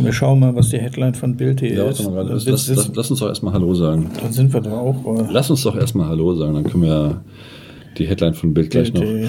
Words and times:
Komm, 0.00 0.06
wir 0.06 0.12
schauen 0.12 0.40
mal, 0.40 0.54
was 0.54 0.70
die 0.70 0.78
Headline 0.78 1.14
von 1.14 1.36
Bild 1.36 1.60
hier 1.60 1.74
Ja, 1.74 1.84
ist. 1.90 2.04
Dann 2.04 2.14
Lass, 2.14 2.44
sitzt- 2.44 2.68
lass, 2.68 2.90
lass 2.94 3.10
uns 3.10 3.20
doch 3.20 3.28
erstmal 3.28 3.52
Hallo 3.52 3.74
sagen. 3.74 4.10
dann 4.20 4.32
sind 4.32 4.52
wir 4.52 4.60
da 4.60 4.72
auch. 4.78 5.04
äh, 5.18 5.24
Lass 5.30 5.50
uns 5.50 5.62
doch 5.62 5.76
erstmal 5.76 6.08
Hallo 6.08 6.34
sagen, 6.34 6.54
dann 6.54 6.64
können 6.64 6.84
wir 6.84 7.20
die 7.98 8.06
Headline 8.06 8.34
von 8.34 8.54
Bild 8.54 8.70
gleich 8.70 8.92
noch. 8.94 9.02
Äh, 9.02 9.26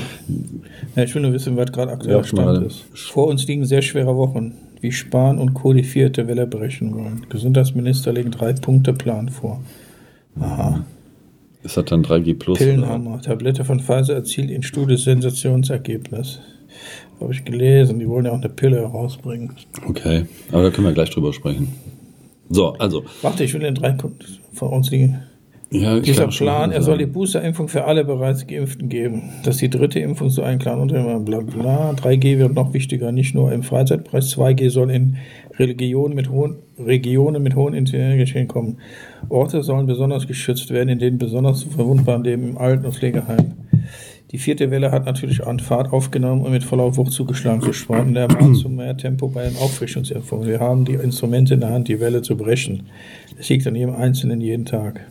Ja, 0.96 1.04
ich 1.04 1.14
will 1.16 1.22
nur 1.22 1.34
wissen, 1.34 1.58
was 1.58 1.72
gerade 1.72 1.92
aktuell 1.92 2.18
Ja, 2.18 2.24
Stand 2.24 2.66
ist. 2.68 2.86
Vor 2.94 3.28
uns 3.28 3.46
liegen 3.48 3.66
sehr 3.66 3.82
schwere 3.82 4.16
Wochen, 4.16 4.54
wie 4.80 4.92
Spahn 4.92 5.38
und 5.40 5.54
Co. 5.54 5.74
die 5.74 5.84
vierte 5.84 6.28
Welle 6.28 6.48
brechen 6.48 6.94
wollen. 6.96 7.26
Gesundheitsminister 7.30 8.14
legen 8.14 8.32
drei 8.32 8.54
Punkte 8.54 8.94
Plan 8.94 9.30
vor. 9.30 9.62
Aha. 10.40 10.86
Ist 11.64 11.78
das 11.78 11.86
dann 11.86 12.02
3G 12.04 12.34
Plus? 12.36 12.58
Pillenhammer. 12.58 13.22
Tablette 13.22 13.64
von 13.66 13.80
Pfizer 13.80 14.16
erzielt 14.16 14.50
in 14.50 14.64
Studie 14.64 14.98
Sensationsergebnis. 14.98 16.40
Habe 17.20 17.34
ich 17.34 17.46
gelesen. 17.46 18.00
Die 18.00 18.08
wollen 18.08 18.26
ja 18.26 18.32
auch 18.32 18.40
eine 18.40 18.50
Pille 18.50 18.78
herausbringen. 18.78 19.52
Okay, 19.88 20.26
aber 20.52 20.64
da 20.64 20.70
können 20.72 20.88
wir 20.88 20.94
gleich 20.94 21.10
drüber 21.12 21.34
sprechen. 21.34 21.74
So, 22.50 22.74
also. 22.74 23.04
Warte, 23.22 23.44
ich 23.44 23.54
will 23.54 23.62
den 23.62 23.76
drei 23.76 23.96
vor 24.54 24.72
uns 24.72 24.92
liegen. 24.92 25.20
Ja, 25.74 26.02
Dieser 26.02 26.28
Plan, 26.28 26.74
er 26.74 26.82
soll 26.82 26.98
die. 26.98 27.06
Boosterimpfung 27.06 27.70
für 27.70 27.86
alle 27.86 28.04
bereits 28.04 28.46
Geimpften 28.46 28.90
geben. 28.90 29.30
Dass 29.44 29.56
die 29.58 29.70
dritte 29.70 30.00
Impfung 30.00 30.30
so 30.30 30.42
einen 30.42 30.60
klaren 30.60 30.82
Unternehmen, 30.82 31.24
bla 31.24 31.40
bla. 31.40 31.92
3G 31.92 32.40
wird 32.40 32.54
noch 32.54 32.74
wichtiger, 32.74 33.14
nicht 33.14 33.34
nur 33.34 33.54
im 33.54 33.64
Freizeitbereich. 33.64 34.26
2G 34.26 34.70
soll 34.70 34.92
in 34.92 35.16
Religionen 35.58 36.14
mit 36.14 36.30
hohen, 36.30 36.58
Regionen 36.78 37.42
mit 37.42 37.56
hohen 37.56 37.74
Inzidenzen 37.74 38.50
kommen. 38.50 38.80
Orte 39.30 39.64
sollen 39.64 39.86
besonders 39.86 40.28
geschützt 40.28 40.72
werden, 40.72 40.90
in 40.90 41.00
denen 41.00 41.18
besonders 41.18 41.64
verwundbaren 41.64 42.26
leben, 42.26 42.50
im 42.50 42.58
Alten- 42.58 42.86
und 42.86 42.94
Pflegeheim. 42.94 43.54
Die 44.32 44.38
vierte 44.38 44.72
Welle 44.72 44.92
hat 44.92 45.06
natürlich 45.06 45.46
an 45.46 45.60
Fahrt 45.60 45.92
aufgenommen 45.92 46.44
und 46.44 46.52
mit 46.52 46.64
voller 46.64 46.96
Wucht 46.96 47.12
zugeschlagen. 47.12 47.66
Wir 47.66 47.74
sprachen 47.74 48.14
der 48.14 48.30
Bahn 48.30 48.56
zu 48.56 48.70
mehr 48.70 48.96
Tempo 48.96 49.28
bei 49.28 49.44
den 49.44 49.58
Auffrischungsimpfungen. 49.58 50.48
Wir 50.48 50.62
haben 50.62 50.86
die 50.86 50.94
Instrumente 50.94 51.56
in 51.56 51.60
der 51.60 51.72
Hand, 51.72 51.90
die 51.90 52.00
Welle 52.00 52.22
zu 52.22 52.38
brechen. 52.38 52.88
Es 53.38 53.50
liegt 53.50 53.68
an 53.68 53.76
jedem 53.76 53.94
Einzelnen 53.94 54.40
jeden 54.40 54.64
Tag. 54.64 55.02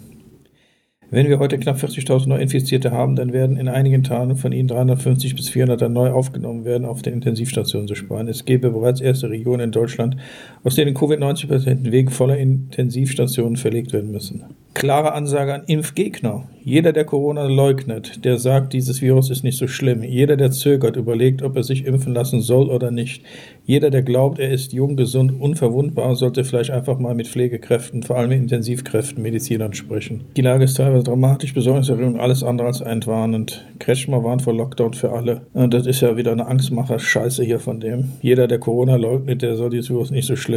Wenn 1.13 1.29
wir 1.29 1.39
heute 1.39 1.59
knapp 1.59 1.77
40.000 1.77 2.29
Neuinfizierte 2.29 2.93
haben, 2.93 3.17
dann 3.17 3.33
werden 3.33 3.57
in 3.57 3.69
einigen 3.69 4.05
Tagen 4.05 4.37
von 4.37 4.53
ihnen 4.53 4.69
350 4.69 5.35
bis 5.35 5.49
400 5.51 5.83
dann 5.83 5.93
neu 5.93 6.13
aufgenommen 6.13 6.65
werden, 6.65 6.87
auf 6.87 7.03
den 7.03 7.15
Intensivstationen 7.15 7.89
zu 7.89 7.97
sparen. 7.97 8.29
Es 8.29 8.45
gäbe 8.45 8.71
bereits 8.71 9.01
erste 9.01 9.29
Regionen 9.29 9.65
in 9.65 9.73
Deutschland, 9.73 10.17
aus 10.65 10.75
denen 10.75 10.95
Covid-19-Patienten 10.95 11.91
wegen 11.93 12.11
voller 12.11 12.37
Intensivstationen 12.37 13.57
verlegt 13.57 13.93
werden 13.93 14.13
müssen. 14.13 14.45
Klare 14.73 15.15
Ansage 15.15 15.53
an 15.53 15.65
Impfgegner. 15.67 16.45
Jeder, 16.63 16.93
der 16.93 17.05
Corona 17.05 17.47
leugnet, 17.47 18.25
der 18.25 18.39
sagt, 18.39 18.73
dieses 18.73 19.01
Virus 19.01 19.31
ist 19.31 19.43
nicht 19.43 19.59
so 19.59 19.67
schlimm. 19.67 20.03
Jeder, 20.03 20.37
der 20.37 20.53
zögert, 20.53 20.97
überlegt, 20.97 21.43
ob 21.43 21.57
er 21.57 21.65
sich 21.65 21.87
impfen 21.87 22.15
lassen 22.15 22.41
soll 22.41 22.71
oder 22.71 22.91
nicht. 22.91 23.25
Jeder, 23.65 23.91
der 23.91 24.03
glaubt, 24.03 24.39
er 24.39 24.51
ist 24.51 24.73
jung, 24.73 24.97
gesund, 24.97 25.41
unverwundbar, 25.41 26.15
sollte 26.17 26.45
vielleicht 26.45 26.71
einfach 26.71 26.99
mal 26.99 27.15
mit 27.15 27.29
Pflegekräften, 27.29 28.03
vor 28.03 28.17
allem 28.17 28.29
mit 28.29 28.39
Intensivkräften, 28.41 29.23
Medizinern 29.23 29.73
sprechen. 29.73 30.23
Die 30.37 30.43
Lage 30.43 30.65
ist 30.65 30.77
teilweise 30.77 31.05
dramatisch, 31.05 31.55
besorgniserregend, 31.55 32.21
alles 32.21 32.43
andere 32.43 32.69
als 32.69 32.81
entwarnend. 32.81 33.67
Kretschmer 33.79 34.23
warnt 34.23 34.43
vor 34.43 34.55
Lockdown 34.55 34.95
für 34.95 35.13
alle. 35.13 35.43
Und 35.53 35.73
das 35.73 35.87
ist 35.87 36.01
ja 36.01 36.17
wieder 36.17 36.33
eine 36.33 36.47
Angstmacher-Scheiße 36.47 37.43
hier 37.43 37.59
von 37.59 37.81
dem. 37.81 38.11
Jeder, 38.23 38.47
der 38.47 38.59
Corona 38.59 38.97
leugnet, 38.97 39.43
der 39.43 39.57
soll 39.57 39.71
dieses 39.71 39.91
Virus 39.91 40.11
nicht 40.11 40.27
so 40.27 40.37
schlimm. 40.37 40.50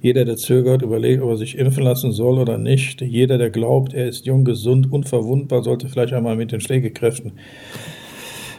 Jeder, 0.00 0.24
der 0.24 0.36
zögert, 0.36 0.82
überlegt, 0.82 1.22
ob 1.22 1.30
er 1.30 1.36
sich 1.36 1.58
impfen 1.58 1.84
lassen 1.84 2.12
soll 2.12 2.38
oder 2.38 2.58
nicht. 2.58 3.00
Jeder, 3.00 3.38
der 3.38 3.50
glaubt, 3.50 3.94
er 3.94 4.08
ist 4.08 4.26
jung, 4.26 4.44
gesund, 4.44 4.92
unverwundbar, 4.92 5.62
sollte 5.62 5.88
vielleicht 5.88 6.12
einmal 6.12 6.36
mit 6.36 6.52
den 6.52 6.60
Pflegekräften 6.60 7.32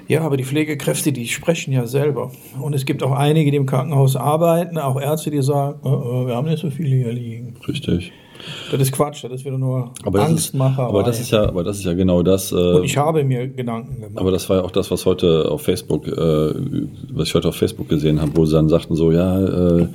ja, 0.08 0.22
aber 0.22 0.38
die 0.38 0.46
Pflegekräfte, 0.46 1.12
die 1.12 1.28
sprechen 1.28 1.74
ja 1.74 1.86
selber. 1.86 2.32
Und 2.62 2.74
es 2.74 2.86
gibt 2.86 3.04
auch 3.04 3.12
einige, 3.12 3.52
die 3.52 3.58
im 3.58 3.66
Krankenhaus 3.66 4.16
arbeiten, 4.16 4.78
auch 4.78 5.00
Ärzte, 5.00 5.32
die 5.32 5.42
sagen, 5.42 5.80
oh, 5.84 5.90
oh, 5.90 6.28
wir 6.28 6.36
haben 6.36 6.48
nicht 6.48 6.62
so 6.62 6.70
viele 6.70 6.96
hier 6.96 7.12
liegen. 7.12 7.58
Richtig. 7.68 8.14
Das 8.72 8.82
ist 8.82 8.92
Quatsch, 8.92 9.24
das 9.24 9.32
ist 9.32 9.46
wieder 9.46 9.58
nur 9.58 9.92
Aber 10.04 10.20
das, 10.20 10.28
ist, 10.28 10.34
Angstmacher. 10.34 10.84
aber 10.84 11.04
das 11.04 11.20
ist 11.20 11.32
ja, 11.32 11.48
aber 11.48 11.64
das 11.64 11.78
ist 11.78 11.86
ja 11.86 11.94
genau 11.94 12.24
das. 12.24 12.52
Äh, 12.52 12.56
Und 12.56 12.84
ich 12.84 12.98
habe 12.98 13.24
mir 13.24 13.48
Gedanken 13.48 13.96
gemacht. 14.02 14.18
aber 14.18 14.32
das 14.32 14.50
war 14.50 14.58
ja 14.58 14.64
auch 14.64 14.72
das, 14.72 14.92
was 14.92 15.06
heute 15.06 15.50
auf 15.52 15.62
Facebook, 15.62 16.08
äh, 16.08 16.12
was 17.14 17.28
ich 17.30 17.36
heute 17.36 17.50
auf 17.50 17.56
Facebook 17.56 17.90
gesehen 17.90 18.22
habe, 18.22 18.32
wo 18.36 18.46
sie 18.46 18.54
dann 18.54 18.70
sagten 18.70 18.96
so, 18.96 19.12
ja, 19.12 19.78
äh, 19.80 19.88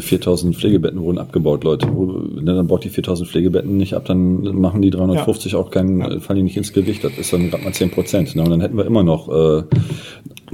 4000 0.00 0.54
Pflegebetten 0.56 1.00
wurden 1.00 1.18
abgebaut, 1.18 1.64
Leute. 1.64 1.86
Ne, 1.86 2.54
dann 2.54 2.66
baut 2.66 2.84
die 2.84 2.90
4000 2.90 3.28
Pflegebetten 3.28 3.76
nicht 3.76 3.94
ab, 3.94 4.04
dann 4.04 4.42
machen 4.60 4.82
die 4.82 4.90
350 4.90 5.56
auch 5.56 5.70
keinen, 5.70 6.20
fallen 6.20 6.36
die 6.38 6.42
nicht 6.44 6.56
ins 6.56 6.72
Gewicht. 6.72 7.02
Das 7.02 7.12
ist 7.18 7.32
dann 7.32 7.50
gerade 7.50 7.64
mal 7.64 7.72
10 7.72 7.90
Prozent. 7.90 8.36
Ne? 8.36 8.42
Und 8.42 8.50
dann 8.50 8.60
hätten 8.60 8.76
wir 8.76 8.86
immer 8.86 9.02
noch 9.02 9.28
äh, 9.28 9.62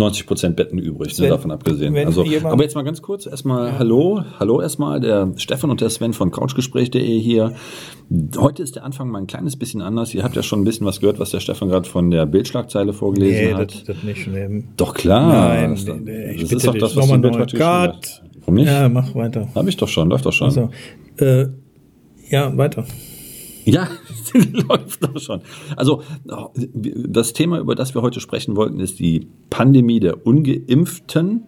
90 0.00 0.27
Prozent 0.27 0.56
Betten 0.56 0.78
übrig, 0.78 1.16
ne, 1.16 1.25
Wenn- 1.25 1.31
davon 1.31 1.50
abgesehen. 1.53 1.97
Also, 1.97 2.25
aber 2.44 2.62
jetzt 2.62 2.75
mal 2.75 2.83
ganz 2.83 3.00
kurz, 3.00 3.27
erstmal 3.27 3.78
Hallo, 3.78 4.22
Hallo 4.41 4.61
erstmal, 4.61 5.00
der 5.00 5.33
Stefan 5.37 5.71
und 5.71 5.81
der 5.81 5.91
Sven 5.91 6.12
von 6.12 6.31
Couchgespräch.de 6.31 7.21
hier. 7.21 7.55
Heute 8.37 8.62
ist 8.62 8.75
der 8.77 8.84
Anfang 8.84 9.09
mal 9.09 9.19
ein 9.19 9.27
kleines 9.28 9.56
bisschen 9.56 9.83
anders. 9.83 10.12
Ihr 10.15 10.25
habt 10.25 10.34
ja 10.34 10.43
schon 10.43 10.62
ein 10.62 10.65
bisschen 10.65 10.87
was 10.87 10.99
gehört, 11.00 11.21
was 11.21 11.31
der 11.31 11.41
Stefan 11.41 11.69
gerade 11.69 11.89
von 11.89 12.10
der 12.10 12.27
Bildschlagzeile 12.27 12.93
vorgelesen 12.93 13.44
nee, 13.44 13.55
hat. 13.55 13.72
das, 13.72 13.84
das 13.84 14.03
nicht 14.03 14.27
nehmen. 14.27 14.69
Doch 14.77 14.94
klar. 14.94 15.49
Nein, 15.49 15.71
das, 15.71 15.84
nee, 15.87 16.37
das 16.41 16.50
ist 16.53 16.66
doch 16.66 16.75
das, 16.75 16.97
was 16.97 17.09
die 17.09 17.19
Bild 17.19 17.39
heute. 17.39 17.56
Cut. 17.56 18.22
Warum 18.41 18.55
nicht? 18.55 18.66
Ja, 18.66 18.89
mach 18.89 19.15
weiter. 19.15 19.49
Habe 19.55 19.69
ich 19.69 19.77
doch 19.77 19.89
schon, 19.89 20.09
läuft 20.09 20.27
doch 20.27 20.33
schon. 20.33 20.47
Also, 20.47 20.71
äh, 21.19 21.47
ja, 22.31 22.56
weiter. 22.56 22.84
Ja, 23.65 23.89
läuft 24.69 25.04
doch 25.04 25.20
schon. 25.20 25.41
Also 25.76 26.03
das 26.84 27.32
Thema, 27.32 27.58
über 27.58 27.75
das 27.75 27.94
wir 27.94 28.03
heute 28.03 28.20
sprechen 28.20 28.56
wollten, 28.56 28.81
ist 28.81 28.98
die 28.98 29.28
Pandemie 29.50 30.00
der 30.00 30.26
Ungeimpften, 30.26 31.47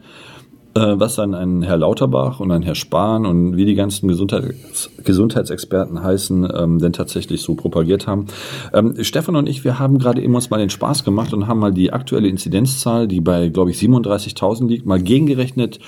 äh, 0.75 0.81
was 0.81 1.17
dann 1.17 1.35
ein 1.35 1.63
Herr 1.63 1.77
Lauterbach 1.77 2.41
und 2.41 2.51
ein 2.51 2.63
Herr 2.63 2.75
Spahn 2.75 3.27
und 3.27 3.57
wie 3.57 3.67
die 3.67 3.75
ganzen 3.75 4.09
Gesundheits 4.09 4.91
Gesundheitsexperten 5.05 6.03
heißen, 6.03 6.49
ähm, 6.55 6.79
denn 6.79 6.93
tatsächlich 6.93 7.43
so 7.43 7.55
propagiert 7.55 8.07
haben. 8.07 8.27
Ähm, 8.73 8.95
Stefan 9.03 9.37
und 9.37 9.49
ich, 9.49 9.65
wir 9.65 9.79
haben 9.79 9.99
gerade 9.99 10.23
eben 10.23 10.35
uns 10.35 10.49
mal 10.49 10.59
den 10.59 10.71
Spaß 10.71 11.05
gemacht 11.05 11.35
und 11.35 11.47
haben 11.47 11.59
mal 11.59 11.73
die 11.73 11.93
aktuelle 11.93 12.29
Inzidenzzahl, 12.29 13.07
die 13.07 13.21
bei, 13.21 13.49
glaube 13.49 13.71
ich, 13.71 13.79
37.000 13.79 14.69
liegt, 14.69 14.87
mal 14.87 15.03
gegengerechnet 15.03 15.79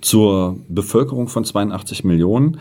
zur 0.00 0.58
Bevölkerung 0.68 1.28
von 1.28 1.44
82 1.44 2.04
Millionen. 2.04 2.58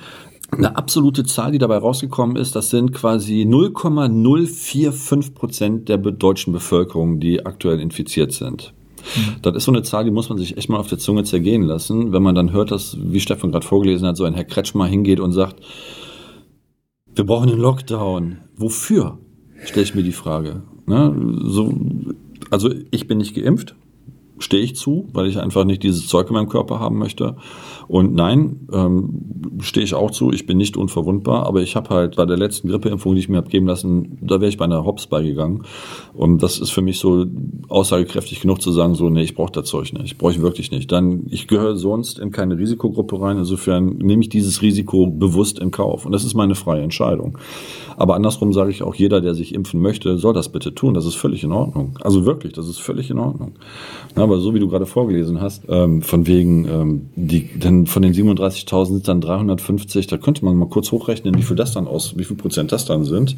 Eine 0.51 0.75
absolute 0.77 1.25
Zahl, 1.25 1.51
die 1.51 1.57
dabei 1.57 1.77
rausgekommen 1.77 2.37
ist, 2.37 2.55
das 2.55 2.69
sind 2.69 2.93
quasi 2.93 3.45
0,045 3.45 5.35
Prozent 5.35 5.89
der 5.89 5.97
deutschen 5.97 6.53
Bevölkerung, 6.53 7.19
die 7.19 7.45
aktuell 7.45 7.79
infiziert 7.79 8.31
sind. 8.31 8.73
Das 9.41 9.55
ist 9.55 9.65
so 9.65 9.71
eine 9.71 9.83
Zahl, 9.83 10.05
die 10.05 10.11
muss 10.11 10.29
man 10.29 10.37
sich 10.37 10.57
echt 10.57 10.69
mal 10.69 10.77
auf 10.77 10.87
der 10.87 10.97
Zunge 10.97 11.23
zergehen 11.23 11.63
lassen, 11.63 12.11
wenn 12.11 12.23
man 12.23 12.35
dann 12.35 12.51
hört, 12.51 12.71
dass, 12.71 12.97
wie 12.99 13.19
Stefan 13.19 13.51
gerade 13.51 13.65
vorgelesen 13.65 14.07
hat, 14.07 14.17
so 14.17 14.23
ein 14.23 14.33
Herr 14.33 14.43
Kretschmer 14.43 14.87
hingeht 14.87 15.19
und 15.19 15.31
sagt, 15.31 15.57
wir 17.13 17.25
brauchen 17.25 17.49
einen 17.49 17.59
Lockdown. 17.59 18.39
Wofür? 18.55 19.17
Stelle 19.63 19.83
ich 19.83 19.95
mir 19.95 20.03
die 20.03 20.11
Frage. 20.11 20.63
Ne? 20.85 21.13
So, 21.45 21.73
also 22.51 22.69
ich 22.91 23.07
bin 23.07 23.17
nicht 23.17 23.35
geimpft, 23.35 23.75
stehe 24.39 24.63
ich 24.63 24.75
zu, 24.75 25.09
weil 25.13 25.27
ich 25.27 25.39
einfach 25.39 25.65
nicht 25.65 25.83
dieses 25.83 26.07
Zeug 26.07 26.27
in 26.27 26.33
meinem 26.33 26.49
Körper 26.49 26.79
haben 26.79 26.97
möchte. 26.97 27.37
Und 27.87 28.13
nein, 28.15 28.67
ähm, 28.73 29.61
stehe 29.61 29.83
ich 29.83 29.93
auch 29.93 30.11
zu, 30.11 30.31
ich 30.31 30.45
bin 30.45 30.57
nicht 30.57 30.77
unverwundbar, 30.77 31.45
aber 31.45 31.61
ich 31.61 31.75
habe 31.75 31.89
halt 31.89 32.15
bei 32.17 32.25
der 32.25 32.37
letzten 32.37 32.67
Grippeimpfung, 32.67 33.15
die 33.15 33.19
ich 33.19 33.29
mir 33.29 33.37
habe 33.37 33.49
geben 33.49 33.67
lassen, 33.67 34.17
da 34.21 34.41
wäre 34.41 34.49
ich 34.49 34.57
bei 34.57 34.65
einer 34.65 34.85
Hops 34.85 35.07
beigegangen. 35.07 35.63
Und 36.13 36.43
das 36.43 36.59
ist 36.59 36.71
für 36.71 36.81
mich 36.81 36.99
so 36.99 37.25
aussagekräftig 37.69 38.41
genug 38.41 38.61
zu 38.61 38.71
sagen, 38.71 38.95
so, 38.95 39.09
nee, 39.09 39.23
ich 39.23 39.35
brauche 39.35 39.51
das 39.51 39.65
Zeug 39.65 39.93
nicht, 39.93 40.05
ich 40.05 40.17
brauche 40.17 40.31
ich 40.31 40.41
wirklich 40.41 40.71
nicht. 40.71 40.91
Dann, 40.91 41.27
ich 41.29 41.47
gehöre 41.47 41.77
sonst 41.77 42.19
in 42.19 42.31
keine 42.31 42.57
Risikogruppe 42.57 43.21
rein, 43.21 43.37
insofern 43.37 43.97
nehme 43.97 44.21
ich 44.21 44.29
dieses 44.29 44.61
Risiko 44.61 45.07
bewusst 45.07 45.59
in 45.59 45.71
Kauf. 45.71 46.05
Und 46.05 46.11
das 46.11 46.23
ist 46.23 46.33
meine 46.33 46.55
freie 46.55 46.81
Entscheidung. 46.81 47.37
Aber 47.95 48.15
andersrum 48.15 48.53
sage 48.53 48.69
ich 48.69 48.83
auch, 48.83 48.95
jeder, 48.95 49.21
der 49.21 49.33
sich 49.33 49.55
impfen 49.55 49.81
möchte, 49.81 50.17
soll 50.17 50.33
das 50.33 50.49
bitte 50.49 50.75
tun. 50.75 50.93
Das 50.93 51.05
ist 51.05 51.15
völlig 51.15 51.43
in 51.43 51.51
Ordnung. 51.51 51.97
Also 52.01 52.25
wirklich, 52.25 52.53
das 52.53 52.67
ist 52.67 52.79
völlig 52.79 53.09
in 53.09 53.17
Ordnung. 53.17 53.53
Aber 54.15 54.39
so 54.39 54.53
wie 54.53 54.59
du 54.59 54.67
gerade 54.67 54.85
vorgelesen 54.85 55.41
hast, 55.41 55.63
ähm, 55.67 56.01
von 56.01 56.27
wegen, 56.27 56.65
ähm, 56.65 57.01
die, 57.15 57.49
dann 57.59 57.76
von 57.85 58.01
den 58.01 58.13
37.000 58.13 58.85
sind 58.85 59.07
dann 59.07 59.21
350, 59.21 60.07
da 60.07 60.17
könnte 60.17 60.43
man 60.43 60.55
mal 60.55 60.69
kurz 60.69 60.91
hochrechnen, 60.91 61.37
wie 61.37 61.43
viel 61.43 61.55
das 61.55 61.73
dann 61.73 61.87
aus, 61.87 62.17
wie 62.17 62.23
viel 62.23 62.37
Prozent 62.37 62.71
das 62.71 62.85
dann 62.85 63.05
sind. 63.05 63.37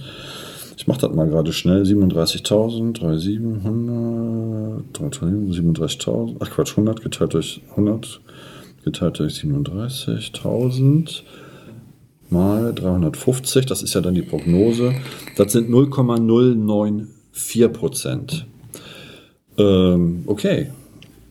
Ich 0.77 0.87
mache 0.87 1.01
das 1.01 1.13
mal 1.13 1.27
gerade 1.27 1.51
schnell. 1.51 1.83
37.000, 1.83 2.99
3700, 2.99 4.85
37.000, 4.93 6.37
ach 6.39 6.51
Quatsch, 6.51 6.71
100 6.71 7.01
geteilt 7.01 7.33
durch 7.33 7.61
100, 7.71 8.21
geteilt 8.85 9.19
durch 9.19 9.33
37.000 9.33 11.23
mal 12.29 12.73
350, 12.73 13.65
das 13.65 13.81
ist 13.81 13.93
ja 13.93 14.01
dann 14.01 14.13
die 14.13 14.21
Prognose. 14.21 14.93
Das 15.35 15.51
sind 15.51 15.69
0,094 15.69 17.73
Prozent. 17.73 18.45
Ähm, 19.57 20.23
okay. 20.27 20.69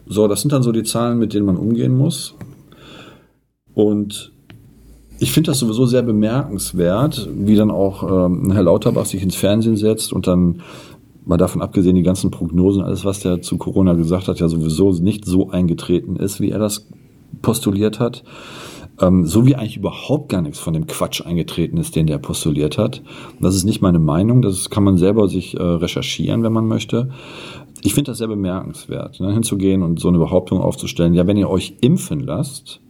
So, 0.06 0.27
das 0.27 0.41
sind 0.41 0.53
dann 0.53 0.62
so 0.62 0.73
die 0.73 0.85
Zahlen, 0.85 1.19
mit 1.19 1.35
denen 1.35 1.47
man 1.47 1.56
umgehen 1.56 1.97
muss. 1.97 2.35
Und 3.79 4.33
ich 5.21 5.31
finde 5.31 5.53
das 5.53 5.61
sowieso 5.61 5.87
sehr 5.87 6.03
bemerkenswert, 6.03 7.29
wie 7.33 7.55
dann 7.55 7.71
auch 7.71 8.03
ähm, 8.27 8.51
Herr 8.51 8.65
Lauterbach 8.65 9.07
sich 9.07 9.23
ins 9.23 9.37
Fernsehen 9.37 9.77
setzt 9.77 10.13
und 10.13 10.27
dann 10.27 10.63
mal 11.25 11.37
davon 11.37 11.63
abgesehen, 11.63 11.95
die 11.95 12.03
ganzen 12.03 12.33
Prognosen, 12.33 12.83
alles, 12.83 13.05
was 13.05 13.21
der 13.21 13.41
zu 13.41 13.57
Corona 13.57 13.93
gesagt 13.93 14.27
hat, 14.27 14.41
ja 14.41 14.49
sowieso 14.49 14.91
nicht 14.95 15.25
so 15.27 15.51
eingetreten 15.51 16.17
ist, 16.17 16.41
wie 16.41 16.51
er 16.51 16.59
das 16.59 16.89
postuliert 17.41 18.01
hat. 18.01 18.25
ähm, 19.01 19.27
so 19.27 19.47
wie 19.47 19.55
eigentlich 19.55 19.77
überhaupt 19.77 20.29
gar 20.29 20.43
nichts 20.43 20.59
von 20.59 20.75
dem 20.75 20.89
Quatsch 20.89 21.25
eingetreten 21.25 21.77
ist, 21.77 21.95
den 21.95 22.09
der 22.09 22.19
postuliert 22.19 22.79
hat. 22.79 23.03
Das 23.41 23.55
ist 23.55 23.63
nicht 23.63 23.81
meine 23.81 24.01
Meinung, 24.01 24.43
das 24.43 24.71
kann 24.71 24.83
man 24.83 24.97
selber 24.97 25.29
sich 25.29 25.55
äh, 25.55 25.63
recherchieren, 25.63 26.43
wenn 26.43 26.53
man 26.53 26.67
möchte. 26.67 27.11
Ich 27.83 27.95
finde 27.95 28.11
das 28.11 28.19
sehr 28.19 28.27
bemerkenswert, 28.27 29.21
ne, 29.21 29.33
hinzugehen 29.33 29.85
und 29.85 30.01
so 30.01 30.09
eine 30.09 30.19
Behauptung 30.19 30.61
aufzustellen, 30.61 31.15
ja, 31.15 31.29
wenn 31.29 31.37
ihr 31.37 31.49
euch 31.49 31.77
impfen 31.81 32.19
lasst, 32.19 32.81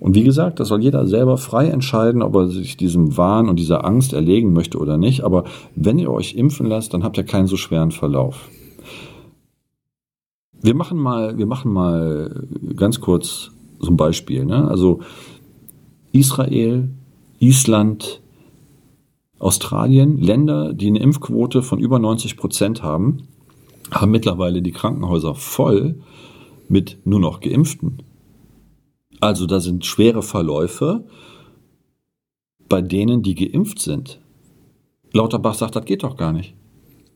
und 0.00 0.14
wie 0.14 0.24
gesagt, 0.24 0.58
das 0.58 0.68
soll 0.68 0.82
jeder 0.82 1.06
selber 1.06 1.36
frei 1.36 1.68
entscheiden, 1.68 2.22
ob 2.22 2.34
er 2.34 2.48
sich 2.48 2.78
diesem 2.78 3.18
Wahn 3.18 3.50
und 3.50 3.58
dieser 3.58 3.84
Angst 3.84 4.14
erlegen 4.14 4.54
möchte 4.54 4.78
oder 4.78 4.96
nicht. 4.96 5.24
Aber 5.24 5.44
wenn 5.76 5.98
ihr 5.98 6.10
euch 6.10 6.34
impfen 6.34 6.66
lasst, 6.66 6.94
dann 6.94 7.04
habt 7.04 7.18
ihr 7.18 7.24
keinen 7.24 7.46
so 7.46 7.58
schweren 7.58 7.90
Verlauf. 7.90 8.48
Wir 10.62 10.74
machen 10.74 10.98
mal, 10.98 11.36
wir 11.36 11.44
machen 11.44 11.70
mal 11.70 12.46
ganz 12.76 13.02
kurz 13.02 13.50
so 13.78 13.90
ein 13.90 13.98
Beispiel. 13.98 14.46
Ne? 14.46 14.66
Also 14.68 15.00
Israel, 16.12 16.88
Island, 17.38 18.22
Australien, 19.38 20.16
Länder, 20.16 20.72
die 20.72 20.86
eine 20.86 21.00
Impfquote 21.00 21.60
von 21.62 21.78
über 21.78 21.98
90 21.98 22.38
Prozent 22.38 22.82
haben, 22.82 23.28
haben 23.90 24.10
mittlerweile 24.10 24.62
die 24.62 24.72
Krankenhäuser 24.72 25.34
voll 25.34 25.96
mit 26.70 26.98
nur 27.04 27.20
noch 27.20 27.40
Geimpften. 27.40 27.98
Also 29.20 29.46
da 29.46 29.60
sind 29.60 29.84
schwere 29.84 30.22
Verläufe 30.22 31.04
bei 32.68 32.80
denen, 32.80 33.22
die 33.22 33.34
geimpft 33.34 33.80
sind. 33.80 34.20
Lauterbach 35.12 35.54
sagt, 35.54 35.76
das 35.76 35.84
geht 35.84 36.02
doch 36.02 36.16
gar 36.16 36.32
nicht. 36.32 36.54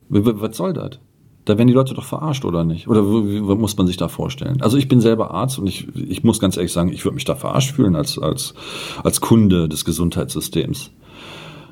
Was 0.09 0.57
soll 0.57 0.73
das? 0.73 1.01
Da 1.45 1.59
werden 1.59 1.69
die 1.69 1.75
Leute 1.75 1.95
doch 1.95 2.05
verarscht, 2.05 2.45
oder 2.45 2.65
nicht? 2.65 2.89
Oder 2.89 3.05
wie, 3.05 3.41
muss 3.41 3.77
man 3.77 3.87
sich 3.87 3.97
da 3.97 4.09
vorstellen? 4.09 4.63
Also 4.63 4.79
ich 4.79 4.89
bin 4.89 5.01
selber 5.01 5.31
Arzt 5.33 5.59
und 5.59 5.67
ich, 5.67 5.87
ich 5.95 6.25
muss 6.25 6.41
ganz 6.41 6.57
ehrlich 6.57 6.73
sagen, 6.73 6.91
ich 6.91 7.05
würde 7.05 7.15
mich 7.15 7.25
da 7.25 7.35
verarscht 7.35 7.73
fühlen 7.75 7.97
als, 7.97 8.19
als, 8.19 8.55
als 9.03 9.21
Kunde 9.21 9.69
des 9.69 9.85
Gesundheitssystems. 9.85 10.91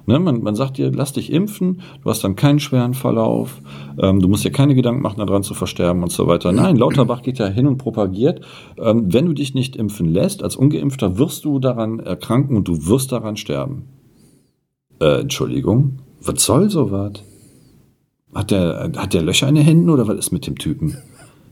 Ne, 0.07 0.19
man, 0.19 0.43
man 0.43 0.55
sagt 0.55 0.79
dir, 0.79 0.91
lass 0.91 1.13
dich 1.13 1.33
impfen, 1.33 1.81
du 2.03 2.11
hast 2.11 2.25
dann 2.25 2.35
keinen 2.35 2.59
schweren 2.59 2.95
Verlauf, 2.95 3.61
ähm, 3.99 4.21
du 4.21 4.29
musst 4.29 4.45
dir 4.45 4.51
keine 4.51 4.75
Gedanken 4.75 5.01
machen, 5.01 5.19
daran 5.19 5.45
zu 5.45 5.55
versterben 5.55 6.03
und 6.03 6.11
so 6.11 6.27
weiter. 6.27 6.51
Nein, 6.51 6.77
Lauterbach 6.77 7.23
geht 7.23 7.39
ja 7.39 7.47
hin 7.47 7.67
und 7.67 7.79
propagiert, 7.79 8.45
ähm, 8.79 9.13
wenn 9.13 9.27
du 9.27 9.33
dich 9.33 9.55
nicht 9.55 9.77
impfen 9.77 10.09
lässt, 10.09 10.43
als 10.43 10.57
Ungeimpfter 10.57 11.19
wirst 11.19 11.45
du 11.45 11.61
daran 11.61 12.01
erkranken 12.01 12.57
und 12.57 12.67
du 12.67 12.87
wirst 12.87 13.13
daran 13.13 13.37
sterben. 13.37 13.85
Äh, 15.01 15.21
Entschuldigung, 15.21 16.01
was 16.21 16.45
soll 16.45 16.69
sowas? 16.69 17.13
Hat 18.35 18.51
der, 18.51 18.93
hat 18.97 19.15
der 19.15 19.23
Löcher 19.23 19.49
in 19.49 19.57
den 19.57 19.65
Händen 19.65 19.91
oder 19.91 20.09
was 20.09 20.17
ist 20.17 20.33
mit 20.33 20.47
dem 20.47 20.57
Typen? 20.57 20.97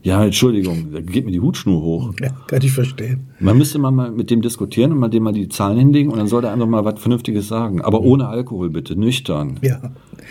Ja, 0.03 0.23
Entschuldigung, 0.25 0.91
da 0.91 0.99
geht 0.99 1.25
mir 1.25 1.31
die 1.31 1.39
Hutschnur 1.39 1.79
hoch. 1.81 2.13
Ja, 2.19 2.29
kann 2.47 2.61
ich 2.63 2.71
verstehen. 2.71 3.27
Man 3.39 3.55
müsste 3.57 3.77
mal 3.77 3.91
mit 4.11 4.31
dem 4.31 4.41
diskutieren 4.41 4.91
und 4.91 4.97
mal 4.97 5.09
dem 5.09 5.21
mal 5.21 5.31
die 5.31 5.47
Zahlen 5.47 5.77
hinlegen 5.77 6.09
und 6.11 6.17
dann 6.17 6.25
soll 6.27 6.41
der 6.41 6.51
einfach 6.51 6.65
mal 6.65 6.83
was 6.83 6.99
Vernünftiges 6.99 7.47
sagen. 7.47 7.81
Aber 7.81 8.01
ohne 8.01 8.27
Alkohol 8.27 8.71
bitte, 8.71 8.95
nüchtern. 8.95 9.59
Ja. 9.61 9.79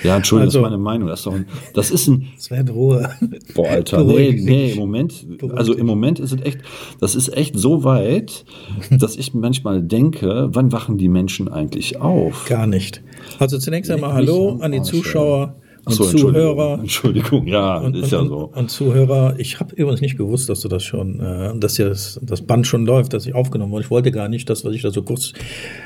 Ja, 0.03 0.17
Entschuldigung, 0.17 0.49
Also- 0.49 0.59
das 0.61 0.67
ist 0.67 0.73
meine 0.73 0.83
Meinung. 0.83 1.09
Das 1.09 1.21
ist 1.21 1.27
doch 1.27 1.35
ein, 1.35 1.47
das 1.75 1.91
ist 1.93 2.09
ein, 2.09 2.27
Sven, 2.37 2.69
Ruhe. 2.69 3.11
boah, 3.55 3.69
Alter, 3.69 3.99
nee, 4.03 4.05
Beruhig 4.13 4.43
nee, 4.45 4.73
im 4.73 4.79
Moment, 4.79 5.27
also 5.55 5.73
im 5.75 5.87
Moment 5.87 6.19
ist 6.19 6.33
es 6.33 6.41
echt, 6.43 6.59
das 7.01 7.15
ist 7.15 7.37
echt 7.37 7.57
so 7.57 7.85
weit, 7.85 8.45
dass 8.91 9.17
ich 9.17 9.35
manchmal 9.35 9.83
denke, 9.83 10.49
wann 10.53 10.73
wachen 10.73 10.99
die 10.99 11.09
Menschen 11.09 11.49
eigentlich 11.49 12.01
auf? 12.01 12.47
Gar 12.49 12.67
nicht. 12.67 13.03
Also 13.39 13.59
zunächst 13.59 13.91
einmal 13.91 14.15
Hallo 14.15 14.59
an 14.61 14.73
die 14.73 14.83
Zuschauer 14.83 15.55
Ach 15.57 15.70
und 15.85 15.93
so, 15.93 16.05
Entschuldigung. 16.05 16.33
Zuhörer. 16.33 16.79
Entschuldigung, 16.81 17.47
ja, 17.47 17.79
Und, 17.79 17.97
ist 17.97 18.13
und, 18.13 18.23
ja 18.23 18.29
so. 18.29 18.51
und 18.55 18.71
Zuhörer, 18.71 19.35
ich 19.39 19.61
habe 19.61 19.75
übrigens 19.75 20.01
nicht 20.01 20.17
gewusst, 20.17 20.49
dass 20.49 20.61
du 20.61 20.69
das 20.69 20.83
schon, 20.83 21.21
äh, 21.21 21.59
dass 21.59 21.79
ja 21.79 21.89
das, 21.89 22.21
das 22.23 22.43
Band 22.43 22.67
schon 22.67 22.87
läuft, 22.87 23.13
dass 23.13 23.27
ich 23.27 23.35
aufgenommen 23.35 23.73
wurde. 23.73 23.85
Ich 23.85 23.91
wollte 23.91 24.11
gar 24.11 24.29
nicht, 24.29 24.49
das, 24.51 24.65
was 24.65 24.75
ich 24.75 24.83
da 24.83 24.91
so 24.91 25.03
kurz 25.03 25.33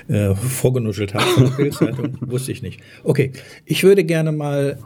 äh, 0.08 0.34
vorgenuschelt 0.34 1.14
habe 1.14 1.24
von 1.24 1.44
der 1.44 1.50
Bildzeitung, 1.56 2.18
wusste 2.20 2.52
ich 2.52 2.62
nicht. 2.62 2.80
Okay, 3.04 3.32
ich 3.64 3.84
würde 3.84 4.04
gerne 4.04 4.32
mal, 4.32 4.78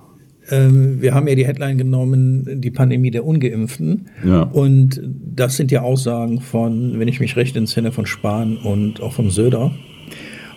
ähm, 0.51 1.01
wir 1.01 1.15
haben 1.15 1.27
ja 1.29 1.35
die 1.35 1.47
Headline 1.47 1.79
genommen, 1.79 2.61
die 2.61 2.71
Pandemie 2.71 3.11
der 3.11 3.25
Ungeimpften. 3.25 4.09
Ja. 4.27 4.43
Und 4.43 5.01
das 5.03 5.57
sind 5.57 5.71
ja 5.71 5.83
Aussagen 5.83 6.41
von, 6.41 6.99
wenn 6.99 7.09
ich 7.09 7.21
mich 7.21 7.37
recht 7.37 7.57
entsinne, 7.57 7.93
von 7.93 8.07
Spahn 8.07 8.57
und 8.59 9.01
auch 9.01 9.13
vom 9.13 9.31
Söder. 9.31 9.73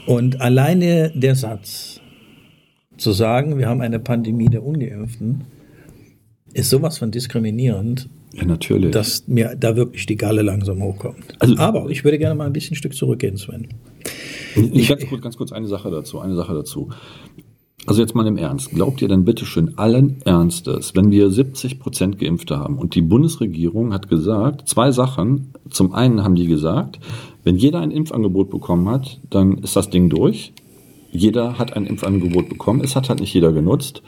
Und 0.06 0.42
alleine 0.42 1.12
der 1.15 1.36
Satz, 1.36 2.00
zu 3.01 3.12
sagen, 3.12 3.57
wir 3.57 3.68
haben 3.68 3.81
eine 3.81 4.00
Pandemie 4.00 4.48
der 4.48 4.63
Ungeimpften, 4.63 5.42
ist 6.53 6.69
sowas 6.69 6.98
von 6.98 7.12
diskriminierend, 7.12 8.09
Ja, 8.33 8.45
natürlich. 8.45 8.92
dass 8.92 9.27
mir 9.27 9.56
da 9.59 9.75
wirklich 9.75 10.06
die 10.06 10.18
Galle 10.18 10.42
langsam 10.42 10.81
hochkommt. 10.81 11.33
Also- 11.39 11.57
Aber 11.57 11.89
ich 11.89 12.03
würde 12.03 12.18
gerne 12.19 12.36
mal 12.36 12.45
ein 12.45 12.53
bisschen 12.53 12.75
Stück 12.75 12.94
zurückgehen, 12.94 13.38
Sven. 13.38 13.68
Ich, 14.74 14.89
ganz, 14.89 15.06
kurz, 15.07 15.21
ganz 15.21 15.38
kurz 15.38 15.51
eine 15.51 15.68
Sache 15.68 15.89
dazu, 15.89 16.19
eine 16.19 16.36
Sache 16.36 16.53
dazu. 16.53 16.89
Also 17.88 18.01
jetzt 18.01 18.13
mal 18.13 18.27
im 18.27 18.38
Ernst. 18.38 18.69
Glaubt 18.71 19.01
ihr 19.01 19.07
denn 19.07 19.25
bitte 19.25 19.45
schön 19.45 19.77
allen 19.80 20.21
Ernstes, 20.24 20.94
wenn 20.95 21.09
wir 21.09 21.31
70 21.31 21.80
Prozent 21.80 22.19
Geimpfte 22.19 22.59
haben 22.59 22.77
und 22.77 22.94
die 22.94 23.01
Bundesregierung 23.01 23.92
hat 23.94 24.07
gesagt, 24.07 24.68
zwei 24.69 24.92
Sachen. 24.92 25.53
Zum 25.69 25.94
einen 25.94 26.24
haben 26.24 26.36
die 26.36 26.45
gesagt, 26.45 27.00
wenn 27.44 27.56
jeder 27.56 27.80
ein 27.80 27.89
Impfangebot 27.89 28.51
bekommen 28.51 28.88
hat, 28.88 29.19
dann 29.31 29.57
ist 29.59 29.75
das 29.75 29.89
Ding 29.89 30.09
durch. 30.09 30.53
Jeder 31.11 31.57
hat 31.57 31.73
ein 31.73 31.85
Impfangebot 31.85 32.49
bekommen. 32.49 32.81
Es 32.83 32.95
hat 32.95 33.09
halt 33.09 33.19
nicht 33.19 33.33
jeder 33.33 33.51
genutzt. 33.51 34.01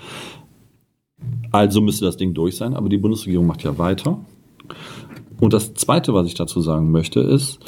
Also 1.51 1.81
müsste 1.81 2.05
das 2.05 2.17
Ding 2.17 2.33
durch 2.33 2.55
sein, 2.57 2.73
aber 2.73 2.89
die 2.89 2.97
Bundesregierung 2.97 3.45
macht 3.45 3.63
ja 3.63 3.77
weiter. 3.77 4.19
Und 5.39 5.53
das 5.53 5.73
Zweite, 5.73 6.13
was 6.13 6.27
ich 6.27 6.33
dazu 6.33 6.61
sagen 6.61 6.91
möchte, 6.91 7.19
ist, 7.19 7.59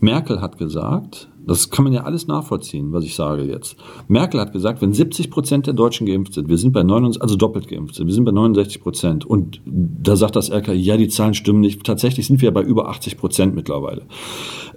Merkel 0.00 0.40
hat 0.40 0.58
gesagt, 0.58 1.29
das 1.46 1.70
kann 1.70 1.84
man 1.84 1.92
ja 1.92 2.02
alles 2.02 2.26
nachvollziehen, 2.26 2.92
was 2.92 3.04
ich 3.04 3.14
sage 3.14 3.42
jetzt. 3.42 3.76
Merkel 4.08 4.40
hat 4.40 4.52
gesagt, 4.52 4.82
wenn 4.82 4.92
70 4.92 5.30
Prozent 5.30 5.66
der 5.66 5.74
Deutschen 5.74 6.06
geimpft 6.06 6.34
sind, 6.34 6.48
wir 6.48 6.58
sind 6.58 6.72
bei 6.72 6.82
69%, 6.82 7.20
also 7.20 7.36
doppelt 7.36 7.68
geimpft 7.68 7.94
sind, 7.94 8.06
wir 8.06 8.14
sind 8.14 8.24
bei 8.24 8.32
69 8.32 8.80
Prozent. 8.82 9.24
Und 9.24 9.60
da 9.64 10.16
sagt 10.16 10.36
das 10.36 10.50
RKI, 10.50 10.74
ja, 10.74 10.96
die 10.96 11.08
Zahlen 11.08 11.34
stimmen 11.34 11.60
nicht. 11.60 11.82
Tatsächlich 11.84 12.26
sind 12.26 12.40
wir 12.40 12.52
bei 12.52 12.62
über 12.62 12.88
80 12.88 13.16
Prozent 13.16 13.54
mittlerweile. 13.54 14.02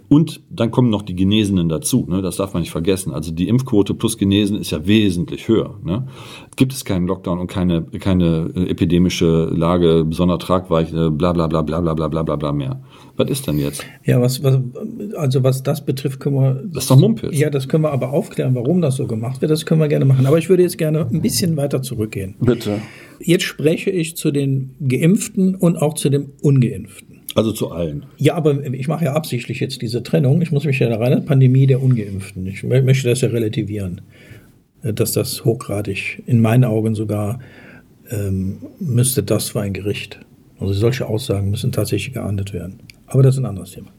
Und 0.09 0.41
dann 0.49 0.69
kommen 0.69 0.89
noch 0.89 1.01
die 1.01 1.15
Genesenen 1.15 1.69
dazu, 1.69 2.05
ne? 2.07 2.21
das 2.21 2.35
darf 2.35 2.53
man 2.53 2.61
nicht 2.61 2.71
vergessen. 2.71 3.13
Also 3.13 3.31
die 3.31 3.47
Impfquote 3.47 3.93
plus 3.95 4.17
Genesen 4.17 4.57
ist 4.57 4.71
ja 4.71 4.85
wesentlich 4.85 5.47
höher. 5.47 5.79
Ne? 5.83 6.07
Gibt 6.55 6.71
es 6.73 6.85
keinen 6.85 7.07
Lockdown 7.07 7.39
und 7.39 7.47
keine, 7.47 7.83
keine 7.83 8.51
äh, 8.55 8.69
epidemische 8.69 9.45
Lage, 9.45 10.05
besonder 10.05 10.37
Tragweite, 10.37 11.09
bla 11.09 11.33
bla 11.33 11.47
bla 11.47 11.61
bla 11.61 11.81
bla 11.81 11.93
bla 11.93 12.21
bla 12.23 12.35
bla 12.35 12.51
mehr. 12.51 12.83
Was 13.15 13.29
ist 13.29 13.45
denn 13.47 13.59
jetzt? 13.59 13.85
Ja, 14.03 14.19
was, 14.19 14.41
was, 14.41 14.57
also 15.15 15.43
was 15.43 15.61
das 15.61 15.85
betrifft, 15.85 16.19
können 16.19 16.35
wir. 16.35 16.63
Das 16.73 16.85
ist 16.85 16.89
doch 16.91 16.97
Mumpitz. 16.99 17.37
Ja, 17.37 17.51
das 17.51 17.67
können 17.67 17.83
wir 17.83 17.91
aber 17.91 18.11
aufklären, 18.11 18.55
warum 18.55 18.81
das 18.81 18.95
so 18.95 19.05
gemacht 19.05 19.41
wird. 19.41 19.51
Das 19.51 19.65
können 19.67 19.79
wir 19.81 19.87
gerne 19.87 20.05
machen. 20.05 20.25
Aber 20.25 20.39
ich 20.39 20.49
würde 20.49 20.63
jetzt 20.63 20.79
gerne 20.79 21.07
ein 21.07 21.21
bisschen 21.21 21.55
weiter 21.55 21.83
zurückgehen. 21.83 22.33
Bitte. 22.39 22.79
Jetzt 23.19 23.43
spreche 23.43 23.91
ich 23.91 24.17
zu 24.17 24.31
den 24.31 24.71
Geimpften 24.87 25.53
und 25.53 25.77
auch 25.77 25.93
zu 25.93 26.09
den 26.09 26.31
Ungeimpften. 26.41 27.19
Also 27.35 27.51
zu 27.51 27.71
allen. 27.71 28.05
Ja, 28.17 28.33
aber 28.35 28.63
ich 28.65 28.87
mache 28.87 29.05
ja 29.05 29.13
absichtlich 29.13 29.59
jetzt 29.59 29.81
diese 29.81 30.01
Trennung. 30.03 30.41
Ich 30.41 30.51
muss 30.51 30.65
mich 30.65 30.79
ja 30.79 30.89
da 30.89 30.97
rein, 30.97 31.23
Pandemie 31.25 31.67
der 31.67 31.81
Ungeimpften. 31.83 32.47
Ich 32.47 32.61
mö- 32.61 32.81
möchte 32.81 33.09
das 33.09 33.21
ja 33.21 33.29
relativieren, 33.29 34.01
dass 34.81 35.11
das 35.13 35.45
hochgradig, 35.45 36.21
in 36.25 36.41
meinen 36.41 36.63
Augen 36.63 36.95
sogar, 36.95 37.39
ähm, 38.09 38.57
müsste 38.79 39.23
das 39.23 39.49
für 39.49 39.61
ein 39.61 39.73
Gericht. 39.73 40.19
Also 40.59 40.73
solche 40.73 41.07
Aussagen 41.07 41.49
müssen 41.49 41.71
tatsächlich 41.71 42.13
geahndet 42.13 42.53
werden. 42.53 42.79
Aber 43.13 43.23
das 43.23 43.35
ist 43.35 43.39
ein 43.39 43.45
anderes 43.45 43.71
Thema. 43.71 43.91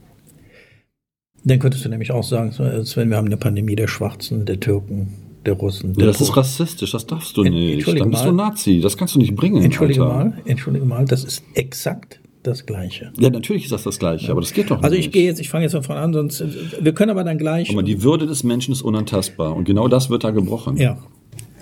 Dann 1.44 1.58
könntest 1.58 1.84
du 1.84 1.88
nämlich 1.88 2.10
auch 2.10 2.24
sagen, 2.24 2.52
Sven, 2.84 3.10
wir 3.10 3.16
haben 3.16 3.26
eine 3.26 3.36
Pandemie 3.36 3.76
der 3.76 3.86
Schwarzen, 3.86 4.44
der 4.46 4.58
Türken, 4.60 5.12
der 5.46 5.54
Russen. 5.54 5.90
Ja, 5.90 5.96
der 5.96 6.06
das 6.06 6.20
ist 6.20 6.28
Polen. 6.28 6.38
rassistisch, 6.38 6.90
das 6.92 7.06
darfst 7.06 7.36
du 7.36 7.44
nicht. 7.44 7.86
Dann 7.86 8.10
bist 8.10 8.24
mal. 8.24 8.30
du 8.30 8.36
Nazi, 8.36 8.80
das 8.80 8.96
kannst 8.96 9.14
du 9.14 9.18
nicht 9.18 9.36
bringen. 9.36 9.62
Entschuldige 9.62 10.02
Alter. 10.02 10.14
mal, 10.30 10.42
entschuldige 10.46 10.84
mal, 10.86 11.04
das 11.04 11.22
ist 11.22 11.44
exakt 11.54 12.20
das 12.42 12.66
Gleiche. 12.66 13.12
Ja, 13.18 13.30
natürlich 13.30 13.64
ist 13.64 13.72
das 13.72 13.84
das 13.84 13.98
Gleiche, 13.98 14.30
aber 14.32 14.40
das 14.40 14.52
geht 14.52 14.70
doch 14.70 14.82
Also 14.82 14.96
nicht. 14.96 15.06
ich 15.06 15.12
gehe 15.12 15.24
jetzt, 15.24 15.38
ich 15.40 15.48
fange 15.48 15.64
jetzt 15.64 15.72
von 15.72 15.82
vorne 15.82 16.00
an, 16.00 16.12
sonst 16.12 16.42
wir 16.80 16.92
können 16.92 17.10
aber 17.10 17.24
dann 17.24 17.38
gleich. 17.38 17.70
Aber 17.70 17.82
die 17.82 18.02
Würde 18.02 18.26
des 18.26 18.42
Menschen 18.42 18.72
ist 18.72 18.82
unantastbar 18.82 19.54
und 19.54 19.64
genau 19.64 19.86
das 19.88 20.10
wird 20.10 20.24
da 20.24 20.30
gebrochen. 20.30 20.76
Ja. 20.76 20.98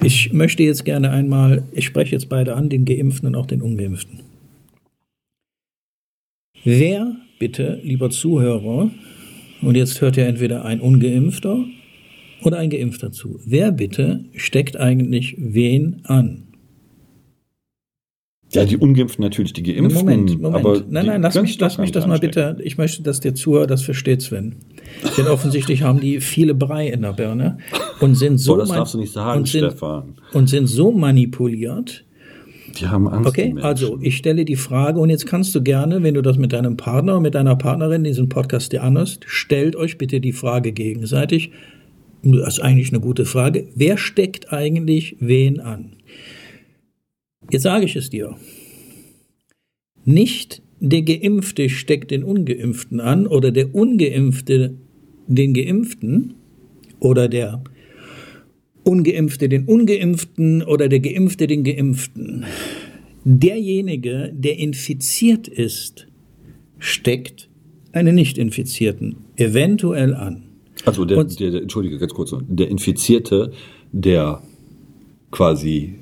Ich 0.02 0.32
möchte 0.32 0.62
jetzt 0.62 0.84
gerne 0.84 1.10
einmal, 1.10 1.64
ich 1.72 1.84
spreche 1.86 2.12
jetzt 2.12 2.28
beide 2.28 2.54
an, 2.56 2.68
den 2.68 2.84
Geimpften 2.84 3.28
und 3.28 3.34
auch 3.36 3.46
den 3.46 3.62
Ungeimpften. 3.62 4.20
Wer 6.64 7.16
bitte, 7.42 7.80
lieber 7.82 8.08
Zuhörer, 8.08 8.88
und 9.62 9.74
jetzt 9.74 10.00
hört 10.00 10.16
ja 10.16 10.26
entweder 10.26 10.64
ein 10.64 10.80
Ungeimpfter 10.80 11.64
oder 12.44 12.58
ein 12.58 12.70
Geimpfter 12.70 13.10
zu, 13.10 13.40
wer 13.44 13.72
bitte 13.72 14.26
steckt 14.36 14.76
eigentlich 14.76 15.34
wen 15.38 16.02
an? 16.04 16.44
Ja, 18.52 18.64
die 18.64 18.76
Ungeimpften 18.76 19.24
natürlich, 19.24 19.52
die 19.54 19.64
Geimpften. 19.64 20.04
Moment, 20.04 20.40
Moment. 20.40 20.54
Aber 20.54 20.84
nein, 20.88 21.06
nein, 21.06 21.22
lass 21.22 21.34
mich, 21.34 21.58
lass 21.58 21.78
mich 21.78 21.90
das 21.90 22.06
mal 22.06 22.20
bitte. 22.20 22.58
Ich 22.62 22.78
möchte, 22.78 23.02
dass 23.02 23.18
der 23.18 23.34
Zuhörer 23.34 23.66
das 23.66 23.82
versteht, 23.82 24.22
Sven. 24.22 24.54
Denn 25.16 25.26
offensichtlich 25.26 25.82
haben 25.82 25.98
die 25.98 26.20
viele 26.20 26.54
Brei 26.54 26.86
in 26.90 27.02
der 27.02 27.12
Birne 27.12 27.58
und 27.98 28.14
sind 28.14 28.38
so 28.38 28.52
Boah, 28.52 28.58
das 28.60 28.68
darfst 28.68 28.94
du 28.94 28.98
nicht 28.98 29.12
sagen, 29.12 29.40
und 29.40 29.48
sind, 29.48 29.64
Stefan. 29.64 30.14
und 30.32 30.48
sind 30.48 30.68
so 30.68 30.92
manipuliert, 30.92 32.04
Die 32.78 32.86
haben 32.86 33.08
Angst. 33.08 33.28
Okay, 33.28 33.54
also 33.60 33.98
ich 34.00 34.16
stelle 34.16 34.44
die 34.44 34.56
Frage 34.56 35.00
und 35.00 35.10
jetzt 35.10 35.26
kannst 35.26 35.54
du 35.54 35.62
gerne, 35.62 36.02
wenn 36.02 36.14
du 36.14 36.22
das 36.22 36.38
mit 36.38 36.52
deinem 36.52 36.76
Partner, 36.76 37.20
mit 37.20 37.34
deiner 37.34 37.56
Partnerin 37.56 38.04
diesen 38.04 38.28
Podcast 38.28 38.72
dir 38.72 38.82
anhörst, 38.82 39.24
stellt 39.26 39.76
euch 39.76 39.98
bitte 39.98 40.20
die 40.20 40.32
Frage 40.32 40.72
gegenseitig. 40.72 41.50
Das 42.22 42.54
ist 42.54 42.60
eigentlich 42.60 42.90
eine 42.90 43.00
gute 43.00 43.24
Frage. 43.24 43.68
Wer 43.74 43.98
steckt 43.98 44.52
eigentlich 44.52 45.16
wen 45.20 45.60
an? 45.60 45.92
Jetzt 47.50 47.62
sage 47.62 47.84
ich 47.84 47.96
es 47.96 48.10
dir. 48.10 48.36
Nicht 50.04 50.62
der 50.80 51.02
Geimpfte 51.02 51.68
steckt 51.68 52.10
den 52.10 52.24
Ungeimpften 52.24 53.00
an 53.00 53.26
oder 53.26 53.50
der 53.50 53.74
Ungeimpfte 53.74 54.74
den 55.26 55.54
Geimpften 55.54 56.34
oder 56.98 57.28
der 57.28 57.62
Ungeimpfte 58.84 59.48
den 59.48 59.64
Ungeimpften 59.66 60.62
oder 60.62 60.88
der 60.88 61.00
Geimpfte 61.00 61.46
den 61.46 61.64
Geimpften. 61.64 62.44
Derjenige, 63.24 64.32
der 64.34 64.58
infiziert 64.58 65.46
ist, 65.46 66.08
steckt 66.78 67.48
einen 67.92 68.14
Nicht-Infizierten 68.14 69.16
eventuell 69.36 70.14
an. 70.14 70.44
Also 70.84 71.04
der, 71.04 71.22
der, 71.22 71.50
der, 71.50 71.62
entschuldige 71.62 71.98
ganz 71.98 72.12
kurz, 72.12 72.34
der 72.48 72.68
Infizierte, 72.68 73.52
der 73.92 74.42
quasi 75.30 75.94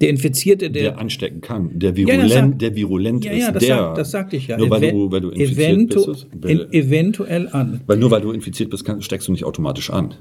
der 0.00 0.10
Infizierte, 0.10 0.70
der, 0.70 0.82
der 0.82 0.98
anstecken 0.98 1.40
kann, 1.40 1.78
der 1.78 1.96
virulent, 1.96 2.22
ja, 2.22 2.28
sag, 2.28 2.58
der 2.58 2.74
virulent 2.74 3.24
ja, 3.24 3.32
ja, 3.32 3.46
ist, 3.46 3.54
das 3.54 3.64
der. 3.64 3.76
Sag, 3.76 3.94
das 3.94 4.10
sagte 4.10 4.36
ich 4.36 4.48
ja. 4.48 4.58
Nur 4.58 4.68
weil 4.68 4.90
du, 4.90 5.12
weil 5.12 5.20
du 5.20 5.30
infiziert 5.30 5.68
eventu 5.68 6.06
bist. 6.06 6.26
in, 6.44 6.72
eventuell 6.72 7.48
an. 7.48 7.80
Weil 7.86 7.98
nur 7.98 8.10
weil 8.10 8.20
du 8.20 8.32
infiziert 8.32 8.70
bist, 8.70 8.84
kann, 8.84 9.00
steckst 9.00 9.28
du 9.28 9.32
nicht 9.32 9.44
automatisch 9.44 9.90
an. 9.90 10.14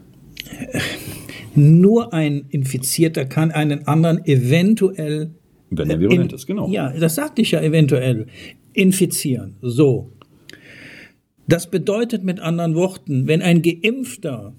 Nur 1.55 2.13
ein 2.13 2.46
Infizierter 2.50 3.25
kann 3.25 3.51
einen 3.51 3.88
anderen 3.88 4.25
eventuell. 4.25 5.31
Wenn 5.70 5.89
er 5.89 6.00
virulent 6.00 6.31
in, 6.31 6.36
ist, 6.36 6.48
genau. 6.48 6.70
Ja, 6.70 6.91
das 6.91 7.15
sagte 7.15 7.41
ich 7.41 7.51
ja 7.51 7.62
eventuell. 7.62 8.27
Infizieren. 8.74 9.55
So. 9.62 10.13
Das 11.48 11.70
bedeutet 11.70 12.24
mit 12.24 12.39
anderen 12.39 12.75
Worten, 12.75 13.27
wenn 13.27 13.41
ein 13.41 13.62
Geimpfter 13.62 14.53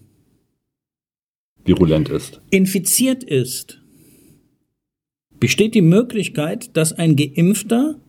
virulent 1.64 2.08
ist, 2.08 2.40
infiziert 2.50 3.22
ist, 3.24 3.80
besteht 5.38 5.74
die 5.74 5.82
Möglichkeit, 5.82 6.76
dass 6.76 6.92
ein 6.92 7.16
Geimpfter, 7.16 8.00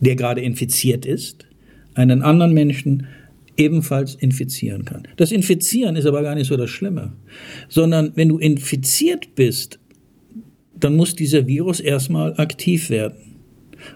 der 0.00 0.16
gerade 0.16 0.40
infiziert 0.40 1.06
ist, 1.06 1.46
einen 1.94 2.22
anderen 2.22 2.52
Menschen 2.52 3.06
ebenfalls 3.56 4.14
infizieren 4.14 4.84
kann. 4.84 5.04
Das 5.16 5.32
Infizieren 5.32 5.96
ist 5.96 6.06
aber 6.06 6.22
gar 6.22 6.34
nicht 6.34 6.48
so 6.48 6.56
das 6.56 6.70
Schlimme, 6.70 7.12
sondern 7.68 8.12
wenn 8.14 8.28
du 8.28 8.38
infiziert 8.38 9.34
bist, 9.34 9.78
dann 10.78 10.96
muss 10.96 11.14
dieser 11.14 11.46
Virus 11.46 11.80
erstmal 11.80 12.38
aktiv 12.38 12.90
werden. 12.90 13.16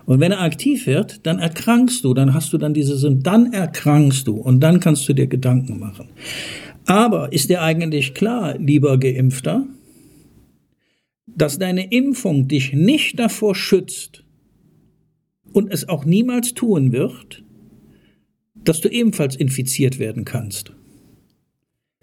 Und 0.06 0.20
wenn 0.20 0.32
er 0.32 0.40
aktiv 0.42 0.86
wird, 0.86 1.26
dann 1.26 1.38
erkrankst 1.38 2.04
du, 2.04 2.14
dann 2.14 2.34
hast 2.34 2.52
du 2.52 2.58
dann 2.58 2.74
diese 2.74 3.14
dann 3.16 3.52
erkrankst 3.52 4.26
du 4.26 4.36
und 4.36 4.60
dann 4.60 4.80
kannst 4.80 5.08
du 5.08 5.12
dir 5.12 5.26
Gedanken 5.26 5.78
machen. 5.78 6.08
Aber 6.86 7.32
ist 7.32 7.50
dir 7.50 7.62
eigentlich 7.62 8.14
klar, 8.14 8.58
lieber 8.58 8.98
Geimpfter, 8.98 9.66
dass 11.26 11.58
deine 11.58 11.90
Impfung 11.92 12.48
dich 12.48 12.72
nicht 12.72 13.18
davor 13.18 13.54
schützt 13.54 14.24
und 15.52 15.72
es 15.72 15.88
auch 15.88 16.04
niemals 16.04 16.54
tun 16.54 16.92
wird, 16.92 17.42
dass 18.64 18.80
du 18.80 18.88
ebenfalls 18.88 19.36
infiziert 19.36 19.98
werden 19.98 20.24
kannst. 20.24 20.72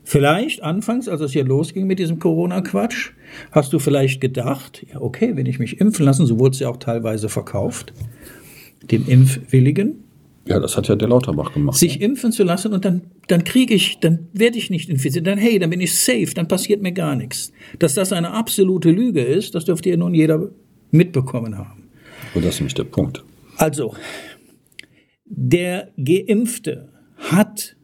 Vielleicht 0.03 0.63
anfangs, 0.63 1.09
als 1.09 1.19
es 1.19 1.33
hier 1.33 1.43
losging 1.43 1.85
mit 1.85 1.99
diesem 1.99 2.19
Corona-Quatsch, 2.19 3.11
hast 3.51 3.73
du 3.73 3.79
vielleicht 3.79 4.21
gedacht, 4.21 4.85
ja 4.89 5.01
okay, 5.01 5.35
wenn 5.35 5.45
ich 5.45 5.59
mich 5.59 5.81
impfen 5.81 6.05
lasse, 6.05 6.25
so 6.25 6.39
wurde 6.39 6.53
es 6.53 6.59
ja 6.59 6.69
auch 6.69 6.77
teilweise 6.77 7.27
verkauft, 7.27 7.93
den 8.89 9.05
Impfwilligen, 9.05 10.03
ja, 10.47 10.59
das 10.59 10.77
hat 10.77 10.87
ja 10.87 10.95
der 10.95 11.09
Lauterbach 11.09 11.53
gemacht. 11.53 11.77
Sich 11.77 11.99
impfen 12.01 12.31
zu 12.31 12.43
lassen 12.43 12.71
und 12.73 12.85
dann, 12.85 13.01
dann 13.27 13.43
kriege 13.43 13.73
ich, 13.73 13.99
dann 13.99 14.29
werde 14.31 14.57
ich 14.57 14.69
nicht 14.69 14.89
infiziert. 14.89 15.27
Dann, 15.27 15.37
hey, 15.37 15.59
dann 15.59 15.69
bin 15.69 15.81
ich 15.81 15.97
safe, 15.97 16.29
dann 16.33 16.47
passiert 16.47 16.81
mir 16.81 16.93
gar 16.93 17.15
nichts. 17.15 17.51
Dass 17.79 17.95
das 17.95 18.13
eine 18.13 18.31
absolute 18.31 18.89
Lüge 18.89 19.21
ist, 19.21 19.55
das 19.55 19.65
dürfte 19.65 19.89
ja 19.89 19.97
nun 19.97 20.13
jeder 20.13 20.49
mitbekommen 20.91 21.57
haben. 21.57 21.89
Und 22.33 22.45
das 22.45 22.55
ist 22.55 22.59
nämlich 22.61 22.75
der 22.75 22.85
Punkt. 22.85 23.23
Also, 23.57 23.93
der 25.29 25.91
Geimpfte 25.97 26.89
hat, 27.15 27.75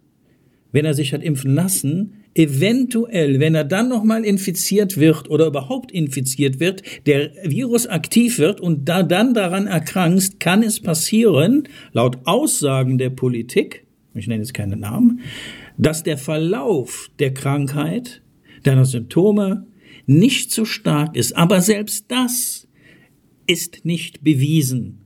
wenn 0.72 0.86
er 0.86 0.94
sich 0.94 1.14
hat 1.14 1.24
impfen 1.24 1.54
lassen, 1.54 2.24
eventuell, 2.36 3.40
wenn 3.40 3.56
er 3.56 3.64
dann 3.64 3.90
nochmal 3.90 4.26
infiziert 4.26 4.98
wird 4.98 5.30
oder 5.30 5.48
überhaupt 5.48 5.92
infiziert 5.92 6.60
wird, 6.60 6.82
der 7.06 7.32
Virus 7.44 7.86
aktiv 7.86 8.40
wird 8.40 8.60
und 8.60 8.90
da 8.90 9.04
dann 9.04 9.34
daran 9.34 9.68
erkrankst, 9.68 10.40
kann 10.40 10.64
es 10.64 10.80
passieren, 10.80 11.68
laut 11.92 12.20
Aussagen 12.26 12.98
der 12.98 13.12
Politik, 13.12 13.86
ich 14.16 14.28
nenne 14.28 14.42
jetzt 14.42 14.54
keine 14.54 14.78
Namen, 14.78 15.22
dass 15.78 16.04
der 16.04 16.18
Verlauf 16.18 17.10
der 17.20 17.34
Krankheit, 17.34 18.22
deiner 18.64 18.86
Symptome 18.86 19.68
nicht 20.06 20.52
so 20.52 20.66
stark 20.66 21.16
ist. 21.16 21.36
Aber 21.36 21.62
selbst 21.62 22.06
das 22.10 22.68
ist 23.46 23.86
nicht 23.86 24.24
bewiesen. 24.24 25.03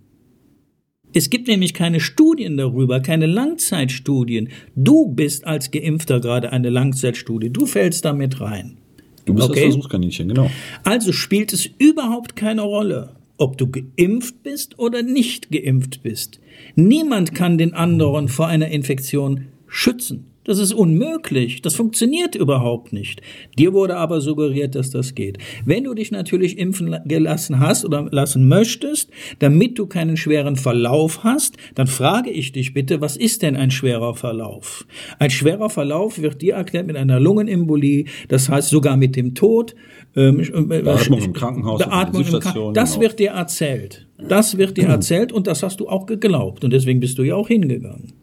Es 1.14 1.30
gibt 1.30 1.48
nämlich 1.48 1.74
keine 1.74 2.00
Studien 2.00 2.58
darüber, 2.58 3.00
keine 3.00 3.26
Langzeitstudien. 3.26 4.50
Du 4.76 5.08
bist 5.08 5.48
als 5.48 5.72
Geimpfter 5.72 6.20
gerade 6.20 6.52
eine 6.52 6.70
Langzeitstudie. 6.70 7.50
Du 7.50 7.66
fällst 7.66 8.06
damit 8.06 8.40
rein. 8.42 8.78
Du 9.26 9.34
bist 9.34 9.50
okay? 9.50 9.62
das 9.62 9.74
Versuchskaninchen, 9.74 10.30
genau. 10.30 10.50
Also 10.84 11.12
spielt 11.12 11.54
es 11.54 11.70
überhaupt 11.78 12.36
keine 12.36 12.62
Rolle, 12.62 13.16
ob 13.38 13.58
du 13.58 13.68
geimpft 13.70 14.44
bist 14.44 14.80
oder 14.80 15.02
nicht 15.02 15.52
geimpft 15.52 16.04
bist. 16.04 16.40
Niemand 16.76 17.36
kann 17.36 17.58
den 17.58 17.74
anderen 17.74 18.28
vor 18.28 18.48
einer 18.48 18.70
Infektion 18.70 19.48
schützen. 19.68 20.26
Das 20.48 20.60
ist 20.60 20.74
unmöglich. 20.74 21.62
Das 21.62 21.76
funktioniert 21.76 22.34
überhaupt 22.34 22.94
nicht. 22.94 23.22
Dir 23.60 23.74
wurde 23.74 23.98
aber 23.98 24.22
suggeriert, 24.22 24.76
dass 24.76 24.90
das 24.90 25.14
geht. 25.14 25.40
Wenn 25.66 25.84
du 25.84 25.94
dich 25.94 26.10
natürlich 26.10 26.58
impfen 26.58 26.96
gelassen 27.04 27.60
hast 27.60 27.84
oder 27.84 28.08
lassen 28.12 28.48
möchtest, 28.48 29.12
damit 29.40 29.78
du 29.78 29.88
keinen 29.88 30.16
schweren 30.16 30.56
Verlauf 30.56 31.26
hast, 31.26 31.58
dann 31.76 31.88
frage 31.88 32.30
ich 32.30 32.54
dich 32.54 32.74
bitte, 32.74 33.02
was 33.02 33.18
ist 33.18 33.42
denn 33.42 33.58
ein 33.58 33.72
schwerer 33.72 34.16
Verlauf? 34.16 34.88
Ein 35.20 35.32
schwerer 35.32 35.70
Verlauf 35.70 36.22
wird 36.22 36.42
dir 36.42 36.54
erklärt 36.54 36.88
mit 36.88 36.96
einer 36.96 37.20
Lungenembolie, 37.20 38.06
das 38.30 38.48
heißt 38.48 38.70
sogar 38.70 38.96
mit 38.96 39.18
dem 39.18 39.36
Tod. 39.36 39.76
Ähm, 40.16 40.40
äh, 40.40 40.82
Beatmung 40.82 41.22
im 41.24 41.34
Krankenhaus. 41.34 41.80
Beatmung 41.80 42.24
im 42.24 42.40
Krankenhaus. 42.40 42.74
Das 42.74 42.92
genau. 42.92 43.02
wird 43.02 43.20
dir 43.20 43.32
erzählt. 43.32 44.08
Das 44.18 44.58
wird 44.58 44.78
dir 44.78 44.88
erzählt 44.88 45.34
und 45.34 45.46
das 45.46 45.62
hast 45.62 45.82
du 45.82 45.90
auch 45.90 46.06
geglaubt 46.06 46.64
und 46.64 46.72
deswegen 46.72 47.02
bist 47.02 47.18
du 47.18 47.24
ja 47.24 47.36
auch 47.36 47.50
hingegangen. 47.50 48.14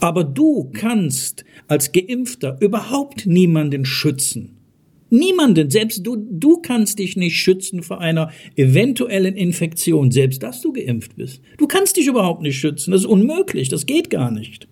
Aber 0.00 0.24
du 0.24 0.70
kannst 0.72 1.44
als 1.68 1.92
Geimpfter 1.92 2.56
überhaupt 2.60 3.26
niemanden 3.26 3.84
schützen. 3.84 4.56
Niemanden, 5.10 5.70
selbst 5.70 6.06
du, 6.06 6.16
du 6.16 6.58
kannst 6.58 7.00
dich 7.00 7.16
nicht 7.16 7.36
schützen 7.36 7.82
vor 7.82 8.00
einer 8.00 8.30
eventuellen 8.54 9.34
Infektion, 9.34 10.12
selbst 10.12 10.42
dass 10.42 10.60
du 10.60 10.72
geimpft 10.72 11.16
bist. 11.16 11.40
Du 11.58 11.66
kannst 11.66 11.96
dich 11.96 12.06
überhaupt 12.06 12.42
nicht 12.42 12.58
schützen, 12.58 12.92
das 12.92 13.00
ist 13.00 13.06
unmöglich, 13.06 13.68
das 13.68 13.86
geht 13.86 14.08
gar 14.08 14.30
nicht. 14.30 14.68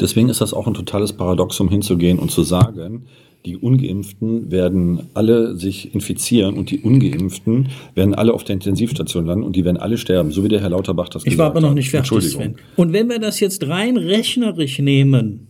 Deswegen 0.00 0.28
ist 0.28 0.40
das 0.40 0.52
auch 0.52 0.66
ein 0.66 0.74
totales 0.74 1.12
Paradoxum 1.12 1.68
hinzugehen 1.68 2.18
und 2.18 2.30
zu 2.30 2.42
sagen, 2.42 3.06
die 3.46 3.56
Ungeimpften 3.56 4.50
werden 4.50 5.04
alle 5.14 5.56
sich 5.56 5.94
infizieren 5.94 6.56
und 6.56 6.70
die 6.70 6.80
Ungeimpften 6.80 7.68
werden 7.94 8.14
alle 8.14 8.34
auf 8.34 8.42
der 8.42 8.54
Intensivstation 8.54 9.24
landen 9.24 9.44
und 9.44 9.54
die 9.54 9.64
werden 9.64 9.76
alle 9.76 9.96
sterben, 9.98 10.32
so 10.32 10.42
wie 10.42 10.48
der 10.48 10.60
Herr 10.60 10.70
Lauterbach 10.70 11.08
das 11.08 11.22
ich 11.22 11.30
gesagt 11.30 11.32
hat. 11.32 11.32
Ich 11.32 11.38
war 11.38 11.46
aber 11.46 11.60
noch 11.60 11.74
nicht 11.74 11.90
fertig, 11.90 12.24
Sven. 12.24 12.56
Und 12.74 12.92
wenn 12.92 13.08
wir 13.08 13.20
das 13.20 13.38
jetzt 13.38 13.68
rein 13.68 13.96
rechnerisch 13.96 14.80
nehmen, 14.80 15.46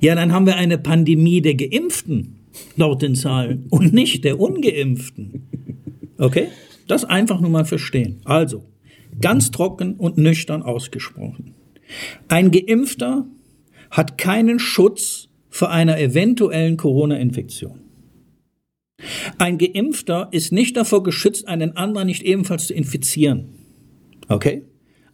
ja, 0.00 0.14
dann 0.14 0.32
haben 0.32 0.46
wir 0.46 0.56
eine 0.56 0.78
Pandemie 0.78 1.42
der 1.42 1.56
Geimpften, 1.56 2.36
laut 2.76 3.02
den 3.02 3.16
Zahlen, 3.16 3.66
und 3.70 3.92
nicht 3.92 4.24
der 4.24 4.38
Ungeimpften. 4.38 5.42
Okay? 6.18 6.48
Das 6.86 7.04
einfach 7.04 7.40
nur 7.40 7.50
mal 7.50 7.64
verstehen. 7.64 8.20
Also, 8.24 8.62
ganz 9.20 9.50
trocken 9.50 9.94
und 9.94 10.18
nüchtern 10.18 10.62
ausgesprochen. 10.62 11.54
Ein 12.28 12.52
Geimpfter 12.52 13.26
hat 13.90 14.18
keinen 14.18 14.60
Schutz 14.60 15.28
vor 15.52 15.70
einer 15.70 16.00
eventuellen 16.00 16.78
Corona-Infektion. 16.78 17.78
Ein 19.36 19.58
Geimpfter 19.58 20.28
ist 20.32 20.50
nicht 20.50 20.76
davor 20.78 21.02
geschützt, 21.02 21.46
einen 21.46 21.76
anderen 21.76 22.06
nicht 22.06 22.22
ebenfalls 22.22 22.68
zu 22.68 22.74
infizieren. 22.74 23.50
Okay? 24.28 24.62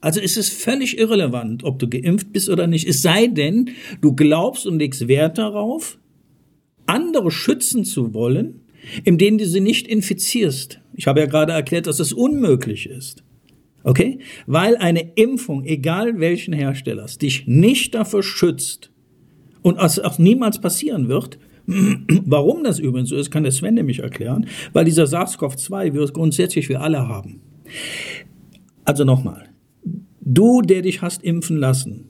Also 0.01 0.21
ist 0.21 0.37
es 0.37 0.49
völlig 0.49 0.97
irrelevant, 0.97 1.65
ob 1.65 1.81
du 1.81 1.89
geimpft 1.89 2.33
bist 2.33 2.49
oder 2.49 2.69
nicht. 2.69 2.87
Es 2.87 3.03
sei 3.03 3.27
denn, 3.27 3.71
du 4.01 4.15
glaubst 4.15 4.65
und 4.65 4.79
legst 4.79 5.09
Wert 5.09 5.39
darauf, 5.39 5.99
andere 6.87 7.33
schützen 7.33 7.85
zu 7.85 8.15
wollen, 8.15 8.61
indem 9.03 9.39
du 9.39 9.47
sie 9.47 9.61
nicht 9.61 9.89
infizierst. 9.89 10.81
Ich 10.95 11.09
habe 11.09 11.19
ja 11.19 11.27
gerade 11.27 11.53
erklärt, 11.53 11.89
dass 11.89 11.97
das 11.97 12.13
unmöglich 12.13 12.89
ist. 12.89 13.25
Okay? 13.83 14.21
Weil 14.47 14.77
eine 14.77 15.15
Impfung, 15.17 15.65
egal 15.65 16.21
welchen 16.21 16.55
Herstellers, 16.55 17.19
dich 17.19 17.49
nicht 17.49 17.97
dafür 17.97 18.23
schützt, 18.23 18.93
und 19.63 19.79
was 19.79 19.99
auch 19.99 20.19
niemals 20.19 20.61
passieren 20.61 21.09
wird, 21.09 21.39
Warum 22.25 22.65
das 22.65 22.79
übrigens 22.79 23.11
so 23.11 23.17
ist, 23.17 23.31
kann 23.31 23.43
der 23.43 23.53
Sven 23.53 23.75
nämlich 23.75 23.99
erklären, 23.99 24.47
weil 24.73 24.87
dieser 24.87 25.07
SARS-CoV-2-Virus 25.07 26.15
grundsätzlich 26.15 26.69
wir 26.69 26.81
alle 26.81 27.07
haben. 27.09 27.41
Also 28.85 29.05
nochmal, 29.05 29.51
du, 30.23 30.63
der 30.63 30.83
dich 30.83 31.03
hast 31.03 31.23
impfen 31.23 31.59
lassen, 31.59 32.09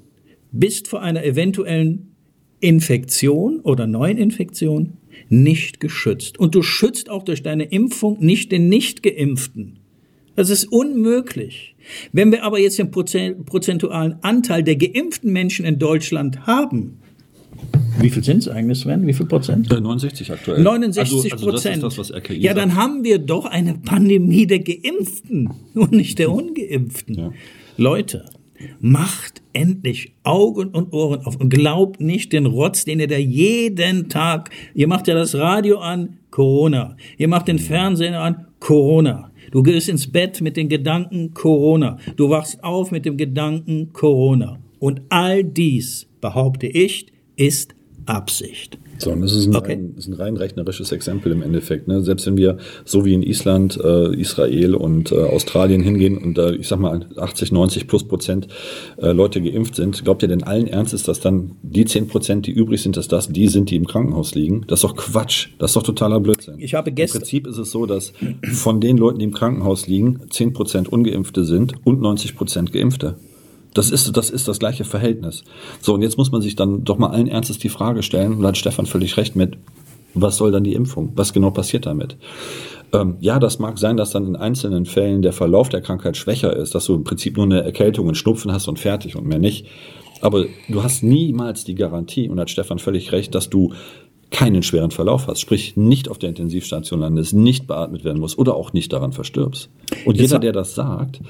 bist 0.53 0.87
vor 0.87 1.03
einer 1.03 1.25
eventuellen 1.25 2.15
Infektion 2.61 3.61
oder 3.61 3.87
neuen 3.87 4.17
Infektion 4.17 4.95
nicht 5.29 5.81
geschützt. 5.81 6.39
Und 6.39 6.55
du 6.55 6.63
schützt 6.63 7.11
auch 7.11 7.25
durch 7.25 7.43
deine 7.43 7.65
Impfung 7.65 8.19
nicht 8.21 8.53
den 8.53 8.69
Nicht-Geimpften. 8.69 9.81
Das 10.37 10.51
ist 10.51 10.67
unmöglich. 10.67 11.75
Wenn 12.13 12.31
wir 12.31 12.45
aber 12.45 12.61
jetzt 12.61 12.79
den 12.79 12.93
prozentualen 12.93 14.17
Anteil 14.23 14.63
der 14.63 14.77
geimpften 14.77 15.33
Menschen 15.33 15.65
in 15.65 15.81
Deutschland 15.81 16.47
haben, 16.47 17.01
wie 18.01 18.11
viel 18.11 18.25
sind 18.25 18.39
es 18.39 18.49
eigentlich, 18.49 18.79
Sven? 18.79 19.07
Wie 19.07 19.13
viel 19.13 19.27
Prozent? 19.27 19.71
69 19.71 20.33
aktuell. 20.33 20.63
69 20.63 21.33
also, 21.33 21.47
Prozent. 21.47 21.85
Also 21.85 22.03
das 22.03 22.09
das, 22.09 22.37
ja, 22.37 22.55
dann 22.55 22.75
haben 22.75 23.05
wir 23.05 23.19
doch 23.19 23.47
eine 23.47 23.75
Pandemie 23.75 24.47
der 24.47 24.61
Geimpften 24.61 25.51
und 25.75 25.93
nicht 25.93 26.19
der 26.19 26.31
Ungeimpften. 26.31 27.15
Ja. 27.15 27.33
Leute, 27.77 28.25
macht 28.81 29.43
endlich 29.53 30.13
Augen 30.23 30.69
und 30.71 30.93
Ohren 30.93 31.25
auf 31.25 31.37
und 31.37 31.51
glaubt 31.51 32.01
nicht 32.01 32.33
den 32.33 32.47
Rotz, 32.47 32.85
den 32.85 33.01
ihr 33.01 33.07
da 33.07 33.17
jeden 33.17 34.09
Tag, 34.09 34.51
ihr 34.75 34.89
macht 34.89 35.09
ja 35.09 35.15
das 35.15 35.35
Radio 35.35 35.79
an, 35.79 36.19
Corona. 36.31 36.97
Ihr 37.17 37.29
macht 37.29 37.49
den 37.49 37.59
Fernseher 37.59 38.21
an, 38.21 38.47
Corona. 38.61 39.31
Du 39.51 39.63
gehst 39.63 39.89
ins 39.89 40.11
Bett 40.11 40.41
mit 40.41 40.57
den 40.57 40.69
Gedanken 40.69 41.33
Corona. 41.33 41.99
Du 42.17 42.29
wachst 42.29 42.63
auf 42.63 42.91
mit 42.91 43.07
dem 43.07 43.17
Gedanken 43.17 43.93
Corona. 43.93 44.59
Und 44.79 45.03
all 45.09 45.43
dies, 45.43 46.07
behaupte 46.21 46.67
ich, 46.67 47.07
ist 47.37 47.75
Absicht. 48.09 48.79
So, 48.99 49.13
und 49.13 49.21
das 49.21 49.33
ist 49.33 49.47
ein, 49.47 49.55
okay. 49.55 49.75
rein, 49.75 49.95
ist 49.97 50.09
ein 50.09 50.15
rein 50.15 50.37
rechnerisches 50.37 50.91
Exempel 50.91 51.31
im 51.31 51.43
Endeffekt. 51.43 51.87
Ne? 51.87 52.03
Selbst 52.03 52.27
wenn 52.27 52.37
wir 52.37 52.59
so 52.85 53.05
wie 53.05 53.15
in 53.15 53.23
Island, 53.23 53.79
äh, 53.83 54.15
Israel 54.17 54.75
und 54.75 55.13
äh, 55.13 55.23
Australien 55.23 55.83
hingehen 55.83 56.19
und 56.19 56.37
da, 56.37 56.51
äh, 56.51 56.57
ich 56.57 56.67
sag 56.67 56.81
mal, 56.81 57.07
80, 57.17 57.53
90 57.53 57.87
plus 57.87 58.09
Prozent 58.09 58.49
äh, 58.97 59.13
Leute 59.13 59.41
geimpft 59.41 59.77
sind, 59.77 60.05
glaubt 60.05 60.23
ihr 60.23 60.29
denn 60.29 60.43
allen 60.43 60.67
Ernstes, 60.67 61.05
dass 61.05 61.21
dann 61.21 61.53
die 61.63 61.85
10 61.85 62.09
Prozent, 62.09 62.47
die 62.47 62.51
übrig 62.51 62.83
sind, 62.83 62.97
dass 62.97 63.07
das 63.07 63.29
die 63.29 63.47
sind, 63.47 63.71
die 63.71 63.77
im 63.77 63.87
Krankenhaus 63.87 64.35
liegen? 64.35 64.65
Das 64.67 64.79
ist 64.81 64.85
doch 64.85 64.97
Quatsch. 64.97 65.51
Das 65.59 65.71
ist 65.71 65.77
doch 65.77 65.85
totaler 65.85 66.19
Blödsinn. 66.19 66.57
Ich 66.59 66.75
habe 66.75 66.91
gestern. 66.91 67.19
Im 67.19 67.23
Prinzip 67.23 67.47
ist 67.47 67.59
es 67.59 67.71
so, 67.71 67.87
dass 67.87 68.13
von 68.53 68.81
den 68.81 68.99
Leuten, 68.99 69.21
die 69.21 69.27
im 69.27 69.33
Krankenhaus 69.33 69.87
liegen, 69.87 70.21
10 70.29 70.53
Prozent 70.53 70.89
Ungeimpfte 70.89 71.45
sind 71.45 71.75
und 71.85 72.01
90 72.01 72.35
Prozent 72.35 72.73
Geimpfte. 72.73 73.15
Das 73.79 73.93
ist, 73.93 74.17
das 74.17 74.29
ist 74.29 74.49
das 74.49 74.59
gleiche 74.59 74.83
Verhältnis. 74.83 75.45
So, 75.81 75.95
und 75.95 76.03
jetzt 76.03 76.19
muss 76.19 76.33
man 76.33 76.43
sich 76.43 76.57
dann 76.57 76.83
doch 76.83 76.99
mal 76.99 77.11
allen 77.11 77.29
Ernstes 77.29 77.61
die 77.61 77.69
Frage 77.69 78.03
stellen, 78.03 78.33
und 78.33 78.43
da 78.43 78.49
hat 78.49 78.57
Stefan 78.57 78.87
völlig 78.87 79.17
recht 79.17 79.37
mit, 79.37 79.57
was 80.15 80.37
soll 80.37 80.51
dann 80.51 80.65
die 80.65 80.75
Impfung? 80.75 81.13
Was 81.15 81.33
genau 81.33 81.53
passiert 81.53 81.87
damit? 81.87 82.17
Ähm, 82.93 83.19
ja, 83.21 83.39
das 83.39 83.61
mag 83.61 83.79
sein, 83.79 83.97
dass 83.97 84.11
dann 84.11 84.27
in 84.27 84.35
einzelnen 84.35 84.85
Fällen 84.85 85.23
der 85.23 85.33
Verlauf 85.33 85.69
der 85.69 85.81
Krankheit 85.81 86.17
schwächer 86.17 86.57
ist, 86.57 86.75
dass 86.75 86.87
du 86.87 86.95
im 86.97 87.05
Prinzip 87.05 87.37
nur 87.37 87.47
eine 87.47 87.63
Erkältung 87.63 88.09
und 88.09 88.17
Schnupfen 88.17 88.51
hast 88.51 88.67
und 88.67 88.81
fertig 88.81 89.15
und 89.15 89.27
mehr 89.27 89.39
nicht. 89.39 89.67
Aber 90.23 90.47
du 90.69 90.83
hast 90.83 91.05
niemals 91.05 91.63
die 91.63 91.77
Garantie, 91.77 92.29
und 92.29 92.41
hat 92.41 92.51
Stefan 92.51 92.81
völlig 92.81 93.13
recht, 93.13 93.33
dass 93.37 93.49
du 93.49 93.75
keinen 94.31 94.65
schweren 94.65 94.91
Verlauf 94.91 95.29
hast, 95.29 95.41
sprich 95.41 95.77
nicht 95.77 96.09
auf 96.09 96.19
der 96.19 96.31
Intensivstation 96.31 96.99
landest, 96.99 97.33
nicht 97.33 97.69
beatmet 97.69 98.03
werden 98.03 98.19
musst 98.19 98.39
oder 98.39 98.57
auch 98.57 98.73
nicht 98.73 98.93
daran 98.93 99.13
verstirbst. 99.13 99.71
Und 100.05 100.19
jeder, 100.19 100.41
der 100.41 100.53
das 100.53 100.75
sagt, 100.75 101.21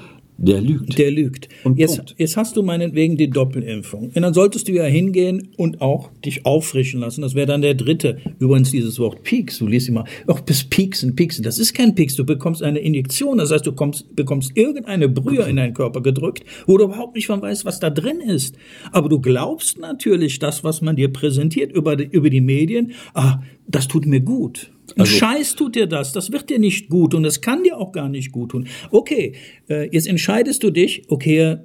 der 0.41 0.61
lügt. 0.61 0.97
Der 0.97 1.11
lügt. 1.11 1.49
Und 1.65 1.77
jetzt, 1.77 2.15
jetzt 2.17 2.37
hast 2.37 2.55
du 2.55 2.63
meinetwegen 2.63 3.17
die 3.17 3.29
Doppelimpfung. 3.29 4.11
Und 4.15 4.21
dann 4.21 4.33
solltest 4.33 4.69
du 4.69 4.71
ja 4.71 4.85
hingehen 4.85 5.49
und 5.57 5.81
auch 5.81 6.11
dich 6.23 6.45
auffrischen 6.45 7.01
lassen. 7.01 7.21
Das 7.23 7.35
wäre 7.35 7.45
dann 7.45 7.61
der 7.61 7.73
dritte. 7.73 8.19
Übrigens 8.39 8.71
dieses 8.71 8.99
Wort 8.99 9.23
Peaks. 9.23 9.59
Du 9.59 9.67
liest 9.67 9.89
immer, 9.89 10.05
ach, 10.27 10.39
bis 10.39 10.63
Pieksen, 10.63 11.13
Pieksen. 11.15 11.43
Das 11.43 11.59
ist 11.59 11.73
kein 11.73 11.93
Peaks. 11.93 12.15
Du 12.15 12.25
bekommst 12.25 12.63
eine 12.63 12.79
Injektion. 12.79 13.37
Das 13.37 13.51
heißt, 13.51 13.67
du 13.67 13.73
kommst, 13.73 14.15
bekommst 14.15 14.55
irgendeine 14.55 15.09
Brühe 15.09 15.43
in 15.43 15.57
deinen 15.57 15.73
Körper 15.73 16.01
gedrückt, 16.01 16.45
wo 16.65 16.77
du 16.77 16.85
überhaupt 16.85 17.15
nicht 17.15 17.27
von 17.27 17.41
weißt, 17.41 17.65
was 17.65 17.81
da 17.81 17.89
drin 17.89 18.21
ist. 18.21 18.55
Aber 18.93 19.09
du 19.09 19.19
glaubst 19.19 19.77
natürlich 19.77 20.39
das, 20.39 20.63
was 20.63 20.81
man 20.81 20.95
dir 20.95 21.11
präsentiert 21.11 21.73
über 21.73 21.97
die, 21.97 22.05
über 22.05 22.29
die 22.29 22.41
Medien. 22.41 22.93
Ah, 23.13 23.41
das 23.69 23.87
tut 23.87 24.05
mir 24.05 24.19
gut. 24.19 24.71
Also, 24.97 25.11
Scheiß 25.17 25.55
tut 25.55 25.75
dir 25.75 25.85
das, 25.85 26.11
das 26.11 26.31
wird 26.31 26.49
dir 26.49 26.59
nicht 26.59 26.89
gut 26.89 27.13
und 27.13 27.23
es 27.23 27.41
kann 27.41 27.63
dir 27.63 27.77
auch 27.77 27.91
gar 27.91 28.09
nicht 28.09 28.31
gut 28.31 28.51
tun. 28.51 28.67
Okay, 28.91 29.33
äh, 29.69 29.87
jetzt 29.91 30.07
entscheidest 30.07 30.63
du 30.63 30.71
dich, 30.71 31.03
okay, 31.07 31.57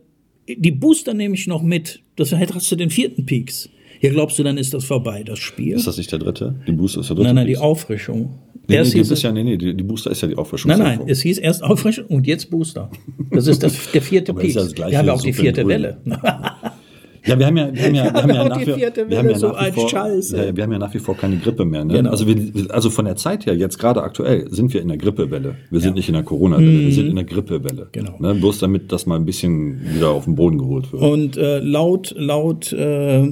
die 0.46 0.70
Booster 0.70 1.14
nehme 1.14 1.34
ich 1.34 1.46
noch 1.46 1.62
mit, 1.62 2.02
das 2.16 2.32
hast 2.32 2.70
du 2.70 2.76
den 2.76 2.90
vierten 2.90 3.24
Peaks. 3.24 3.70
Ja, 4.00 4.10
glaubst 4.10 4.38
du, 4.38 4.42
dann 4.42 4.58
ist 4.58 4.74
das 4.74 4.84
vorbei, 4.84 5.22
das 5.22 5.38
Spiel? 5.38 5.74
Ist 5.74 5.86
das 5.86 5.96
nicht 5.96 6.12
der 6.12 6.18
dritte? 6.18 6.54
Die 6.66 6.72
Booster 6.72 7.00
ist 7.00 7.08
der 7.08 7.16
dritte? 7.16 7.28
Nein, 7.28 7.36
nein, 7.36 7.46
Peaks? 7.46 7.58
die 7.58 7.64
Auffrischung. 7.64 8.38
Nee, 8.66 8.82
nee, 8.82 8.98
das 8.98 9.10
ist 9.10 9.22
ja, 9.22 9.32
nee, 9.32 9.42
nee, 9.42 9.56
die, 9.56 9.82
Booster 9.82 10.10
ist 10.10 10.20
ja 10.20 10.28
die 10.28 10.36
Auffrischung. 10.36 10.70
Nein, 10.70 10.78
nein, 10.78 11.00
es 11.06 11.22
hieß 11.22 11.38
erst 11.38 11.62
Auffrischung 11.62 12.06
und 12.06 12.26
jetzt 12.26 12.50
Booster. 12.50 12.90
Das 13.30 13.46
ist 13.46 13.62
das, 13.62 13.90
der 13.92 14.02
vierte 14.02 14.34
Peaks. 14.34 14.54
Ja 14.54 14.90
Wir 14.90 14.98
haben 14.98 15.06
ja 15.06 15.12
auch 15.14 15.22
die 15.22 15.32
vierte 15.32 15.66
Welle. 15.66 15.98
Ja, 17.26 17.38
wir 17.38 17.46
haben 17.46 17.56
ja, 17.56 17.72
wir 17.72 17.82
haben 17.84 17.94
ja, 17.94 18.04
wir 18.12 18.22
haben 18.22 18.34
ja 18.34 18.48
nach 18.48 18.60
wie, 18.60 18.66
wir 18.66 19.18
haben 19.18 19.30
ja 19.30 19.38
so 19.38 19.48
nach 19.48 19.66
wie 19.66 19.72
vor, 19.72 19.90
ja, 19.90 20.56
wir 20.56 20.62
haben 20.62 20.72
ja 20.72 20.78
nach 20.78 20.92
wie 20.92 20.98
vor 20.98 21.16
keine 21.16 21.38
Grippe 21.38 21.64
mehr. 21.64 21.84
Ne? 21.84 21.94
Genau. 21.94 22.10
Also, 22.10 22.26
wir, 22.26 22.36
also 22.68 22.90
von 22.90 23.06
der 23.06 23.16
Zeit 23.16 23.46
her, 23.46 23.56
jetzt 23.56 23.78
gerade 23.78 24.02
aktuell, 24.02 24.46
sind 24.50 24.74
wir 24.74 24.82
in 24.82 24.88
der 24.88 24.98
Grippewelle. 24.98 25.54
Wir 25.70 25.80
sind 25.80 25.90
ja. 25.90 25.94
nicht 25.94 26.08
in 26.08 26.14
der 26.14 26.22
Corona-Welle, 26.22 26.70
mhm. 26.70 26.86
wir 26.86 26.92
sind 26.92 27.08
in 27.08 27.16
der 27.16 27.24
Grippewelle. 27.24 27.88
Genau. 27.92 28.16
Ne? 28.18 28.34
Bloß 28.34 28.58
damit 28.58 28.92
das 28.92 29.06
mal 29.06 29.16
ein 29.16 29.24
bisschen 29.24 29.80
wieder 29.94 30.10
auf 30.10 30.24
den 30.24 30.34
Boden 30.34 30.58
geholt 30.58 30.92
wird. 30.92 31.02
Und 31.02 31.36
äh, 31.38 31.60
laut, 31.60 32.14
laut 32.16 32.72
äh, 32.72 33.24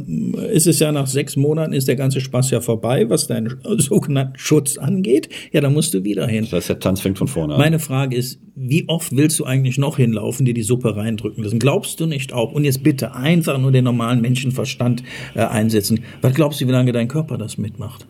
ist 0.53 0.67
es 0.67 0.79
ja 0.79 0.91
nach 0.91 1.07
sechs 1.07 1.37
Monaten 1.37 1.75
ist 1.75 1.87
der 1.87 1.97
ganze 1.97 2.21
Spaß 2.21 2.51
ja 2.51 2.61
vorbei, 2.61 3.11
was 3.11 3.27
deinen 3.27 3.57
sogenannten 3.77 4.39
Schutz 4.39 4.79
angeht. 4.79 5.29
Ja, 5.53 5.61
da 5.61 5.69
musst 5.69 5.93
du 5.93 6.03
wieder 6.03 6.27
hin. 6.27 6.45
Das 6.45 6.53
heißt, 6.53 6.69
der 6.71 6.79
Tanz 6.81 7.01
fängt 7.01 7.19
von 7.19 7.29
vorne 7.29 7.55
an. 7.55 7.61
Meine 7.61 7.79
Frage 7.79 8.17
ist, 8.17 8.41
wie 8.55 8.89
oft 8.89 9.17
willst 9.17 9.39
du 9.39 9.45
eigentlich 9.45 9.79
noch 9.79 9.97
hinlaufen, 9.97 10.45
dir 10.45 10.55
die 10.55 10.63
Suppe 10.63 10.97
reindrücken 10.97 11.43
lassen? 11.43 11.59
Glaubst 11.59 12.01
du 12.01 12.07
nicht 12.07 12.33
auch? 12.33 12.53
Und 12.53 12.65
jetzt 12.65 12.83
bitte 12.83 13.15
einfach 13.15 13.59
nur 13.59 13.73
den 13.73 13.82
normalen 13.83 14.21
Menschenverstand 14.21 15.03
äh, 15.35 15.41
einsetzen. 15.41 16.01
Was 16.21 16.35
glaubst 16.35 16.61
du, 16.61 16.67
wie 16.67 16.73
lange 16.73 16.93
dein 16.93 17.09
Körper 17.09 17.39
das 17.39 17.59
mitmacht? 17.59 18.07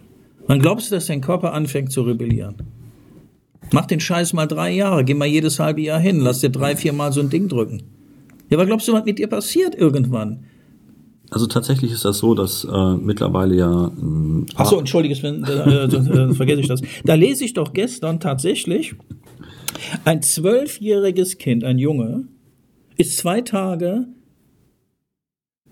Wann 0.46 0.60
glaubst 0.60 0.90
du, 0.90 0.94
dass 0.94 1.06
dein 1.06 1.20
Körper 1.20 1.52
anfängt 1.52 1.92
zu 1.92 2.02
rebellieren? 2.02 2.56
Mach 3.72 3.86
den 3.86 4.00
Scheiß 4.00 4.32
mal 4.32 4.46
drei 4.46 4.72
Jahre, 4.72 5.04
geh 5.04 5.14
mal 5.14 5.26
jedes 5.26 5.58
halbe 5.58 5.80
Jahr 5.80 6.00
hin, 6.00 6.20
lass 6.20 6.40
dir 6.40 6.50
drei, 6.50 6.76
vier 6.76 6.92
Mal 6.92 7.12
so 7.12 7.20
ein 7.20 7.30
Ding 7.30 7.48
drücken. 7.48 7.82
Ja, 8.50 8.58
was 8.58 8.66
glaubst 8.66 8.86
du, 8.88 8.92
was 8.92 9.04
mit 9.04 9.18
dir 9.18 9.28
passiert 9.28 9.74
irgendwann? 9.74 10.44
Also 11.30 11.46
tatsächlich 11.46 11.90
ist 11.92 12.04
das 12.04 12.18
so, 12.18 12.34
dass 12.34 12.64
äh, 12.64 12.94
mittlerweile 12.96 13.56
ja. 13.56 13.86
Äh, 13.86 14.46
Ach 14.56 14.66
so, 14.66 14.78
entschuldige, 14.78 15.14
Sven, 15.14 15.42
äh, 15.44 15.84
äh, 15.84 16.34
vergesse 16.34 16.60
ich 16.60 16.68
das. 16.68 16.82
Da 17.04 17.14
lese 17.14 17.44
ich 17.46 17.54
doch 17.54 17.72
gestern 17.72 18.20
tatsächlich, 18.20 18.94
ein 20.04 20.20
zwölfjähriges 20.20 21.38
Kind, 21.38 21.64
ein 21.64 21.78
Junge, 21.78 22.24
ist 22.98 23.16
zwei 23.16 23.40
Tage 23.40 24.06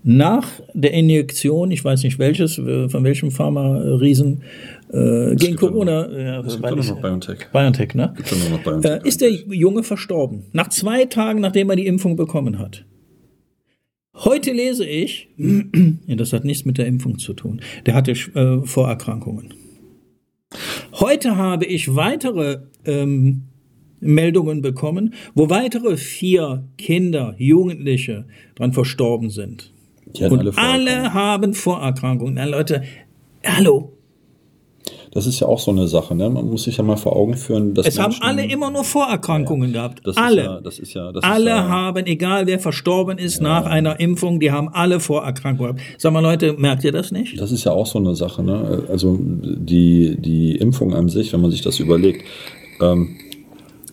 nach 0.03 0.47
der 0.73 0.93
Injektion, 0.93 1.71
ich 1.71 1.83
weiß 1.83 2.03
nicht 2.03 2.17
welches, 2.19 2.57
äh, 2.57 2.89
von 2.89 3.03
welchem 3.03 3.31
Pharma-Riesen, 3.31 4.43
äh, 4.91 5.35
gegen 5.35 5.55
Corona, 5.55 6.09
ja, 6.09 6.41
noch 6.41 6.59
BioNTech. 7.01 7.47
BioNTech, 7.51 7.93
ne? 7.93 8.13
Noch 8.49 8.63
BioNTech 8.63 9.03
äh, 9.03 9.07
ist 9.07 9.21
der 9.21 9.31
Junge 9.31 9.83
verstorben. 9.83 10.43
Nach 10.53 10.69
zwei 10.69 11.05
Tagen, 11.05 11.39
nachdem 11.41 11.69
er 11.69 11.75
die 11.75 11.85
Impfung 11.85 12.15
bekommen 12.15 12.59
hat. 12.59 12.85
Heute 14.15 14.51
lese 14.51 14.85
ich, 14.85 15.29
das 16.07 16.33
hat 16.33 16.45
nichts 16.45 16.65
mit 16.65 16.77
der 16.77 16.87
Impfung 16.87 17.17
zu 17.17 17.33
tun, 17.33 17.61
der 17.85 17.93
hatte 17.93 18.11
äh, 18.11 18.65
Vorerkrankungen. 18.65 19.53
Heute 20.93 21.37
habe 21.37 21.65
ich 21.65 21.95
weitere 21.95 22.59
ähm, 22.85 23.43
Meldungen 24.01 24.61
bekommen, 24.61 25.13
wo 25.33 25.49
weitere 25.49 25.95
vier 25.95 26.67
Kinder, 26.77 27.35
Jugendliche 27.37 28.25
dran 28.55 28.73
verstorben 28.73 29.29
sind. 29.29 29.71
Und 30.19 30.39
alle, 30.39 30.57
alle, 30.57 31.13
haben 31.13 31.53
Vorerkrankungen. 31.53 32.35
Na 32.35 32.45
Leute, 32.45 32.83
hallo. 33.45 33.93
Das 35.13 35.27
ist 35.27 35.41
ja 35.41 35.47
auch 35.47 35.59
so 35.59 35.71
eine 35.71 35.87
Sache, 35.89 36.15
ne? 36.15 36.29
Man 36.29 36.45
muss 36.47 36.63
sich 36.63 36.77
ja 36.77 36.83
mal 36.83 36.95
vor 36.95 37.15
Augen 37.15 37.35
führen, 37.35 37.73
dass 37.73 37.85
es 37.85 37.97
Menschen, 37.97 38.21
haben 38.21 38.29
alle 38.29 38.45
immer 38.45 38.71
nur 38.71 38.85
Vorerkrankungen 38.85 39.73
ja, 39.73 39.87
gehabt. 39.87 40.17
alle. 40.17 40.43
Ja, 40.43 40.61
das 40.61 40.79
ist 40.79 40.93
ja, 40.93 41.11
das 41.11 41.23
alle 41.25 41.49
ist 41.51 41.57
ja, 41.57 41.67
haben, 41.67 42.05
egal 42.05 42.47
wer 42.47 42.59
verstorben 42.59 43.17
ist 43.17 43.41
nach 43.41 43.65
einer 43.65 43.99
Impfung, 43.99 44.39
die 44.39 44.51
haben 44.51 44.69
alle 44.69 45.01
Vorerkrankungen 45.01 45.75
gehabt. 45.75 45.95
Sag 45.97 46.13
mal 46.13 46.21
Leute, 46.21 46.53
merkt 46.53 46.85
ihr 46.85 46.93
das 46.93 47.11
nicht? 47.11 47.39
Das 47.41 47.51
ist 47.51 47.65
ja 47.65 47.73
auch 47.73 47.87
so 47.87 47.99
eine 47.99 48.15
Sache, 48.15 48.41
ne? 48.41 48.83
Also 48.89 49.17
die 49.19 50.15
die 50.17 50.55
Impfung 50.55 50.93
an 50.93 51.09
sich, 51.09 51.33
wenn 51.33 51.41
man 51.41 51.51
sich 51.51 51.61
das 51.61 51.79
überlegt. 51.79 52.25
Ähm, 52.79 53.17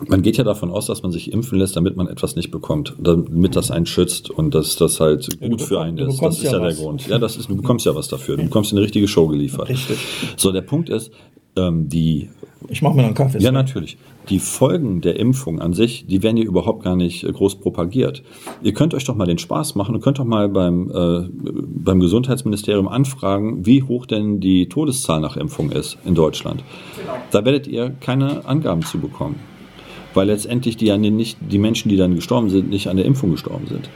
man 0.07 0.23
geht 0.23 0.37
ja 0.37 0.45
davon 0.45 0.71
aus, 0.71 0.87
dass 0.87 1.03
man 1.03 1.13
sich 1.13 1.33
impfen 1.33 1.59
lässt, 1.59 1.77
damit 1.77 1.97
man 1.97 2.09
etwas 2.09 2.37
nicht 2.37 2.51
bekommt, 2.51 2.95
damit 2.99 3.57
das 3.57 3.71
einen 3.71 3.87
schützt 3.87 4.31
und 4.31 4.55
dass 4.55 4.77
das 4.77 5.01
halt 5.01 5.41
gut 5.41 5.63
für 5.63 5.81
einen 5.81 5.99
ist. 5.99 6.23
Das 6.23 6.37
ist 6.37 6.45
ja, 6.45 6.53
ja 6.53 6.59
der 6.61 6.75
Grund. 6.75 7.07
Ja, 7.09 7.19
das 7.19 7.37
ist, 7.37 7.49
du 7.49 7.57
bekommst 7.57 7.87
ja 7.87 7.95
was 7.95 8.09
dafür. 8.09 8.37
Du 8.37 8.45
bekommst 8.45 8.73
eine 8.73 8.81
richtige 8.81 9.09
Show 9.09 9.27
geliefert. 9.29 9.69
Richtig. 9.69 9.99
So, 10.37 10.53
der 10.53 10.63
Punkt 10.63 10.89
ist, 10.89 11.11
ähm, 11.57 11.89
die 11.89 12.29
Ich 12.69 12.83
mache 12.83 12.95
mir 12.95 13.03
noch 13.03 13.09
einen 13.09 13.15
Kaffee. 13.15 13.39
ja, 13.39 13.51
natürlich. 13.51 13.99
Die 14.29 14.39
Folgen 14.39 15.01
der 15.01 15.19
Impfung 15.19 15.61
an 15.61 15.73
sich, 15.73 16.07
die 16.07 16.23
werden 16.23 16.37
hier 16.37 16.47
überhaupt 16.47 16.85
gar 16.85 16.97
nicht 16.97 17.25
äh, 17.25 17.33
groß 17.33 17.57
propagiert. 17.57 18.23
Ihr 18.63 18.75
könnt 18.75 18.95
euch 18.95 19.05
doch 19.05 19.15
mal 19.15 19.27
den 19.27 19.39
Spaß 19.39 19.75
machen 19.75 19.95
und 19.95 20.03
könnt 20.03 20.19
doch 20.19 20.25
mal 20.25 20.49
beim, 20.49 20.91
äh, 20.91 21.29
beim 21.33 22.01
Gesundheitsministerium 22.01 22.89
anfragen, 22.89 23.65
wie 23.65 23.83
hoch 23.83 24.07
denn 24.07 24.41
die 24.41 24.69
Todeszahl 24.69 25.21
nach 25.21 25.37
Impfung 25.37 25.71
ist 25.73 25.99
in 26.05 26.15
Deutschland. 26.15 26.63
Da 27.31 27.45
werdet 27.45 27.67
ihr 27.67 27.91
keine 28.01 28.45
Angaben 28.45 28.83
zu 28.83 28.99
bekommen. 28.99 29.37
Weil 30.15 30.29
letztendlich 30.29 30.77
die, 30.77 30.87
ja 30.87 30.97
nicht, 30.97 31.39
die 31.41 31.59
Menschen, 31.59 31.89
die 31.89 31.97
dann 31.97 32.15
gestorben 32.15 32.51
sind, 32.51 32.71
nicht 32.71 32.89
an 32.89 32.97
der 32.97 33.07
Impfung 33.07 33.31
gestorben 33.31 33.67
sind. 33.67 33.89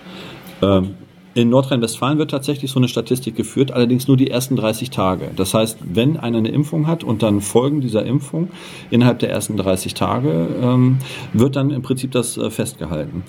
Ähm, 0.62 0.94
in 1.34 1.48
Nordrhein-Westfalen 1.48 2.18
wird 2.18 2.30
tatsächlich 2.30 2.70
so 2.70 2.78
eine 2.78 2.88
Statistik 2.88 3.34
geführt, 3.36 3.70
allerdings 3.72 4.06
nur 4.06 4.18
die 4.18 4.30
ersten 4.30 4.54
30 4.54 4.90
Tage. 4.90 5.30
Das 5.34 5.54
heißt, 5.54 5.78
wenn 5.82 6.18
einer 6.18 6.38
eine 6.38 6.50
Impfung 6.50 6.86
hat 6.86 7.04
und 7.04 7.22
dann 7.22 7.40
Folgen 7.40 7.80
dieser 7.80 8.04
Impfung 8.04 8.50
innerhalb 8.90 9.18
der 9.18 9.30
ersten 9.30 9.56
30 9.56 9.94
Tage, 9.94 10.48
ähm, 10.60 10.98
wird 11.32 11.56
dann 11.56 11.70
im 11.70 11.80
Prinzip 11.80 12.10
das 12.10 12.36
äh, 12.36 12.50
festgehalten. 12.50 13.22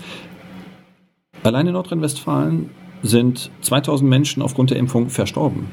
Allein 1.44 1.68
in 1.68 1.74
Nordrhein-Westfalen 1.74 2.72
sind 3.04 3.52
2000 3.62 4.10
Menschen 4.10 4.42
aufgrund 4.42 4.72
der 4.72 4.78
Impfung 4.78 5.10
verstorben. 5.10 5.68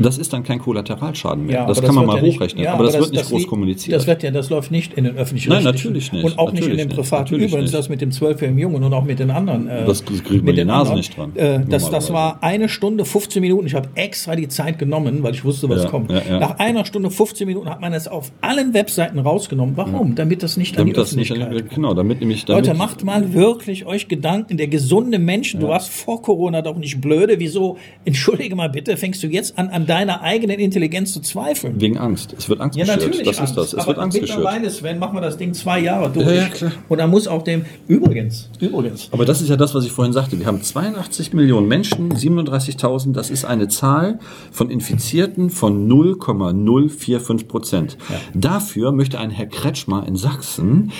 Das 0.00 0.18
ist 0.18 0.32
dann 0.32 0.42
kein 0.42 0.58
Kollateralschaden 0.58 1.46
mehr. 1.46 1.56
Ja, 1.56 1.66
das 1.66 1.82
kann 1.82 1.94
man 1.94 2.06
mal 2.06 2.16
ja 2.16 2.22
nicht- 2.22 2.36
hochrechnen. 2.36 2.64
ja, 2.64 2.74
aber 2.74 2.84
das, 2.84 2.94
wird 2.98 3.10
nicht 3.10 3.22
das 3.22 3.30
groß 3.30 3.42
li- 3.42 3.46
kommuniziert. 3.46 3.96
Das 3.96 4.06
wird 4.06 4.22
ja, 4.22 4.30
das 4.30 4.50
läuft 4.50 4.70
nicht 4.70 4.94
in 4.94 5.04
den 5.04 5.16
öffentlichen 5.16 5.50
Nein, 5.50 5.64
natürlich 5.64 6.12
nicht. 6.12 6.24
Und 6.24 6.38
auch 6.38 6.52
nicht 6.52 6.62
in 6.62 6.70
Natürlich 6.70 6.78
den 6.78 6.88
nicht. 6.88 6.96
privaten. 6.96 7.22
Natürlich 7.24 7.48
Übrigens, 7.52 7.70
nicht. 7.72 7.78
das 7.78 7.88
mit 7.88 8.00
dem 8.00 8.10
zwölfjährigen 8.10 8.58
Jungen 8.58 8.82
und 8.82 8.92
auch 8.92 9.04
mit 9.04 9.18
den 9.18 9.30
anderen. 9.30 9.68
Äh, 9.68 9.84
Das 9.86 10.04
kriegt 10.04 10.44
man 10.44 10.54
die 10.54 10.64
Nase 10.64 10.80
anderen, 10.92 10.96
nicht 10.96 11.16
dran, 11.16 11.36
Äh, 11.36 11.60
das, 11.68 11.90
das 11.90 12.12
war 12.12 12.42
eine 12.42 12.68
Stunde 12.68 13.04
15 13.04 13.40
Minuten. 13.40 13.66
Ich 13.66 13.74
habe 13.74 13.88
extra 13.94 14.36
die 14.36 14.48
Zeit 14.48 14.78
genommen, 14.78 15.22
weil 15.22 15.34
ich 15.34 15.44
wusste, 15.44 15.68
was 15.68 15.86
kommt. 15.86 16.10
Nach 16.10 16.58
einer 16.58 16.84
Stunde 16.84 17.10
15 17.10 17.46
Minuten 17.46 17.68
hat 17.68 17.80
man 17.80 17.92
es 17.92 18.08
auf 18.08 18.32
allen 18.40 18.74
Webseiten 18.74 19.18
rausgenommen. 19.18 19.76
Warum? 19.76 20.14
Damit 20.14 20.42
das 20.42 20.56
nicht 20.56 20.78
damit 20.78 20.96
an 20.96 21.02
das 21.02 21.10
die 21.10 21.16
nicht, 21.16 21.32
Öffentlichkeit 21.32 21.70
genau, 21.74 21.94
damit 21.94 22.20
nämlich, 22.20 22.44
damit, 22.44 22.66
Leute, 22.66 22.76
macht 22.78 23.04
mal 23.04 23.32
wirklich 23.34 23.86
euch 23.86 24.08
Gedanken. 24.08 24.56
Der 24.56 24.68
gesunde 24.68 25.18
Mensch, 25.18 25.52
du 25.56 25.68
warst 25.68 25.90
vor 25.90 26.22
Corona 26.22 26.62
doch 26.62 26.76
nicht 26.76 27.00
blöde. 27.00 27.38
Wieso, 27.38 27.76
entschuldige 28.04 28.54
mal 28.56 28.68
bitte, 28.68 28.96
fängst 28.96 29.22
du 29.22 29.26
jetzt 29.26 29.58
an, 29.58 29.68
an 29.68 29.86
deiner 29.90 30.22
eigenen 30.22 30.58
Intelligenz 30.60 31.12
zu 31.12 31.20
zweifeln? 31.20 31.80
wegen 31.80 31.98
Angst. 31.98 32.34
Es 32.38 32.48
wird 32.48 32.60
Angst 32.60 32.78
Ja, 32.78 32.84
geschürt. 32.84 33.00
natürlich. 33.02 33.26
Das 33.26 33.38
Angst. 33.38 33.50
ist 33.50 33.56
das. 33.58 33.66
Es 33.72 33.74
Aber 33.80 33.88
wird 33.88 33.98
Angst 33.98 34.20
geschürt. 34.20 34.38
mittlerweile, 34.38 34.70
Sven, 34.70 34.98
machen 34.98 35.16
wir 35.16 35.20
das 35.20 35.36
Ding 35.36 35.52
zwei 35.52 35.80
Jahre 35.80 36.10
durch. 36.10 36.26
Ja, 36.26 36.32
ja, 36.32 36.48
klar. 36.48 36.72
Und 36.88 36.98
dann 36.98 37.10
muss 37.10 37.26
auch 37.28 37.42
dem, 37.42 37.64
übrigens, 37.88 38.48
übrigens, 38.60 39.08
Aber 39.12 39.24
das 39.24 39.42
ist 39.42 39.48
ja 39.48 39.56
das, 39.56 39.74
was 39.74 39.84
ich 39.84 39.92
vorhin 39.92 40.12
sagte. 40.12 40.38
Wir 40.38 40.46
haben 40.46 40.62
82 40.62 41.32
Millionen 41.32 41.66
Menschen, 41.68 42.12
37.000. 42.14 43.12
Das 43.12 43.30
ist 43.30 43.44
eine 43.44 43.68
Zahl 43.68 44.18
von 44.52 44.70
Infizierten 44.70 45.50
von 45.50 45.88
0,045 45.88 47.48
Prozent. 47.48 47.98
Dafür 48.34 48.92
möchte 48.92 49.18
ein 49.18 49.30
Herr 49.30 49.46
Kretschmer 49.46 50.06
in 50.06 50.16
Sachsen 50.16 50.92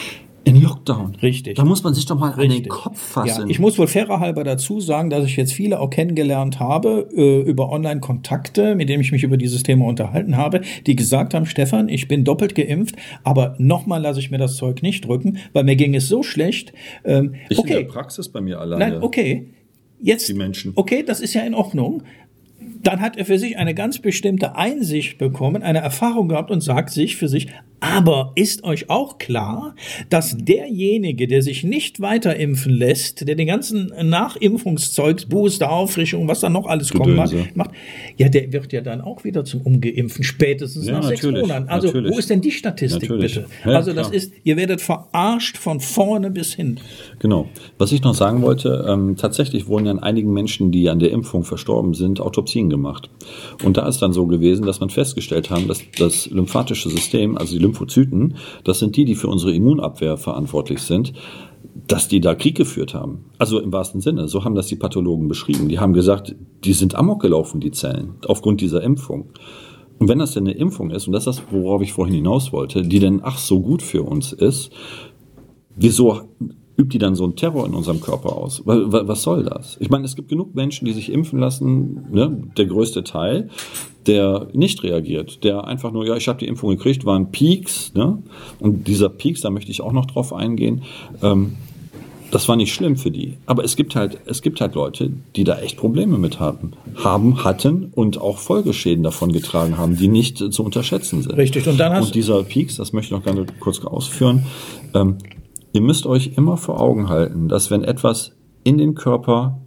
in 0.50 0.62
Lockdown. 0.62 1.14
Richtig. 1.22 1.56
Da 1.56 1.64
muss 1.64 1.82
man 1.82 1.94
sich 1.94 2.06
doch 2.06 2.18
mal 2.18 2.32
an 2.32 2.38
den 2.40 2.50
Richtig. 2.50 2.68
Kopf 2.68 3.16
Ja, 3.16 3.22
fassen. 3.26 3.50
ich 3.50 3.58
muss 3.58 3.78
wohl 3.78 3.86
fairer 3.86 4.20
halber 4.20 4.44
dazu 4.44 4.80
sagen, 4.80 5.10
dass 5.10 5.24
ich 5.24 5.36
jetzt 5.36 5.52
viele 5.52 5.80
auch 5.80 5.90
kennengelernt 5.90 6.60
habe 6.60 7.08
äh, 7.16 7.40
über 7.42 7.70
Online-Kontakte, 7.70 8.74
mit 8.74 8.88
denen 8.88 9.02
ich 9.02 9.12
mich 9.12 9.22
über 9.22 9.36
dieses 9.36 9.62
Thema 9.62 9.86
unterhalten 9.86 10.36
habe, 10.36 10.60
die 10.86 10.96
gesagt 10.96 11.34
haben, 11.34 11.46
Stefan, 11.46 11.88
ich 11.88 12.08
bin 12.08 12.24
doppelt 12.24 12.54
geimpft, 12.54 12.96
aber 13.24 13.54
nochmal 13.58 14.00
lasse 14.02 14.20
ich 14.20 14.30
mir 14.30 14.38
das 14.38 14.56
Zeug 14.56 14.82
nicht 14.82 15.06
drücken, 15.06 15.38
weil 15.52 15.64
mir 15.64 15.76
ging 15.76 15.94
es 15.94 16.08
so 16.08 16.22
schlecht. 16.22 16.72
Ähm, 17.04 17.34
ich 17.48 17.58
in 17.58 17.64
okay, 17.64 17.74
der 17.74 17.84
Praxis 17.84 18.28
bei 18.28 18.40
mir 18.40 18.58
alleine. 18.60 18.92
nein, 18.94 19.02
okay. 19.02 19.46
Jetzt, 20.02 20.30
Die 20.30 20.34
Menschen. 20.34 20.72
okay, 20.76 21.04
das 21.06 21.20
ist 21.20 21.34
ja 21.34 21.42
in 21.42 21.52
Ordnung. 21.54 22.02
Dann 22.82 23.00
hat 23.00 23.16
er 23.16 23.24
für 23.24 23.38
sich 23.38 23.58
eine 23.58 23.74
ganz 23.74 23.98
bestimmte 23.98 24.56
Einsicht 24.56 25.18
bekommen, 25.18 25.62
eine 25.62 25.80
Erfahrung 25.80 26.28
gehabt 26.28 26.50
und 26.50 26.60
sagt 26.62 26.90
sich 26.90 27.16
für 27.16 27.28
sich, 27.28 27.48
aber 27.80 28.32
ist 28.34 28.62
euch 28.62 28.90
auch 28.90 29.16
klar, 29.16 29.74
dass 30.10 30.36
derjenige, 30.36 31.26
der 31.26 31.40
sich 31.40 31.64
nicht 31.64 32.00
weiter 32.00 32.36
impfen 32.36 32.72
lässt, 32.72 33.26
der 33.26 33.34
den 33.34 33.46
ganzen 33.46 33.90
Nachimpfungszeugs, 34.02 35.24
Booster, 35.26 35.72
Auffrischung, 35.72 36.28
was 36.28 36.40
da 36.40 36.50
noch 36.50 36.66
alles 36.66 36.90
Gedönse. 36.90 37.48
macht, 37.54 37.70
ja, 38.18 38.28
der 38.28 38.52
wird 38.52 38.72
ja 38.72 38.82
dann 38.82 39.00
auch 39.00 39.24
wieder 39.24 39.44
zum 39.46 39.62
Ungeimpften, 39.62 40.24
spätestens 40.24 40.86
Ja, 40.86 40.94
nach 40.94 41.04
sechs 41.04 41.22
Monaten. 41.22 41.68
Also, 41.68 41.86
natürlich. 41.88 42.12
wo 42.12 42.18
ist 42.18 42.28
denn 42.28 42.42
die 42.42 42.50
Statistik 42.50 43.08
Natürlich. 43.08 43.34
bitte? 43.36 43.46
Ja, 43.64 43.72
also, 43.72 43.92
das 43.94 44.08
klar. 44.08 44.16
ist, 44.16 44.32
ihr 44.44 44.56
werdet 44.58 44.82
verarscht 44.82 45.56
von 45.56 45.80
vorne 45.80 46.30
bis 46.30 46.54
hin. 46.54 46.78
Genau. 47.20 47.48
Was 47.76 47.92
ich 47.92 48.02
noch 48.02 48.14
sagen 48.14 48.40
wollte, 48.40 48.86
ähm, 48.88 49.14
tatsächlich 49.16 49.68
wurden 49.68 49.88
an 49.88 49.98
einigen 49.98 50.32
Menschen, 50.32 50.72
die 50.72 50.88
an 50.88 50.98
der 50.98 51.10
Impfung 51.10 51.44
verstorben 51.44 51.92
sind, 51.92 52.18
Autopsien 52.18 52.70
gemacht. 52.70 53.10
Und 53.62 53.76
da 53.76 53.86
ist 53.86 54.00
dann 54.00 54.14
so 54.14 54.26
gewesen, 54.26 54.64
dass 54.64 54.80
man 54.80 54.88
festgestellt 54.88 55.50
haben, 55.50 55.68
dass 55.68 55.82
das 55.98 56.30
lymphatische 56.30 56.88
System, 56.88 57.36
also 57.36 57.52
die 57.52 57.62
Lymphozyten, 57.62 58.36
das 58.64 58.78
sind 58.78 58.96
die, 58.96 59.04
die 59.04 59.14
für 59.14 59.28
unsere 59.28 59.54
Immunabwehr 59.54 60.16
verantwortlich 60.16 60.80
sind, 60.80 61.12
dass 61.86 62.08
die 62.08 62.20
da 62.20 62.34
Krieg 62.34 62.56
geführt 62.56 62.94
haben. 62.94 63.26
Also 63.36 63.60
im 63.60 63.70
wahrsten 63.70 64.00
Sinne, 64.00 64.26
so 64.26 64.44
haben 64.44 64.54
das 64.54 64.68
die 64.68 64.76
Pathologen 64.76 65.28
beschrieben. 65.28 65.68
Die 65.68 65.78
haben 65.78 65.92
gesagt, 65.92 66.34
die 66.64 66.72
sind 66.72 66.94
amok 66.94 67.20
gelaufen, 67.20 67.60
die 67.60 67.70
Zellen, 67.70 68.14
aufgrund 68.26 68.62
dieser 68.62 68.82
Impfung. 68.82 69.26
Und 69.98 70.08
wenn 70.08 70.20
das 70.20 70.32
denn 70.32 70.48
eine 70.48 70.56
Impfung 70.56 70.90
ist, 70.90 71.06
und 71.06 71.12
das 71.12 71.26
ist 71.26 71.38
das, 71.38 71.42
worauf 71.50 71.82
ich 71.82 71.92
vorhin 71.92 72.14
hinaus 72.14 72.50
wollte, 72.50 72.80
die 72.80 72.98
denn 72.98 73.20
ach 73.22 73.36
so 73.36 73.60
gut 73.60 73.82
für 73.82 74.04
uns 74.04 74.32
ist, 74.32 74.70
wieso 75.76 76.22
übt 76.80 76.92
die 76.92 76.98
dann 76.98 77.14
so 77.14 77.24
einen 77.24 77.36
Terror 77.36 77.66
in 77.66 77.74
unserem 77.74 78.00
Körper 78.00 78.36
aus? 78.36 78.62
Wa- 78.64 78.92
wa- 78.92 79.02
Was 79.06 79.22
soll 79.22 79.44
das? 79.44 79.76
Ich 79.80 79.90
meine, 79.90 80.04
es 80.04 80.16
gibt 80.16 80.28
genug 80.28 80.54
Menschen, 80.54 80.84
die 80.86 80.92
sich 80.92 81.12
impfen 81.12 81.38
lassen, 81.38 82.06
ne? 82.10 82.42
der 82.56 82.66
größte 82.66 83.04
Teil, 83.04 83.48
der 84.06 84.48
nicht 84.52 84.82
reagiert, 84.82 85.44
der 85.44 85.64
einfach 85.64 85.92
nur, 85.92 86.06
ja, 86.06 86.16
ich 86.16 86.26
habe 86.28 86.38
die 86.38 86.46
Impfung 86.46 86.70
gekriegt, 86.70 87.04
waren 87.04 87.30
Peaks, 87.30 87.92
ne? 87.94 88.22
und 88.58 88.88
dieser 88.88 89.08
Peaks, 89.10 89.42
da 89.42 89.50
möchte 89.50 89.70
ich 89.70 89.82
auch 89.82 89.92
noch 89.92 90.06
drauf 90.06 90.32
eingehen, 90.32 90.82
ähm, 91.22 91.56
das 92.32 92.48
war 92.48 92.54
nicht 92.54 92.72
schlimm 92.72 92.94
für 92.96 93.10
die. 93.10 93.38
Aber 93.46 93.64
es 93.64 93.74
gibt 93.74 93.96
halt, 93.96 94.18
es 94.24 94.40
gibt 94.40 94.60
halt 94.60 94.76
Leute, 94.76 95.10
die 95.34 95.42
da 95.42 95.58
echt 95.58 95.76
Probleme 95.76 96.16
mit 96.16 96.38
haben, 96.38 96.74
haben, 96.94 97.42
hatten 97.42 97.90
und 97.92 98.20
auch 98.20 98.38
Folgeschäden 98.38 99.02
davon 99.02 99.32
getragen 99.32 99.76
haben, 99.78 99.96
die 99.96 100.06
nicht 100.06 100.40
äh, 100.40 100.48
zu 100.50 100.62
unterschätzen 100.62 101.22
sind. 101.22 101.36
Richtig. 101.36 101.66
Und 101.66 101.78
dann 101.80 101.92
hast- 101.92 102.06
und 102.06 102.14
dieser 102.14 102.40
Peaks, 102.44 102.76
das 102.76 102.92
möchte 102.92 103.12
ich 103.12 103.18
noch 103.18 103.24
gerne 103.24 103.46
kurz 103.58 103.84
ausführen. 103.84 104.44
Ähm, 104.94 105.16
ihr 105.72 105.80
müsst 105.80 106.06
euch 106.06 106.32
immer 106.36 106.56
vor 106.56 106.80
Augen 106.80 107.08
halten, 107.08 107.48
dass 107.48 107.70
wenn 107.70 107.84
etwas 107.84 108.32
in 108.64 108.78
den 108.78 108.94
Körper 108.94 109.58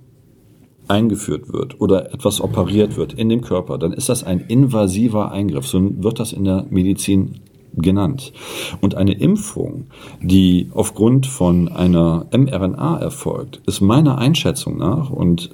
eingeführt 0.87 1.51
wird 1.51 1.79
oder 1.79 2.13
etwas 2.13 2.41
operiert 2.41 2.97
wird 2.97 3.13
in 3.13 3.29
dem 3.29 3.41
Körper, 3.41 3.77
dann 3.77 3.93
ist 3.93 4.09
das 4.09 4.23
ein 4.23 4.41
invasiver 4.41 5.31
Eingriff. 5.31 5.67
So 5.67 5.81
wird 6.03 6.19
das 6.19 6.33
in 6.33 6.43
der 6.43 6.65
Medizin 6.69 7.35
genannt. 7.75 8.33
Und 8.81 8.95
eine 8.95 9.13
Impfung, 9.13 9.87
die 10.21 10.69
aufgrund 10.73 11.25
von 11.25 11.69
einer 11.69 12.27
mRNA 12.31 12.99
erfolgt, 12.99 13.61
ist 13.65 13.81
meiner 13.81 14.17
Einschätzung 14.17 14.77
nach, 14.77 15.09
und 15.09 15.49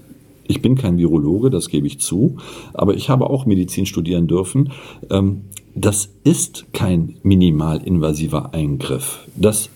ich 0.48 0.62
bin 0.62 0.76
kein 0.76 0.98
Virologe, 0.98 1.50
das 1.50 1.70
gebe 1.70 1.88
ich 1.88 2.00
zu, 2.00 2.38
aber 2.74 2.96
ich 2.96 3.10
habe 3.10 3.30
auch 3.30 3.46
Medizin 3.46 3.86
studieren 3.86 4.28
dürfen, 4.28 4.72
ähm, 5.10 5.42
das 5.76 6.10
ist 6.24 6.66
kein 6.74 7.16
minimalinvasiver 7.24 8.54
Eingriff. 8.54 9.28
Das 9.36 9.70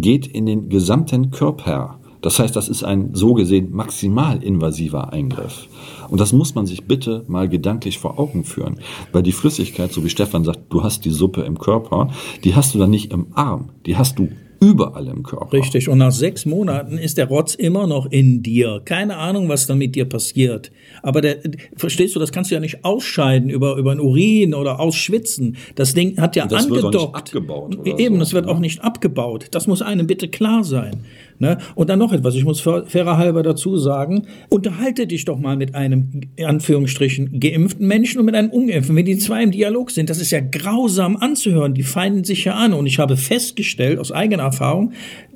geht 0.00 0.26
in 0.26 0.46
den 0.46 0.68
gesamten 0.68 1.30
Körper. 1.30 1.98
Das 2.22 2.38
heißt, 2.38 2.56
das 2.56 2.68
ist 2.68 2.82
ein 2.82 3.10
so 3.12 3.34
gesehen 3.34 3.70
maximalinvasiver 3.72 5.12
Eingriff. 5.12 5.68
Und 6.08 6.20
das 6.20 6.32
muss 6.32 6.54
man 6.54 6.66
sich 6.66 6.86
bitte 6.86 7.24
mal 7.28 7.48
gedanklich 7.48 7.98
vor 7.98 8.18
Augen 8.18 8.44
führen. 8.44 8.80
Weil 9.12 9.22
die 9.22 9.32
Flüssigkeit, 9.32 9.92
so 9.92 10.02
wie 10.02 10.08
Stefan 10.08 10.44
sagt, 10.44 10.60
du 10.70 10.82
hast 10.82 11.04
die 11.04 11.10
Suppe 11.10 11.42
im 11.42 11.58
Körper, 11.58 12.10
die 12.42 12.54
hast 12.54 12.74
du 12.74 12.78
dann 12.78 12.90
nicht 12.90 13.12
im 13.12 13.28
Arm, 13.34 13.70
die 13.84 13.96
hast 13.96 14.18
du 14.18 14.28
überall 14.60 15.06
im 15.08 15.22
Körper. 15.22 15.52
Richtig. 15.52 15.88
Und 15.88 15.98
nach 15.98 16.12
sechs 16.12 16.46
Monaten 16.46 16.98
ist 16.98 17.18
der 17.18 17.28
Rotz 17.28 17.54
immer 17.54 17.86
noch 17.86 18.06
in 18.10 18.42
dir. 18.42 18.80
Keine 18.84 19.16
Ahnung, 19.16 19.48
was 19.48 19.66
dann 19.66 19.78
mit 19.78 19.94
dir 19.94 20.04
passiert. 20.04 20.70
Aber 21.02 21.20
der, 21.20 21.38
verstehst 21.76 22.14
du, 22.16 22.20
das 22.20 22.32
kannst 22.32 22.50
du 22.50 22.54
ja 22.54 22.60
nicht 22.60 22.84
ausscheiden 22.84 23.50
über, 23.50 23.76
über 23.76 23.92
ein 23.92 24.00
Urin 24.00 24.54
oder 24.54 24.80
ausschwitzen. 24.80 25.56
Das 25.74 25.94
Ding 25.94 26.20
hat 26.20 26.36
ja 26.36 26.46
Das 26.46 26.68
wird 26.68 26.80
auch 26.80 26.84
angedockt. 26.86 27.14
nicht 27.14 27.36
abgebaut 27.36 27.86
Eben, 27.98 28.14
so, 28.16 28.20
das 28.20 28.32
wird 28.32 28.46
ne? 28.46 28.52
auch 28.52 28.58
nicht 28.58 28.82
abgebaut. 28.82 29.48
Das 29.50 29.66
muss 29.66 29.82
einem 29.82 30.06
bitte 30.06 30.28
klar 30.28 30.64
sein. 30.64 31.04
Ne? 31.38 31.58
Und 31.74 31.90
dann 31.90 31.98
noch 31.98 32.12
etwas, 32.12 32.34
ich 32.34 32.44
muss 32.44 32.60
fair- 32.60 32.84
fairer 32.86 33.18
halber 33.18 33.42
dazu 33.42 33.76
sagen, 33.76 34.26
unterhalte 34.48 35.06
dich 35.06 35.24
doch 35.24 35.38
mal 35.38 35.56
mit 35.56 35.74
einem, 35.74 36.22
in 36.36 36.44
Anführungsstrichen, 36.46 37.40
geimpften 37.40 37.86
Menschen 37.86 38.18
und 38.20 38.26
mit 38.26 38.34
einem 38.34 38.50
ungeimpften. 38.50 38.96
Wenn 38.96 39.04
die 39.04 39.18
zwei 39.18 39.42
im 39.42 39.50
Dialog 39.50 39.90
sind, 39.90 40.08
das 40.10 40.18
ist 40.20 40.30
ja 40.30 40.40
grausam 40.40 41.16
anzuhören. 41.16 41.74
Die 41.74 41.82
feinden 41.82 42.24
sich 42.24 42.44
ja 42.44 42.54
an. 42.54 42.72
Und 42.72 42.86
ich 42.86 42.98
habe 42.98 43.16
festgestellt, 43.16 43.98
aus 43.98 44.12
eigener 44.12 44.44
Erfahrung, 44.44 44.92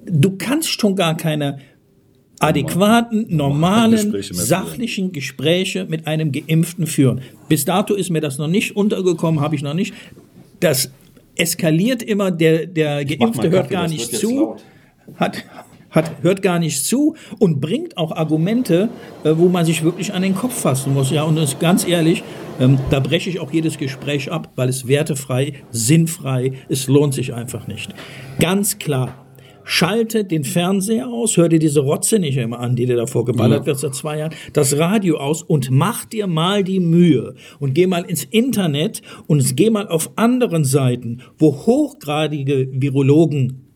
du 0.06 0.36
kannst 0.36 0.80
schon 0.80 0.96
gar 0.96 1.16
keine 1.16 1.58
adäquaten, 2.40 3.26
normalen, 3.28 4.12
Gespräche 4.12 4.34
sachlichen 4.34 5.12
Gespräche 5.12 5.86
mit 5.88 6.06
einem 6.06 6.32
Geimpften 6.32 6.86
führen. 6.86 7.20
Bis 7.48 7.66
dato 7.66 7.94
ist 7.94 8.10
mir 8.10 8.20
das 8.20 8.38
noch 8.38 8.48
nicht 8.48 8.74
untergekommen, 8.76 9.40
habe 9.40 9.54
ich 9.54 9.62
noch 9.62 9.74
nicht. 9.74 9.92
Das 10.58 10.90
eskaliert 11.36 12.02
immer, 12.02 12.30
der, 12.30 12.66
der 12.66 13.04
Geimpfte 13.04 13.50
hört 13.50 13.64
Kaffee, 13.64 13.74
gar 13.74 13.88
nicht 13.88 14.14
zu, 14.16 14.36
laut. 14.36 14.64
hat, 15.16 15.44
hat, 15.90 16.22
hört 16.22 16.42
gar 16.42 16.58
nicht 16.58 16.84
zu 16.84 17.14
und 17.38 17.60
bringt 17.60 17.96
auch 17.96 18.12
Argumente, 18.12 18.88
äh, 19.24 19.32
wo 19.36 19.48
man 19.48 19.64
sich 19.64 19.82
wirklich 19.84 20.12
an 20.14 20.22
den 20.22 20.34
Kopf 20.34 20.60
fassen 20.60 20.94
muss. 20.94 21.10
Ja, 21.10 21.24
und 21.24 21.36
das 21.36 21.54
ist 21.54 21.60
ganz 21.60 21.86
ehrlich, 21.86 22.22
Ähm, 22.60 22.78
da 22.90 23.00
breche 23.00 23.30
ich 23.30 23.40
auch 23.40 23.50
jedes 23.52 23.78
Gespräch 23.78 24.30
ab, 24.30 24.52
weil 24.54 24.68
es 24.68 24.86
wertefrei, 24.86 25.54
sinnfrei, 25.70 26.52
es 26.68 26.88
lohnt 26.88 27.14
sich 27.14 27.32
einfach 27.32 27.66
nicht. 27.66 27.94
Ganz 28.38 28.78
klar. 28.78 29.14
Schalte 29.64 30.24
den 30.24 30.44
Fernseher 30.44 31.08
aus, 31.08 31.36
hör 31.36 31.48
dir 31.48 31.58
diese 31.58 31.80
Rotze 31.80 32.18
nicht 32.18 32.36
immer 32.36 32.58
an, 32.58 32.76
die 32.76 32.84
dir 32.86 32.96
davor 32.96 33.24
geballert 33.24 33.60
ja. 33.60 33.66
wird 33.66 33.78
seit 33.78 33.94
zwei 33.94 34.18
Jahren, 34.18 34.34
das 34.52 34.76
Radio 34.76 35.16
aus 35.16 35.42
und 35.42 35.70
mach 35.70 36.04
dir 36.04 36.26
mal 36.26 36.62
die 36.62 36.80
Mühe 36.80 37.34
und 37.60 37.74
geh 37.74 37.86
mal 37.86 38.02
ins 38.02 38.24
Internet 38.24 39.00
und 39.26 39.56
geh 39.56 39.70
mal 39.70 39.88
auf 39.88 40.10
anderen 40.16 40.64
Seiten, 40.64 41.22
wo 41.38 41.54
hochgradige 41.66 42.68
Virologen 42.72 43.69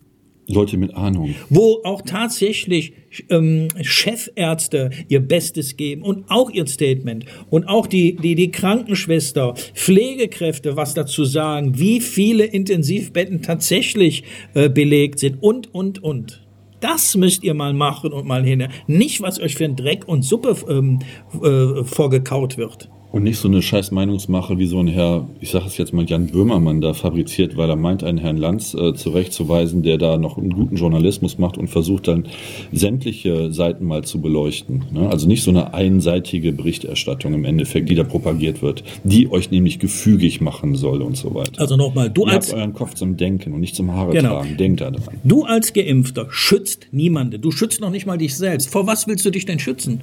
Leute 0.47 0.77
mit 0.77 0.95
Ahnung. 0.95 1.35
Wo 1.49 1.81
auch 1.85 2.03
tatsächlich 2.03 2.93
ähm, 3.31 3.69
Chefärzte 3.81 4.91
ihr 5.09 5.21
Bestes 5.21 5.77
geben 5.77 6.03
und 6.03 6.25
auch 6.29 6.51
ihr 6.51 6.67
Statement 6.67 7.25
und 7.51 7.65
auch 7.67 7.87
die, 7.87 8.17
die, 8.17 8.35
die 8.35 8.51
Krankenschwester, 8.51 9.55
Pflegekräfte 9.75 10.77
was 10.77 10.95
dazu 10.95 11.25
sagen, 11.25 11.79
wie 11.79 12.01
viele 12.01 12.45
Intensivbetten 12.45 13.43
tatsächlich 13.43 14.25
äh, 14.55 14.69
belegt 14.69 15.19
sind 15.19 15.43
und, 15.43 15.73
und, 15.75 16.03
und. 16.03 16.45
Das 16.81 17.17
müsst 17.17 17.45
ihr 17.45 17.55
mal 17.55 17.73
machen 17.73 18.13
und 18.13 18.27
mal 18.27 18.45
hin. 18.45 18.69
Nicht, 18.87 19.23
was 19.23 19.41
euch 19.41 19.55
für 19.55 19.65
ein 19.65 19.77
Dreck 19.77 20.07
und 20.07 20.23
Suppe 20.23 20.57
ähm, 20.69 20.99
äh, 21.43 21.83
vorgekaut 21.85 22.59
wird. 22.59 22.91
Und 23.15 23.23
nicht 23.23 23.39
so 23.39 23.47
eine 23.47 23.63
scheiß 23.63 23.93
Meinungsmache 23.93 24.59
wie 24.59 24.67
so 24.67 24.81
ein 24.81 24.89
Herr, 24.89 25.29
ich 25.39 25.53
sage 25.53 25.67
es 25.67 25.77
jetzt 25.77 25.93
mal, 25.93 26.05
Jan 26.05 26.27
Böhmermann 26.27 26.81
da 26.81 26.95
fabriziert, 26.95 27.57
weil 27.57 27.71
er 27.71 27.77
meint, 27.77 28.03
einen 28.03 28.19
Herrn 28.19 28.37
Lanz 28.37 28.75
äh, 28.75 28.93
zurechtzuweisen, 28.93 29.85
der 29.85 29.99
da 29.99 30.19
noch 30.19 30.37
einen 30.37 30.51
guten 30.51 30.75
Journalismus 30.75 31.39
macht 31.39 31.57
und 31.57 31.69
versucht 31.69 32.09
dann 32.09 32.27
sämtliche 32.73 33.53
Seiten 33.53 33.85
mal 33.85 34.03
zu 34.03 34.21
beleuchten. 34.21 34.87
Ne? 34.91 35.09
Also 35.09 35.29
nicht 35.29 35.45
so 35.45 35.53
eine 35.53 35.75
einseitige 35.75 36.51
Berichterstattung 36.51 37.35
im 37.35 37.45
Endeffekt, 37.45 37.89
die 37.89 37.95
da 37.95 38.03
propagiert 38.03 38.63
wird, 38.63 38.83
die 39.05 39.31
euch 39.31 39.49
nämlich 39.53 39.79
gefügig 39.79 40.41
machen 40.41 40.75
soll 40.75 41.01
und 41.01 41.17
so 41.17 41.37
weiter. 41.37 41.61
Also 41.61 41.77
nochmal, 41.77 42.11
du 42.11 42.27
Ihr 42.27 42.33
als... 42.33 42.49
habt 42.49 42.59
euren 42.59 42.73
Kopf 42.73 42.95
zum 42.95 43.17
Denken 43.17 43.53
und 43.53 43.61
nicht 43.61 43.77
zum 43.77 43.93
Haare 43.93 44.11
genau. 44.11 44.41
tragen. 44.41 44.57
Denkt 44.57 44.81
da 44.81 44.91
dran. 44.91 45.21
Du 45.23 45.45
als 45.45 45.73
Geimpfter 45.73 46.27
schützt 46.31 46.89
niemanden. 46.91 47.41
Du 47.41 47.53
schützt 47.53 47.81
noch 47.81 47.91
nicht 47.91 48.07
mal 48.07 48.19
dich 48.19 48.35
selbst. 48.35 48.71
Vor 48.71 48.89
was 48.89 49.07
willst 49.07 49.25
du 49.25 49.31
dich 49.31 49.45
denn 49.45 49.61
schützen? 49.61 50.01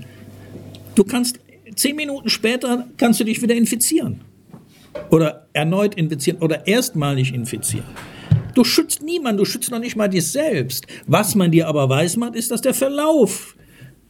Du 0.95 1.03
kannst 1.03 1.41
Zehn 1.75 1.95
Minuten 1.95 2.29
später 2.29 2.87
kannst 2.97 3.19
du 3.19 3.23
dich 3.23 3.41
wieder 3.41 3.55
infizieren. 3.55 4.21
Oder 5.09 5.47
erneut 5.53 5.95
infizieren 5.95 6.41
oder 6.41 6.67
erstmalig 6.67 7.33
infizieren. 7.33 7.85
Du 8.53 8.63
schützt 8.63 9.01
niemanden, 9.01 9.37
du 9.37 9.45
schützt 9.45 9.71
noch 9.71 9.79
nicht 9.79 9.95
mal 9.95 10.09
dich 10.09 10.27
selbst. 10.27 10.85
Was 11.07 11.35
man 11.35 11.51
dir 11.51 11.67
aber 11.67 11.87
weiß 11.87 12.17
macht, 12.17 12.35
ist, 12.35 12.51
dass 12.51 12.61
der 12.61 12.73
Verlauf 12.73 13.55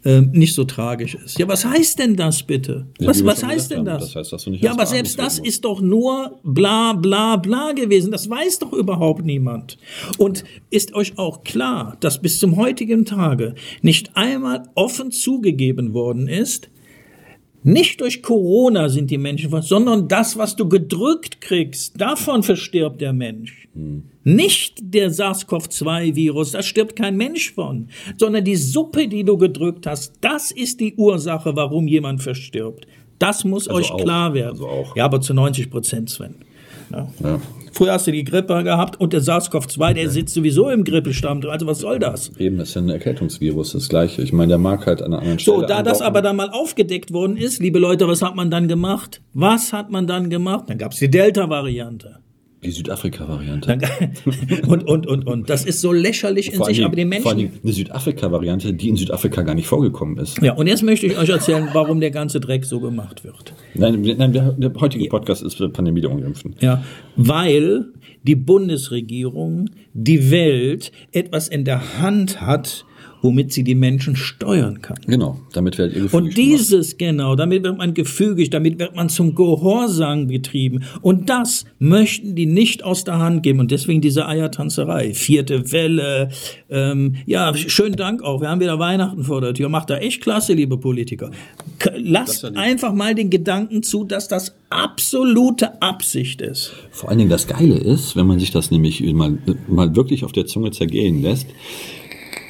äh, 0.04 0.22
nicht 0.22 0.56
so 0.56 0.64
tragisch 0.64 1.14
ist. 1.14 1.38
Ja, 1.38 1.48
was 1.48 1.64
heißt 1.64 2.00
denn 2.00 2.16
das 2.16 2.42
bitte? 2.42 2.88
Ja, 3.00 3.08
was, 3.08 3.24
was 3.24 3.44
heißt 3.44 3.70
denn 3.70 3.86
das? 3.86 4.06
das 4.06 4.16
heißt, 4.16 4.34
dass 4.34 4.44
du 4.46 4.50
nicht 4.50 4.64
ja, 4.64 4.72
aber 4.72 4.88
selbst 4.88 5.20
das 5.20 5.38
ist 5.38 5.64
doch 5.64 5.80
nur 5.80 6.40
bla 6.44 6.94
bla 6.94 7.36
bla 7.36 7.74
gewesen. 7.74 8.12
Das 8.12 8.28
weiß 8.28 8.60
doch 8.60 8.74
überhaupt 8.74 9.24
niemand. 9.24 9.78
Und 10.18 10.44
ist 10.72 10.96
euch 10.96 11.20
auch 11.20 11.44
klar, 11.44 11.98
dass 12.00 12.20
bis 12.20 12.40
zum 12.40 12.56
heutigen 12.56 13.06
Tage 13.06 13.54
nicht 13.84 14.16
einmal 14.16 14.64
offen 14.74 15.12
zugegeben 15.12 15.94
worden 15.94 16.28
ist, 16.28 16.71
nicht 17.64 18.02
durch 18.02 18.24
Corona 18.24 18.90
sind 18.90 19.12
die 19.12 19.18
Menschen, 19.18 19.62
sondern 19.62 20.08
das, 20.08 20.38
was 20.38 20.56
du 20.56 20.68
gedrückt 20.68 21.42
kriegst, 21.42 22.00
davon 22.00 22.42
verstirbt 22.42 23.02
der 23.02 23.14
Mensch. 23.14 23.68
Hm. 23.74 24.04
Nicht 24.24 24.80
der 24.82 25.12
SARS-CoV-2-Virus, 25.12 26.52
da 26.52 26.64
stirbt 26.64 26.96
kein 26.96 27.18
Mensch 27.18 27.54
von, 27.54 27.90
sondern 28.18 28.44
die 28.44 28.56
Suppe, 28.56 29.08
die 29.08 29.24
du 29.24 29.38
gedrückt 29.38 29.88
hast, 29.88 30.14
das 30.22 30.52
ist 30.52 30.80
die 30.80 30.96
Ursache, 30.96 31.56
warum 31.56 31.88
jemand 31.88 32.22
verstirbt. 32.22 32.88
Das 33.20 33.44
muss 33.44 33.68
also 33.68 33.80
euch 33.80 33.92
auch, 33.92 34.02
klar 34.02 34.34
werden. 34.34 34.60
Also 34.64 34.86
ja, 34.96 35.06
aber 35.06 35.22
zu 35.22 35.34
90 35.34 35.70
Prozent, 35.70 36.10
Sven. 36.10 36.36
Ja. 36.92 37.08
ja. 37.24 37.42
Früher 37.72 37.94
hast 37.94 38.06
du 38.08 38.12
die 38.12 38.24
Grippe 38.24 38.64
gehabt 38.64 39.00
und 39.00 39.14
der 39.14 39.22
SARS-CoV-2, 39.22 39.94
der 39.94 40.10
sitzt 40.10 40.34
sowieso 40.34 40.70
im 40.70 40.84
Grippestamm. 40.84 41.42
Also 41.50 41.66
was 41.66 41.80
soll 41.80 42.00
das? 42.00 42.32
Eben, 42.38 42.58
das 42.58 42.70
ist 42.70 42.76
ja 42.76 42.82
ein 42.82 42.90
Erkältungsvirus, 42.90 43.74
das 43.74 43.88
gleiche. 43.90 44.22
Ich 44.22 44.34
meine, 44.34 44.50
der 44.50 44.58
mag 44.58 44.86
halt 44.86 45.02
an 45.02 45.14
einer 45.14 45.22
anderen 45.22 45.40
Stelle. 45.40 45.62
So, 45.62 45.66
da 45.66 45.82
das 45.82 46.02
aber 46.02 46.22
dann 46.22 46.36
mal 46.36 46.50
aufgedeckt 46.50 47.14
worden 47.14 47.38
ist, 47.38 47.60
liebe 47.60 47.80
Leute, 47.80 48.08
was 48.08 48.22
hat 48.22 48.36
man 48.36 48.52
dann 48.52 48.68
gemacht? 48.68 49.22
Was 49.34 49.74
hat 49.74 49.90
man 49.90 50.06
dann 50.06 50.30
gemacht? 50.30 50.66
Dann 50.68 50.78
gab 50.78 50.92
es 50.92 51.00
die 51.00 51.10
Delta-Variante. 51.10 52.18
Die 52.64 52.72
Südafrika-Variante. 52.72 53.80
und, 54.68 54.88
und, 54.88 55.08
und, 55.08 55.28
und. 55.28 55.50
Das 55.50 55.66
ist 55.66 55.82
so 55.82 55.92
lächerlich 55.92 56.54
in 56.54 56.64
sich, 56.64 56.78
allem, 56.78 56.86
aber 56.86 56.96
die 56.96 57.06
Menschen. 57.06 57.24
Vor 57.24 57.32
allem 57.32 57.52
eine 57.64 57.74
Südafrika-Variante, 57.74 58.74
die 58.74 58.90
in 58.90 58.98
Südafrika 58.98 59.42
gar 59.42 59.56
nicht 59.56 59.68
vorgekommen 59.68 60.18
ist. 60.18 60.40
Ja, 60.42 60.54
und 60.54 60.68
jetzt 60.68 60.84
möchte 60.84 61.08
ich 61.08 61.18
euch 61.18 61.30
erzählen, 61.30 61.70
warum 61.74 62.00
der 62.00 62.12
ganze 62.12 62.40
Dreck 62.40 62.66
so 62.66 62.80
gemacht 62.80 63.24
wird. 63.24 63.54
Nein, 63.74 64.02
nein 64.18 64.32
der, 64.32 64.54
der 64.54 64.74
heutige 64.80 65.08
Podcast 65.08 65.42
ist 65.42 65.56
für 65.56 65.70
Pandemie 65.70 66.02
der 66.02 66.12
Ungeimpften. 66.12 66.56
Ja, 66.60 66.84
weil 67.16 67.86
die 68.24 68.36
Bundesregierung, 68.36 69.70
die 69.94 70.30
Welt 70.30 70.92
etwas 71.12 71.48
in 71.48 71.66
der 71.66 72.00
Hand 72.00 72.42
hat, 72.42 72.86
womit 73.22 73.54
sie 73.54 73.64
die 73.64 73.76
Menschen 73.76 74.16
steuern 74.16 74.82
kann. 74.82 74.98
Genau, 75.06 75.40
damit 75.54 75.78
wird 75.78 75.94
ihr 75.94 76.04
gefügig 76.04 76.14
Und 76.14 76.38
dieses, 76.38 76.98
genau, 76.98 77.36
damit 77.36 77.64
wird 77.64 77.78
man 77.78 77.94
gefügig, 77.94 78.50
damit 78.50 78.80
wird 78.80 78.96
man 78.96 79.10
zum 79.10 79.36
Gehorsam 79.36 80.28
getrieben. 80.28 80.84
Und 81.02 81.30
das 81.30 81.66
möchten 81.80 82.36
die 82.36 82.46
nicht 82.46 82.84
aus 82.84 83.04
der 83.04 83.20
Hand 83.20 83.44
geben. 83.44 83.60
Und 83.60 83.72
deswegen 83.72 84.02
diese 84.02 84.28
Eiertanzerei. 84.28 85.14
Vierte 85.14 85.72
Welle. 85.72 86.30
Ähm, 86.70 87.16
ja, 87.26 87.54
schönen 87.56 87.96
Dank 87.96 88.24
auch. 88.24 88.42
Wir 88.42 88.50
haben 88.50 88.60
wieder 88.60 88.80
Weihnachten 88.80 89.24
vor 89.24 89.42
der 89.42 89.54
Tür. 89.54 89.70
Macht 89.70 89.90
da 89.90 89.98
echt 89.98 90.22
klasse, 90.22 90.54
liebe 90.54 90.78
Politiker. 90.78 91.32
Lasst 91.96 92.44
ja 92.44 92.50
einfach 92.52 92.94
mal 92.94 93.16
den 93.16 93.30
Gedanken 93.30 93.84
zu, 93.84 94.04
dass 94.04 94.28
das 94.28 94.56
absolute 94.70 95.82
Absicht 95.82 96.42
ist. 96.42 96.74
Vor 96.92 97.10
allen 97.10 97.20
Dingen 97.20 97.30
das 97.30 97.48
Geile 97.48 97.78
ist, 97.78 98.16
wenn 98.16 98.26
man 98.26 98.40
sich 98.40 98.52
das 98.52 98.72
nämlich 98.72 99.02
mal, 99.14 99.38
mal 99.68 99.96
wirklich 99.96 100.24
auf 100.24 100.32
der 100.32 100.46
Zunge 100.46 100.72
zergehen 100.72 101.22
lässt, 101.22 101.48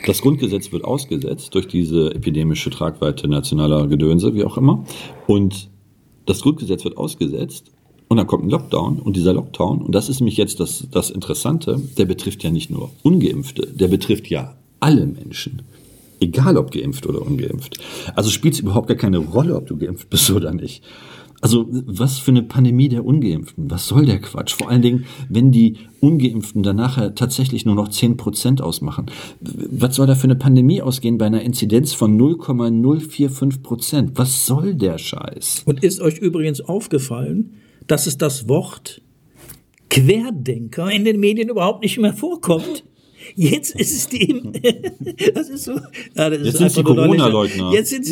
das 0.06 0.22
Grundgesetz 0.22 0.72
wird 0.72 0.84
ausgesetzt 0.84 1.54
durch 1.56 1.68
diese 1.68 2.14
epidemische 2.14 2.70
Tragweite 2.70 3.28
nationaler 3.28 3.88
Gedönse, 3.88 4.34
wie 4.34 4.44
auch 4.44 4.58
immer. 4.58 4.86
Und 5.28 5.70
das 6.26 6.42
Grundgesetz 6.42 6.84
wird 6.84 6.98
ausgesetzt 6.98 7.72
und 8.08 8.18
dann 8.18 8.28
kommt 8.28 8.44
ein 8.44 8.50
Lockdown 8.50 9.00
und 9.00 9.16
dieser 9.16 9.34
Lockdown, 9.34 9.82
und 9.82 9.94
das 9.94 10.10
ist 10.10 10.20
nämlich 10.20 10.38
jetzt 10.38 10.60
das, 10.60 10.88
das 10.92 11.10
Interessante, 11.10 11.80
der 11.98 12.06
betrifft 12.06 12.44
ja 12.44 12.52
nicht 12.52 12.70
nur 12.70 12.92
Ungeimpfte, 13.04 13.68
der 13.68 13.88
betrifft 13.88 14.28
ja 14.28 14.56
alle 14.80 15.06
Menschen. 15.06 15.62
Egal 16.20 16.58
ob 16.58 16.72
geimpft 16.72 17.08
oder 17.08 17.22
ungeimpft. 17.22 17.80
Also 18.16 18.30
spielt 18.30 18.54
es 18.54 18.60
überhaupt 18.60 18.88
gar 18.88 18.98
keine 18.98 19.18
Rolle, 19.18 19.56
ob 19.56 19.66
du 19.66 19.78
geimpft 19.78 20.10
bist 20.10 20.30
oder 20.30 20.54
nicht. 20.54 20.84
Also 21.42 21.68
was 21.70 22.20
für 22.20 22.32
eine 22.32 22.44
Pandemie 22.44 22.88
der 22.88 23.04
Ungeimpften? 23.04 23.70
Was 23.70 23.88
soll 23.88 24.06
der 24.06 24.20
Quatsch? 24.20 24.54
Vor 24.56 24.70
allen 24.70 24.84
Dingen, 24.84 25.06
wenn 25.28 25.52
die 25.52 25.78
Ungeimpften 26.00 26.62
dann 26.62 26.76
nachher 26.76 27.16
tatsächlich 27.16 27.66
nur 27.66 27.76
noch 27.76 27.90
zehn 27.90 28.16
Prozent 28.16 28.62
ausmachen. 28.62 29.08
Was 29.40 29.96
soll 29.96 30.06
da 30.06 30.16
für 30.16 30.26
eine 30.26 30.36
Pandemie 30.36 30.82
ausgehen 30.82 31.18
bei 31.18 31.26
einer 31.26 31.42
Inzidenz 31.42 31.94
von 31.94 32.16
0,045 32.16 33.64
Prozent? 33.64 34.12
Was 34.16 34.46
soll 34.46 34.76
der 34.76 35.00
Scheiß? 35.00 35.64
Und 35.66 35.84
ist 35.84 36.00
euch 36.00 36.20
übrigens 36.20 36.62
aufgefallen, 36.62 37.54
dass 37.88 38.06
es 38.06 38.18
das 38.18 38.48
Wort 38.48 39.02
Querdenker 39.90 40.90
in 40.92 41.04
den 41.04 41.20
Medien 41.20 41.50
überhaupt 41.50 41.82
nicht 41.82 41.98
mehr 41.98 42.14
vorkommt? 42.14 42.86
Jetzt 43.36 43.76
ist 43.76 43.96
es 43.96 44.08
die, 44.10 44.42
das 45.34 45.50
ist 45.50 45.66
so, 45.66 45.74
ja, 46.16 46.30
das 46.30 46.40
jetzt 46.44 46.58
sind 46.58 46.78
die 46.78 46.84
Corona-Leugner. 46.84 47.72
Jetzt 47.74 47.90
sind 47.90 48.08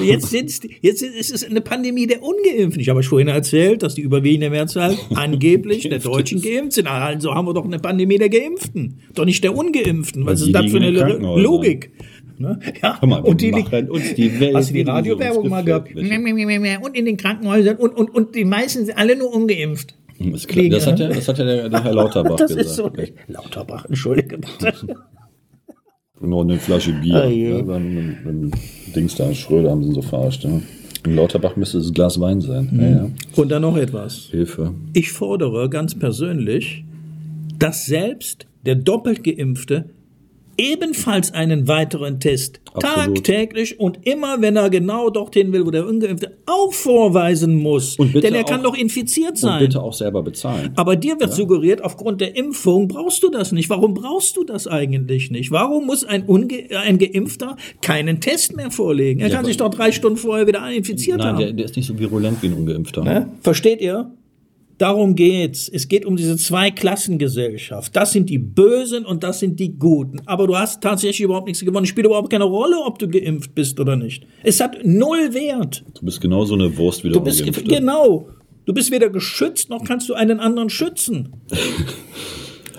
jetzt 0.00 0.30
sind 0.30 0.60
jetzt 0.80 1.02
ist 1.02 1.32
es 1.32 1.44
eine 1.44 1.60
Pandemie 1.60 2.06
der 2.06 2.22
Ungeimpften. 2.22 2.80
Ich 2.80 2.88
habe 2.88 3.00
euch 3.00 3.08
vorhin 3.08 3.28
erzählt, 3.28 3.82
dass 3.82 3.94
die 3.94 4.02
überwiegende 4.02 4.50
Mehrzahl 4.50 4.96
angeblich 5.14 5.88
der 5.88 5.98
Deutschen 5.98 6.40
geimpft 6.40 6.74
sind. 6.74 6.86
Also 6.86 7.34
haben 7.34 7.46
wir 7.46 7.54
doch 7.54 7.64
eine 7.64 7.78
Pandemie 7.78 8.18
der 8.18 8.28
Geimpften, 8.28 9.00
doch 9.14 9.24
nicht 9.24 9.44
der 9.44 9.56
Ungeimpften. 9.56 10.26
Was 10.26 10.40
ist 10.40 10.52
das 10.52 10.70
für 10.70 10.78
eine 10.78 10.90
Logik? 10.90 11.90
Ne? 12.38 12.58
Ja, 12.82 12.98
mal, 13.06 13.20
und 13.20 13.40
die 13.40 13.52
machen 13.52 13.88
uns 13.88 14.14
die 14.14 14.40
Welt. 14.40 14.56
Hast 14.56 14.70
du 14.70 14.74
die 14.74 14.82
Radiowerbung 14.82 15.48
mal 15.48 15.62
gehabt? 15.62 15.94
Und 15.94 16.96
in 16.96 17.04
den 17.04 17.16
Krankenhäusern 17.16 17.76
und, 17.76 17.96
und, 17.96 18.14
und 18.14 18.34
die 18.34 18.44
meisten 18.44 18.84
sind 18.86 18.98
alle 18.98 19.16
nur 19.16 19.32
ungeimpft. 19.32 19.94
Das, 20.18 20.46
das, 20.46 20.86
hat 20.86 20.98
ja, 21.00 21.08
das 21.08 21.28
hat 21.28 21.38
ja 21.38 21.44
der, 21.44 21.68
der 21.68 21.84
Herr 21.84 21.94
Lauterbach 21.94 22.36
das 22.36 22.54
gesagt. 22.54 22.66
Ist 22.66 22.76
so, 22.76 22.90
Lauterbach, 23.28 23.84
entschuldige 23.86 24.38
bitte. 24.38 24.74
Nur 26.20 26.42
eine 26.42 26.58
Flasche 26.58 26.92
Bier. 26.92 27.24
Oh, 27.26 27.28
ja, 27.28 27.62
beim, 27.62 28.16
beim 28.24 28.50
Dings 28.94 29.16
da, 29.16 29.34
Schröder 29.34 29.70
haben 29.70 29.82
sie 29.82 29.92
so 29.92 30.02
verarscht. 30.02 30.44
Ja. 30.44 30.60
In 31.04 31.16
Lauterbach 31.16 31.56
müsste 31.56 31.78
es 31.78 31.88
ein 31.88 31.94
Glas 31.94 32.20
Wein 32.20 32.40
sein. 32.40 32.68
Mhm. 32.70 32.80
Ja, 32.80 32.90
ja. 32.90 33.10
Und 33.34 33.48
dann 33.48 33.62
noch 33.62 33.76
etwas. 33.76 34.28
Hilfe. 34.30 34.72
Ich 34.92 35.10
fordere 35.10 35.68
ganz 35.68 35.98
persönlich, 35.98 36.84
dass 37.58 37.86
selbst 37.86 38.46
der 38.64 38.76
doppelt 38.76 39.24
geimpfte 39.24 39.90
ebenfalls 40.58 41.32
einen 41.32 41.68
weiteren 41.68 42.20
Test 42.20 42.60
Absolut. 42.74 43.16
tagtäglich 43.16 43.78
und 43.80 43.98
immer, 44.06 44.40
wenn 44.40 44.56
er 44.56 44.70
genau 44.70 45.10
dorthin 45.10 45.52
will, 45.52 45.66
wo 45.66 45.70
der 45.70 45.86
Ungeimpfte 45.86 46.36
auch 46.46 46.72
vorweisen 46.72 47.54
muss. 47.56 47.96
Und 47.96 48.14
Denn 48.14 48.34
er 48.34 48.44
kann 48.44 48.60
auch- 48.60 48.72
doch 48.72 48.76
infiziert 48.76 49.30
Und 49.32 49.36
sein. 49.38 49.58
bitte 49.60 49.82
auch 49.82 49.92
selber 49.92 50.22
bezahlen. 50.22 50.72
Aber 50.76 50.96
dir 50.96 51.18
wird 51.20 51.32
suggeriert, 51.32 51.82
aufgrund 51.84 52.20
der 52.20 52.36
Impfung 52.36 52.88
brauchst 52.88 53.22
du 53.22 53.30
das 53.30 53.52
nicht. 53.52 53.68
Warum 53.70 53.94
brauchst 53.94 54.36
du 54.36 54.44
das 54.44 54.66
eigentlich 54.66 55.30
nicht? 55.30 55.50
Warum 55.50 55.86
muss 55.86 56.04
ein, 56.04 56.24
Unge 56.24 56.68
ein 56.70 56.98
Geimpfter 56.98 57.56
keinen 57.80 58.20
Test 58.20 58.56
mehr 58.56 58.70
vorlegen? 58.70 59.20
Er 59.20 59.28
kann 59.28 59.38
aber- 59.40 59.48
sich 59.48 59.56
doch 59.56 59.70
drei 59.70 59.92
Stunden 59.92 60.16
vorher 60.18 60.46
wieder 60.46 60.70
infiziert 60.70 61.18
Nein, 61.18 61.26
haben. 61.28 61.38
der, 61.38 61.52
der 61.52 61.64
ist 61.66 61.76
nicht 61.76 61.86
so 61.86 61.98
virulent 61.98 62.42
wie 62.42 62.46
ein 62.46 62.54
Ungeimpfter. 62.54 63.02
Ne? 63.04 63.28
Versteht 63.40 63.80
ihr? 63.80 64.10
Darum 64.78 65.14
geht's. 65.14 65.68
Es 65.68 65.86
geht 65.88 66.04
um 66.04 66.16
diese 66.16 66.36
Zweiklassengesellschaft. 66.36 67.94
Das 67.94 68.12
sind 68.12 68.28
die 68.30 68.38
Bösen 68.38 69.04
und 69.04 69.22
das 69.22 69.38
sind 69.40 69.60
die 69.60 69.78
Guten. 69.78 70.20
Aber 70.26 70.46
du 70.46 70.56
hast 70.56 70.82
tatsächlich 70.82 71.20
überhaupt 71.20 71.46
nichts 71.46 71.64
gewonnen. 71.64 71.84
Es 71.84 71.90
spielt 71.90 72.06
überhaupt 72.06 72.30
keine 72.30 72.44
Rolle, 72.44 72.78
ob 72.84 72.98
du 72.98 73.08
geimpft 73.08 73.54
bist 73.54 73.78
oder 73.80 73.96
nicht. 73.96 74.26
Es 74.42 74.60
hat 74.60 74.78
null 74.84 75.34
Wert. 75.34 75.84
Du 75.98 76.04
bist 76.04 76.20
genauso 76.20 76.54
eine 76.54 76.76
Wurst 76.76 77.04
wie 77.04 77.08
der 77.08 77.18
Du 77.18 77.20
bist 77.24 77.40
Ungeimpfte. 77.40 77.64
genau. 77.64 78.28
Du 78.64 78.72
bist 78.72 78.90
weder 78.92 79.08
geschützt 79.10 79.70
noch 79.70 79.84
kannst 79.84 80.08
du 80.08 80.14
einen 80.14 80.38
anderen 80.40 80.70
schützen. 80.70 81.30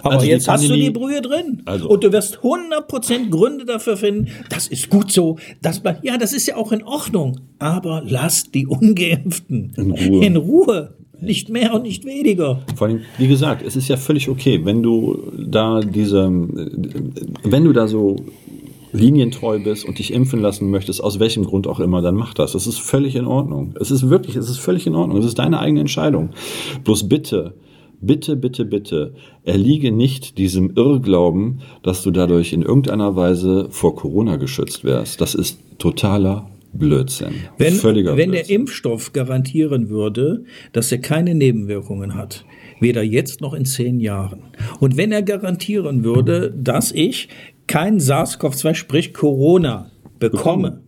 Aber 0.01 0.15
Also 0.15 0.25
jetzt 0.25 0.49
hast 0.49 0.67
du 0.67 0.73
die 0.73 0.89
Brühe 0.91 1.21
drin. 1.21 1.61
Also- 1.65 1.87
Und 1.87 2.03
du 2.03 2.11
wirst 2.11 2.39
100% 2.39 3.29
Gründe 3.29 3.63
dafür 3.63 3.95
finden, 3.95 4.27
das 4.49 4.67
ist 4.67 4.89
gut 4.89 5.11
so. 5.13 5.37
Das, 5.61 5.81
ja, 6.01 6.17
das 6.17 6.33
ist 6.33 6.45
ja 6.45 6.57
auch 6.57 6.73
in 6.73 6.83
Ordnung. 6.83 7.39
Aber 7.59 8.03
lasst 8.05 8.53
die 8.53 8.67
Ungeimpften 8.67 9.71
In 9.77 9.91
Ruhe. 9.91 10.25
In 10.25 10.35
Ruhe. 10.35 10.93
Nicht 11.23 11.49
mehr 11.49 11.73
und 11.73 11.83
nicht 11.83 12.05
weniger. 12.05 12.61
Vor 12.75 12.87
allem, 12.87 13.01
wie 13.17 13.27
gesagt, 13.27 13.65
es 13.65 13.75
ist 13.75 13.87
ja 13.87 13.97
völlig 13.97 14.29
okay, 14.29 14.61
wenn 14.63 14.83
du 14.83 15.31
da 15.37 15.81
diese, 15.81 16.29
wenn 17.43 17.63
du 17.63 17.73
da 17.73 17.87
so 17.87 18.17
linientreu 18.93 19.59
bist 19.59 19.85
und 19.85 19.99
dich 19.99 20.13
impfen 20.13 20.39
lassen 20.39 20.69
möchtest, 20.69 21.03
aus 21.03 21.19
welchem 21.19 21.45
Grund 21.45 21.67
auch 21.67 21.79
immer, 21.79 22.01
dann 22.01 22.15
mach 22.15 22.33
das. 22.33 22.53
Das 22.53 22.67
ist 22.67 22.79
völlig 22.79 23.15
in 23.15 23.25
Ordnung. 23.25 23.73
Es 23.79 23.91
ist 23.91 24.09
wirklich, 24.09 24.35
es 24.35 24.49
ist 24.49 24.59
völlig 24.59 24.85
in 24.87 24.95
Ordnung. 24.95 25.17
Es 25.17 25.25
ist 25.25 25.39
deine 25.39 25.59
eigene 25.59 25.81
Entscheidung. 25.81 26.29
Bloß 26.83 27.09
bitte, 27.09 27.55
bitte, 28.01 28.35
bitte, 28.35 28.65
bitte, 28.65 29.13
erliege 29.43 29.91
nicht 29.91 30.37
diesem 30.37 30.73
Irrglauben, 30.75 31.61
dass 31.81 32.03
du 32.03 32.11
dadurch 32.11 32.53
in 32.53 32.61
irgendeiner 32.61 33.15
Weise 33.15 33.67
vor 33.71 33.95
Corona 33.95 34.35
geschützt 34.35 34.83
wärst. 34.83 35.19
Das 35.21 35.33
ist 35.33 35.59
totaler 35.79 36.49
Blödsinn. 36.73 37.33
Wenn, 37.57 37.73
Völliger 37.75 38.17
wenn 38.17 38.31
der 38.31 38.39
Blödsinn. 38.39 38.61
Impfstoff 38.61 39.13
garantieren 39.13 39.89
würde, 39.89 40.43
dass 40.71 40.91
er 40.91 40.99
keine 40.99 41.35
Nebenwirkungen 41.35 42.15
hat, 42.15 42.45
weder 42.79 43.03
jetzt 43.03 43.41
noch 43.41 43.53
in 43.53 43.65
zehn 43.65 43.99
Jahren, 43.99 44.41
und 44.79 44.97
wenn 44.97 45.11
er 45.11 45.21
garantieren 45.21 46.03
würde, 46.03 46.53
dass 46.55 46.91
ich 46.91 47.29
kein 47.67 47.99
SARS-CoV-2, 47.99 48.73
sprich 48.73 49.13
Corona, 49.13 49.91
bekomme, 50.19 50.81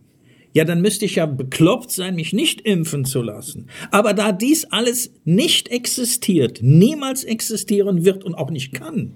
ja, 0.52 0.64
dann 0.64 0.80
müsste 0.80 1.04
ich 1.04 1.16
ja 1.16 1.26
bekloppt 1.26 1.90
sein, 1.90 2.14
mich 2.14 2.32
nicht 2.32 2.62
impfen 2.62 3.04
zu 3.04 3.20
lassen. 3.20 3.66
Aber 3.90 4.14
da 4.14 4.32
dies 4.32 4.64
alles 4.64 5.12
nicht 5.24 5.68
existiert, 5.68 6.60
niemals 6.62 7.24
existieren 7.24 8.06
wird 8.06 8.24
und 8.24 8.34
auch 8.34 8.50
nicht 8.50 8.72
kann, 8.72 9.12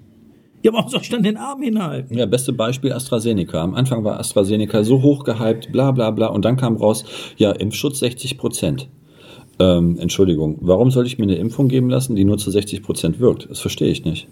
ja, 0.63 0.73
warum 0.73 0.89
soll 0.89 1.01
ich 1.01 1.09
dann 1.09 1.23
den 1.23 1.37
Arm 1.37 1.61
hinhalten? 1.61 2.17
Ja, 2.17 2.25
beste 2.25 2.53
Beispiel 2.53 2.93
AstraZeneca. 2.93 3.61
Am 3.61 3.75
Anfang 3.75 4.03
war 4.03 4.19
AstraZeneca 4.19 4.83
so 4.83 5.01
hoch 5.01 5.23
gehypt, 5.23 5.71
bla 5.71 5.91
bla 5.91 6.11
bla, 6.11 6.27
und 6.27 6.45
dann 6.45 6.57
kam 6.57 6.75
raus, 6.75 7.03
ja, 7.37 7.51
Impfschutz 7.51 7.99
60 7.99 8.37
Prozent. 8.37 8.89
Ähm, 9.59 9.97
Entschuldigung, 9.99 10.57
warum 10.61 10.91
soll 10.91 11.05
ich 11.05 11.17
mir 11.17 11.25
eine 11.25 11.35
Impfung 11.35 11.67
geben 11.67 11.89
lassen, 11.89 12.15
die 12.15 12.23
nur 12.23 12.37
zu 12.37 12.51
60 12.51 12.83
Prozent 12.83 13.19
wirkt? 13.19 13.49
Das 13.49 13.59
verstehe 13.59 13.91
ich 13.91 14.05
nicht. 14.05 14.27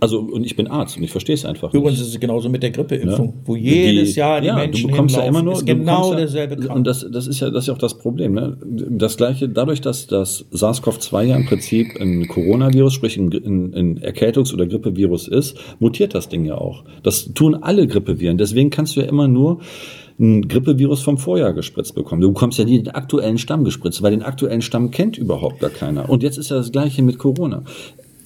Also, 0.00 0.18
und 0.20 0.44
ich 0.44 0.56
bin 0.56 0.66
Arzt 0.66 0.96
und 0.96 1.02
ich 1.04 1.10
verstehe 1.10 1.34
es 1.34 1.44
einfach 1.44 1.72
Übrigens 1.72 1.98
nicht. 2.00 2.08
ist 2.08 2.14
es 2.14 2.20
genauso 2.20 2.48
mit 2.48 2.62
der 2.62 2.70
Grippeimpfung, 2.72 3.26
Ja. 3.28 3.32
wo 3.44 3.56
jedes 3.56 4.12
Die- 4.14 4.20
Jahr 4.20 4.40
die 4.40 4.48
ja, 4.48 4.56
Menschen 4.56 4.82
du 4.82 4.88
bekommst 4.90 5.16
ja 5.16 5.22
immer 5.22 5.42
nur, 5.42 5.54
ist 5.54 5.64
genau 5.66 6.10
ja, 6.12 6.18
derselbe 6.18 6.56
Kram. 6.56 6.76
Und 6.78 6.86
das, 6.86 7.06
das 7.10 7.26
ist 7.26 7.40
ja, 7.40 7.48
das 7.50 7.64
ist 7.64 7.68
ja 7.68 7.74
auch 7.74 7.78
das 7.78 7.96
Problem. 7.96 8.34
Ne? 8.34 8.56
Das 8.90 9.16
gleiche, 9.16 9.48
dadurch, 9.48 9.80
dass 9.80 10.06
das 10.06 10.44
SARS-CoV-2 10.52 11.22
ja 11.22 11.36
im 11.36 11.46
Prinzip 11.46 11.88
ein 12.00 12.26
Coronavirus, 12.28 12.92
sprich 12.92 13.16
ein, 13.16 13.30
ein, 13.32 13.72
ein 13.74 13.98
Erkältungs- 14.00 14.52
oder 14.52 14.66
Grippevirus 14.66 15.28
ist, 15.28 15.56
mutiert 15.78 16.14
das 16.14 16.28
Ding 16.28 16.44
ja 16.44 16.56
auch. 16.58 16.84
Das 17.02 17.32
tun 17.32 17.54
alle 17.54 17.86
Grippeviren. 17.86 18.36
Deswegen 18.36 18.70
kannst 18.70 18.96
du 18.96 19.00
ja 19.00 19.06
immer 19.06 19.28
nur 19.28 19.60
ein 20.18 20.46
Grippevirus 20.46 21.02
vom 21.02 21.18
Vorjahr 21.18 21.52
gespritzt 21.54 21.94
bekommen. 21.94 22.20
Du 22.20 22.28
bekommst 22.32 22.58
ja 22.58 22.64
nie 22.64 22.78
den 22.82 22.94
aktuellen 22.94 23.38
Stamm 23.38 23.64
gespritzt, 23.64 24.00
weil 24.02 24.10
den 24.12 24.22
aktuellen 24.22 24.62
Stamm 24.62 24.90
kennt 24.90 25.18
überhaupt 25.18 25.60
gar 25.60 25.70
keiner. 25.70 26.08
Und 26.08 26.22
jetzt 26.22 26.38
ist 26.38 26.50
ja 26.50 26.56
das 26.56 26.70
gleiche 26.70 27.02
mit 27.02 27.18
Corona. 27.18 27.64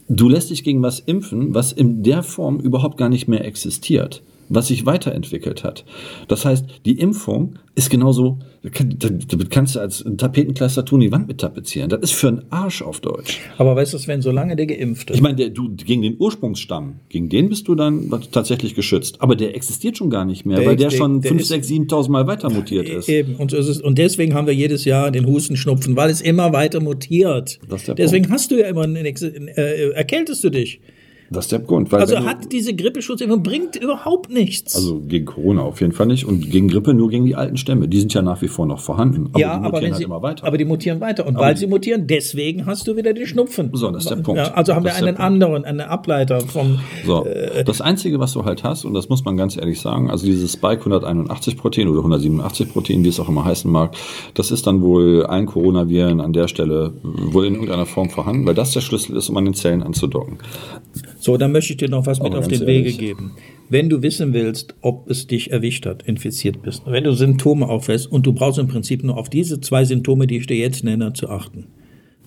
Du 0.09 0.29
lässt 0.29 0.51
dich 0.51 0.65
gegen 0.65 0.83
was 0.83 1.01
impfen, 1.01 1.55
was 1.55 1.73
in 1.73 2.03
der 2.03 2.23
Form 2.23 2.61
überhaupt 2.61 2.97
gar 2.97 3.11
nicht 3.11 3.29
mehr 3.29 3.45
existiert, 3.45 4.23
was 4.49 4.69
sich 4.69 4.87
weiterentwickelt 4.87 5.65
hat. 5.65 5.85
Das 6.29 6.45
heißt, 6.45 6.65
die 6.87 6.99
Impfung 6.99 7.55
ist 7.75 7.91
genauso, 7.91 8.39
damit 8.63 9.51
kannst 9.51 9.77
du 9.77 9.81
als 9.81 10.05
Tapetenkleister 10.17 10.85
tun, 10.85 11.01
die 11.01 11.13
Wand 11.13 11.29
mit 11.29 11.39
tapezieren. 11.39 11.89
Das 11.91 12.01
ist 12.01 12.13
für 12.13 12.29
einen 12.29 12.43
Arsch 12.51 12.83
auf 12.83 13.01
Deutsch. 13.01 13.41
Aber 13.57 13.77
weißt 13.77 13.95
du, 13.95 13.99
wenn 14.07 14.21
solange 14.21 14.57
der 14.57 14.67
Geimpfte, 14.67 15.13
Ich 15.15 15.21
meine, 15.21 15.37
der, 15.37 15.51
du, 15.51 15.71
gegen 15.77 16.03
den 16.03 16.17
Ursprungsstamm, 16.19 16.97
gegen 17.09 17.29
den 17.29 17.49
bist 17.49 17.69
du 17.69 17.75
dann 17.75 18.11
tatsächlich 18.33 18.75
geschützt. 18.75 19.21
Aber 19.23 19.37
der 19.37 19.55
existiert 19.55 19.97
schon 19.97 20.11
gar 20.11 20.25
nicht 20.25 20.45
mehr, 20.45 20.59
Der- 20.59 20.67
weil 20.67 20.77
der, 20.77 20.89
der- 20.89 20.97
schon 20.97 21.21
der 21.21 21.29
5, 21.31 21.43
ist- 21.43 21.49
6, 21.49 21.69
7.000 21.69 22.09
Mal 22.11 22.27
weiter 22.27 22.51
mutiert 22.51 22.89
ist. 22.89 23.09
Eben, 23.09 23.37
und, 23.37 23.53
ist 23.53 23.81
und 23.83 23.99
deswegen 23.99 24.35
haben 24.35 24.47
wir 24.47 24.55
jedes 24.55 24.85
Jahr 24.85 25.11
den 25.11 25.27
Hustenschnupfen, 25.27 25.95
weil 25.97 26.11
es 26.11 26.21
immer 26.21 26.53
weiter 26.53 26.81
mutiert. 26.81 27.59
Ist 27.73 27.93
Deswegen 27.97 28.29
hast 28.31 28.51
du 28.51 28.59
ja 28.59 28.67
immer, 28.69 28.83
einen, 28.83 28.97
äh, 28.97 29.91
erkältest 29.91 30.43
du 30.43 30.51
dich. 30.51 30.81
Das 31.31 31.45
ist 31.45 31.53
der 31.53 31.59
Grund. 31.59 31.93
Also 31.93 32.25
hat 32.25 32.53
diese 32.53 32.75
Grippeschutzimpfung 32.75 33.43
bringt 33.43 33.77
überhaupt 33.77 34.31
nichts. 34.31 34.75
Also 34.75 35.01
gegen 35.01 35.27
Corona 35.27 35.63
auf 35.63 35.81
jeden 35.81 35.93
Fall 35.93 36.07
nicht 36.07 36.25
und 36.25 36.51
gegen 36.51 36.69
Grippe 36.69 36.95
nur 36.95 37.11
gegen 37.11 37.27
die 37.27 37.37
alten 37.37 37.59
Stämme. 37.59 37.87
Die 37.87 38.01
sind 38.01 38.15
ja 38.15 38.23
nach 38.23 38.41
wie 38.41 38.49
vor 38.49 38.65
noch 38.67 38.81
vorhanden. 38.81 39.29
Aber 39.33 39.39
ja, 39.39 39.59
die 39.59 39.65
aber 39.65 39.65
mutieren 39.65 39.83
wenn 39.83 39.91
halt 39.91 39.99
sie, 39.99 40.05
immer 40.05 40.23
weiter. 40.23 40.47
aber 40.47 40.57
die 40.57 40.65
mutieren 40.65 41.01
weiter. 41.01 41.27
Und 41.27 41.37
weil 41.37 41.57
sie 41.57 41.67
mutieren, 41.67 42.07
deswegen 42.07 42.65
hast 42.65 42.89
du 42.89 42.97
wieder 42.97 43.13
den 43.13 43.27
Schnupfen. 43.27 43.71
So, 43.75 43.91
das 43.91 44.05
ist 44.05 44.11
der 44.11 44.17
Punkt. 44.17 44.41
Also 44.41 44.75
haben 44.75 44.85
wir 44.85 44.91
Das 44.91 45.01
der 45.01 45.09
einen 45.09 45.17
anderen, 45.19 45.65
einen 45.65 45.81
Ableiter 45.81 46.41
vom, 46.41 46.81
so, 47.05 47.27
äh, 47.27 47.63
das 47.63 47.81
Einzige, 47.83 48.19
was 48.21 48.33
du 48.33 48.45
halt 48.45 48.65
hast, 48.65 48.85
und 48.85 48.95
das 48.95 49.09
muss 49.11 49.25
man 49.25 49.37
ganz 49.37 49.57
ehrlich 49.57 49.81
sagen, 49.81 50.11
also 50.11 50.25
dieses 50.25 50.53
Spike 50.55 50.81
181 50.81 51.57
Protein 51.59 51.89
oder 51.89 51.99
187 51.99 52.73
Protein, 52.73 53.05
wie 53.05 53.09
es 53.09 53.21
auch 53.21 53.29
immer 53.29 53.45
heißen 53.45 53.71
mag, 53.71 53.95
das 54.35 54.51
ist 54.51 54.67
dann 54.67 54.81
wohl 54.81 55.27
ein 55.27 55.47
Coronaviren 55.47 56.21
an 56.21 56.33
der 56.33 56.49
Stelle 56.49 56.93
wohl 57.03 57.47
in 57.47 57.55
irgendeiner 57.55 57.87
Form 57.87 58.09
vorhanden, 58.09 58.47
weil 58.47 58.55
das 58.55 58.73
der 58.73 58.81
Schlüssel 58.81 59.17
ist, 59.17 59.29
um 59.29 59.37
an 59.37 59.45
den 59.45 59.55
Zellen 59.55 59.83
anzudocken. 59.83 60.39
So, 61.19 61.37
dann 61.37 61.53
möchte 61.53 61.73
ich 61.73 61.77
dir 61.79 61.89
noch 61.89 62.07
was 62.07 62.21
mit 62.21 62.35
auf 62.35 62.49
den 62.49 62.67
Wege 62.67 62.93
geben. 62.93 63.33
Wenn 63.69 63.89
du 63.89 64.03
wissen 64.03 64.33
willst, 64.33 64.75
ob 64.81 65.11
es 65.11 65.27
dich 65.27 65.51
erwischt 65.51 65.85
hat, 65.85 66.03
infiziert 66.05 66.63
bist, 66.63 66.83
wenn 66.87 67.05
du 67.05 67.13
Symptome 67.13 67.69
aufweist 67.69 68.11
und 68.11 68.27
du 68.27 68.33
brauchst 68.33 68.59
im 68.59 68.69
Prinzip 68.69 69.05
nur 69.05 69.19
auf 69.19 69.29
diese 69.29 69.61
zwei 69.61 69.85
Symptome, 69.85 70.27
die 70.27 70.39
ich 70.39 70.47
dir 70.47 70.57
jetzt 70.57 70.85
nenne, 70.85 71.13
zu 71.13 71.29
achten. 71.29 71.67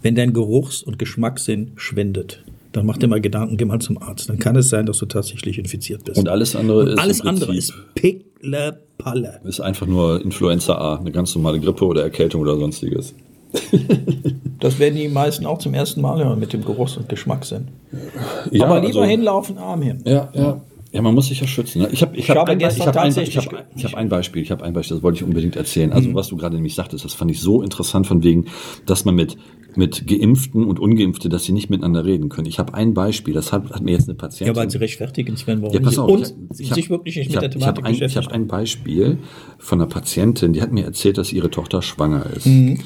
Wenn 0.01 0.15
dein 0.15 0.33
Geruchs- 0.33 0.83
und 0.83 0.99
Geschmackssinn 0.99 1.71
schwindet, 1.75 2.43
dann 2.71 2.85
mach 2.85 2.97
dir 2.97 3.07
mal 3.07 3.21
Gedanken, 3.21 3.57
geh 3.57 3.65
mal 3.65 3.79
zum 3.79 4.01
Arzt. 4.01 4.29
Dann 4.29 4.39
kann 4.39 4.55
es 4.55 4.69
sein, 4.69 4.85
dass 4.85 4.99
du 4.99 5.05
tatsächlich 5.05 5.57
infiziert 5.57 6.05
bist. 6.05 6.17
Und 6.17 6.29
alles 6.29 6.55
andere 6.55 6.91
ist 6.91 6.99
Alles 6.99 7.21
andere 7.21 7.55
ist 7.55 7.73
Pickle-Palle. 7.95 9.41
Ist 9.43 9.59
einfach 9.59 9.87
nur 9.87 10.21
Influenza 10.23 10.75
A, 10.75 10.97
eine 10.97 11.11
ganz 11.11 11.35
normale 11.35 11.59
Grippe 11.59 11.85
oder 11.85 12.03
Erkältung 12.03 12.41
oder 12.41 12.57
sonstiges. 12.57 13.13
Das 14.61 14.77
werden 14.77 14.95
die 14.95 15.07
meisten 15.07 15.47
auch 15.47 15.57
zum 15.57 15.73
ersten 15.73 16.01
Mal 16.01 16.23
hören 16.23 16.39
mit 16.39 16.53
dem 16.53 16.63
Geruchs- 16.63 16.95
und 16.95 17.09
Geschmackssinn. 17.09 17.69
Ja, 18.51 18.67
Aber 18.67 18.75
lieber 18.79 19.01
also- 19.01 19.03
hinlaufen, 19.05 19.57
Arm 19.57 19.81
hin. 19.81 20.01
Ja, 20.05 20.29
ja. 20.33 20.61
Ja, 20.93 21.01
man 21.01 21.15
muss 21.15 21.27
sich 21.27 21.39
ja 21.39 21.47
schützen. 21.47 21.83
Ne? 21.83 21.89
Ich 21.91 22.01
habe 22.01 22.17
ich 22.17 22.29
hab 22.29 22.37
habe 22.37 22.51
ein, 22.51 22.59
gestern 22.59 22.81
ich 22.81 22.87
hab 22.87 22.97
ein, 22.97 23.09
ich 23.17 23.37
hab, 23.37 23.65
ich 23.75 23.85
hab 23.85 23.93
ein 23.95 24.09
Beispiel, 24.09 24.41
ich 24.41 24.51
habe 24.51 24.65
ein 24.65 24.73
Beispiel, 24.73 24.97
das 24.97 25.03
wollte 25.03 25.19
ich 25.19 25.23
unbedingt 25.23 25.55
erzählen. 25.55 25.93
Also 25.93 26.13
was 26.13 26.27
du 26.27 26.35
gerade 26.35 26.55
nämlich 26.55 26.75
sagtest, 26.75 27.05
das 27.05 27.13
fand 27.13 27.31
ich 27.31 27.39
so 27.39 27.61
interessant 27.61 28.07
von 28.07 28.23
wegen, 28.23 28.47
dass 28.85 29.05
man 29.05 29.15
mit 29.15 29.37
mit 29.75 30.05
Geimpften 30.07 30.65
und 30.65 30.79
Ungeimpfte, 30.79 31.29
dass 31.29 31.45
sie 31.45 31.51
nicht 31.53 31.69
miteinander 31.69 32.03
reden 32.05 32.29
können. 32.29 32.47
Ich 32.47 32.59
habe 32.59 32.73
ein 32.73 32.93
Beispiel, 32.93 33.33
das 33.33 33.53
hat, 33.53 33.71
hat 33.71 33.81
mir 33.81 33.91
jetzt 33.91 34.09
eine 34.09 34.15
Patientin. 34.17 34.53
Ja, 34.55 34.59
weil 34.61 34.69
sie 34.69 34.77
rechtfertigen, 34.79 35.37
Sven, 35.37 35.61
warum 35.61 35.73
Ja, 35.73 35.79
pass 35.81 35.93
sie 35.95 36.01
auf. 36.03 36.09
und 36.11 36.33
ich, 36.53 36.59
ich 36.61 36.73
sich 36.73 36.83
hab- 36.85 36.89
wirklich 36.89 37.15
nicht 37.15 37.27
ich 37.27 37.35
mit 37.35 37.35
hab, 37.37 37.41
der 37.43 37.51
Thematik 37.51 37.85
ein, 37.85 37.93
Ich 37.95 38.17
habe 38.17 38.31
ein 38.31 38.47
Beispiel 38.47 39.17
von 39.57 39.79
einer 39.79 39.87
Patientin, 39.89 40.53
die 40.53 40.61
hat 40.61 40.71
mir 40.73 40.83
erzählt, 40.83 41.17
dass 41.17 41.31
ihre 41.31 41.49
Tochter 41.49 41.81
schwanger 41.81 42.25
ist. 42.35 42.45
Mhm. 42.47 42.79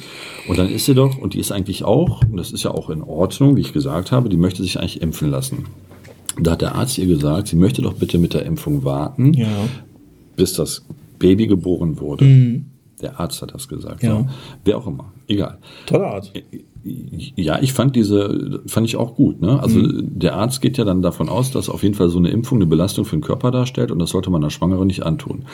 Und 0.47 0.57
dann 0.59 0.69
ist 0.69 0.85
sie 0.85 0.93
doch, 0.93 1.17
und 1.17 1.33
die 1.33 1.39
ist 1.39 1.51
eigentlich 1.51 1.83
auch, 1.83 2.21
und 2.29 2.37
das 2.37 2.51
ist 2.51 2.63
ja 2.63 2.71
auch 2.71 2.89
in 2.89 3.01
Ordnung, 3.01 3.55
wie 3.55 3.61
ich 3.61 3.73
gesagt 3.73 4.11
habe, 4.11 4.29
die 4.29 4.37
möchte 4.37 4.61
sich 4.61 4.79
eigentlich 4.79 5.01
impfen 5.01 5.31
lassen. 5.31 5.65
Da 6.39 6.51
hat 6.51 6.61
der 6.61 6.75
Arzt 6.75 6.97
ihr 6.97 7.07
gesagt, 7.07 7.47
sie 7.47 7.55
möchte 7.55 7.81
doch 7.81 7.93
bitte 7.93 8.17
mit 8.19 8.33
der 8.33 8.45
Impfung 8.45 8.83
warten, 8.83 9.33
Ja. 9.33 9.47
bis 10.35 10.53
das 10.53 10.83
Baby 11.17 11.47
geboren 11.47 11.99
wurde. 11.99 12.61
Der 13.01 13.19
Arzt 13.19 13.41
hat 13.41 13.53
das 13.53 13.67
gesagt. 13.67 14.03
Mhm. 14.03 14.09
Ja. 14.09 14.15
So. 14.19 14.27
Wer 14.65 14.77
auch 14.77 14.87
immer. 14.87 15.11
Egal. 15.27 15.57
Toller 15.85 16.07
Arzt. 16.07 16.31
Ja, 16.87 17.59
ich 17.61 17.73
fand 17.73 17.95
diese, 17.95 18.61
fand 18.67 18.85
ich 18.85 18.95
auch 18.95 19.15
gut. 19.15 19.41
Ne? 19.41 19.59
Also 19.59 19.81
der 19.91 20.35
Arzt 20.35 20.61
geht 20.61 20.77
ja 20.77 20.83
dann 20.83 21.01
davon 21.01 21.29
aus, 21.29 21.49
dass 21.49 21.67
auf 21.67 21.81
jeden 21.81 21.95
Fall 21.95 22.09
so 22.09 22.19
eine 22.19 22.29
Impfung 22.29 22.59
eine 22.59 22.67
Belastung 22.67 23.05
für 23.05 23.15
den 23.15 23.23
Körper 23.23 23.49
darstellt 23.49 23.89
und 23.89 23.97
das 23.97 24.11
sollte 24.11 24.29
man 24.29 24.43
einer 24.43 24.51
Schwangeren 24.51 24.85
nicht 24.85 25.03
antun. 25.03 25.45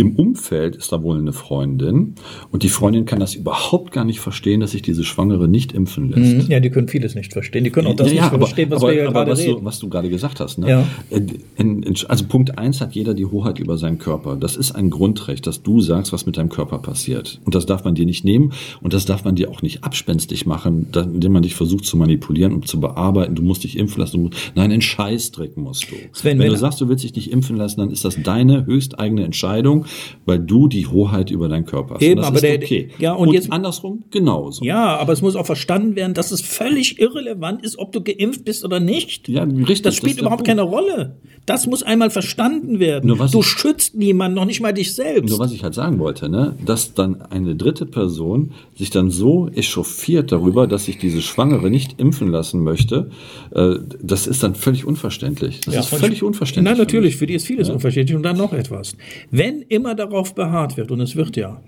Im 0.00 0.16
Umfeld 0.16 0.76
ist 0.76 0.92
da 0.92 1.02
wohl 1.02 1.18
eine 1.18 1.34
Freundin 1.34 2.14
und 2.50 2.62
die 2.62 2.70
Freundin 2.70 3.04
kann 3.04 3.20
das 3.20 3.34
überhaupt 3.34 3.92
gar 3.92 4.06
nicht 4.06 4.18
verstehen, 4.18 4.60
dass 4.60 4.70
sich 4.70 4.80
diese 4.80 5.04
Schwangere 5.04 5.46
nicht 5.46 5.72
impfen 5.72 6.10
lässt. 6.10 6.48
Ja, 6.48 6.58
die 6.58 6.70
können 6.70 6.88
vieles 6.88 7.14
nicht 7.14 7.34
verstehen. 7.34 7.64
Die 7.64 7.70
können 7.70 7.86
auch 7.86 7.96
das 7.96 8.08
ja, 8.08 8.14
nicht 8.14 8.22
aber, 8.22 8.38
verstehen, 8.46 8.70
was 8.70 8.82
aber, 8.82 8.92
wir 8.92 9.02
ja 9.02 9.04
aber 9.08 9.12
gerade 9.12 9.32
was, 9.32 9.38
reden. 9.40 9.58
du, 9.58 9.64
was 9.64 9.78
du 9.78 9.88
gerade 9.90 10.08
gesagt 10.08 10.40
hast. 10.40 10.58
Ne? 10.58 10.70
Ja. 10.70 10.86
In, 11.10 11.82
in, 11.82 11.94
also 12.08 12.24
Punkt 12.24 12.56
eins 12.58 12.80
hat 12.80 12.94
jeder 12.94 13.12
die 13.12 13.26
Hoheit 13.26 13.58
über 13.58 13.76
seinen 13.76 13.98
Körper. 13.98 14.36
Das 14.36 14.56
ist 14.56 14.72
ein 14.72 14.88
Grundrecht, 14.88 15.46
dass 15.46 15.62
du 15.62 15.82
sagst, 15.82 16.14
was 16.14 16.24
mit 16.24 16.38
deinem 16.38 16.48
Körper 16.48 16.78
passiert. 16.78 17.38
Und 17.44 17.54
das 17.54 17.66
darf 17.66 17.84
man 17.84 17.94
dir 17.94 18.06
nicht 18.06 18.24
nehmen 18.24 18.52
und 18.80 18.94
das 18.94 19.04
darf 19.04 19.24
man 19.24 19.34
dir 19.34 19.50
auch 19.50 19.60
nicht 19.60 19.84
abspenstig 19.84 20.46
machen, 20.46 20.86
indem 20.94 21.32
man 21.32 21.42
dich 21.42 21.54
versucht 21.54 21.84
zu 21.84 21.98
manipulieren 21.98 22.54
und 22.54 22.66
zu 22.66 22.80
bearbeiten. 22.80 23.34
Du 23.34 23.42
musst 23.42 23.64
dich 23.64 23.76
impfen 23.76 24.00
lassen. 24.00 24.30
Nein, 24.54 24.72
einen 24.72 24.80
Scheißdreck 24.80 25.58
musst 25.58 25.90
du. 25.90 25.96
Sven, 26.12 26.38
wenn 26.38 26.46
wenn- 26.46 26.52
du 26.54 26.58
sagst, 26.58 26.80
du 26.80 26.88
willst 26.88 27.04
dich 27.04 27.14
nicht 27.14 27.30
impfen 27.30 27.56
lassen, 27.56 27.80
dann 27.80 27.90
ist 27.90 28.04
das 28.04 28.16
deine 28.22 28.64
höchsteigene 28.64 29.24
Entscheidung, 29.24 29.84
weil 30.26 30.38
du 30.38 30.68
die 30.68 30.86
Hoheit 30.86 31.30
über 31.30 31.48
deinen 31.48 31.64
Körper 31.66 31.94
hast. 31.94 32.02
Eben, 32.02 32.12
und 32.18 32.22
das 32.22 32.26
aber 32.28 32.40
der- 32.40 32.56
okay. 32.56 32.88
ja, 32.98 33.12
und 33.14 33.32
jetzt- 33.32 33.52
andersrum 33.52 34.04
genauso. 34.10 34.64
Ja, 34.64 34.96
aber 34.96 35.12
es 35.12 35.22
muss 35.22 35.36
auch 35.36 35.46
verstanden 35.46 35.96
werden, 35.96 36.14
dass 36.14 36.30
es 36.32 36.40
völlig 36.40 36.98
irrelevant 37.00 37.62
ist, 37.64 37.78
ob 37.78 37.92
du 37.92 38.00
geimpft 38.02 38.44
bist 38.44 38.64
oder 38.64 38.80
nicht. 38.80 39.28
Ja, 39.28 39.42
richtig, 39.44 39.66
Das 39.66 39.82
das 39.82 39.96
spielt 39.96 40.16
der 40.16 40.22
überhaupt 40.22 40.44
keine 40.46 40.62
Rolle. 40.62 41.16
Das 41.46 41.66
muss 41.66 41.82
einmal 41.82 42.10
verstanden 42.10 42.78
werden. 42.78 43.08
Nur 43.08 43.18
was 43.18 43.30
du 43.32 43.40
ich- 43.40 43.46
schützt 43.46 43.94
niemanden, 43.96 44.36
noch 44.36 44.44
nicht 44.44 44.60
mal 44.60 44.72
dich 44.72 44.94
selbst. 44.94 45.30
Nur 45.30 45.38
was 45.38 45.52
ich 45.52 45.62
halt 45.64 45.74
sagen 45.74 45.98
wollte, 45.98 46.28
ne, 46.28 46.54
dass 46.64 46.94
dann 46.94 47.22
eine 47.22 47.56
dritte 47.56 47.86
Person 47.86 48.52
sich 48.76 48.90
dann 48.90 49.10
so 49.10 49.48
echauffiert 49.48 50.32
darüber, 50.32 50.66
dass 50.66 50.84
sich 50.84 50.98
diese 50.98 51.20
Schwangere 51.22 51.70
nicht 51.70 52.00
impfen 52.00 52.28
lassen 52.28 52.62
möchte, 52.62 53.10
äh, 53.54 53.74
das 54.02 54.26
ist 54.26 54.42
dann 54.42 54.54
völlig 54.54 54.84
unverständlich. 54.84 55.60
Das 55.64 55.74
Ja, 55.74 55.80
ist 55.80 55.92
und- 55.92 55.98
völlig 55.98 56.22
unverständlich. 56.22 56.70
Nein, 56.70 56.78
natürlich, 56.78 57.16
für 57.16 57.26
die 57.26 57.34
ist 57.34 57.46
vieles 57.46 57.68
unverständlich. 57.70 58.16
Und 58.16 58.22
dann 58.22 58.36
noch 58.36 58.52
etwas. 58.52 58.96
Wenn 59.30 59.62
immer 59.80 59.94
darauf 59.94 60.34
beharrt 60.34 60.76
wird, 60.76 60.90
und 60.90 61.00
es 61.00 61.16
wird 61.16 61.36
ja, 61.36 61.60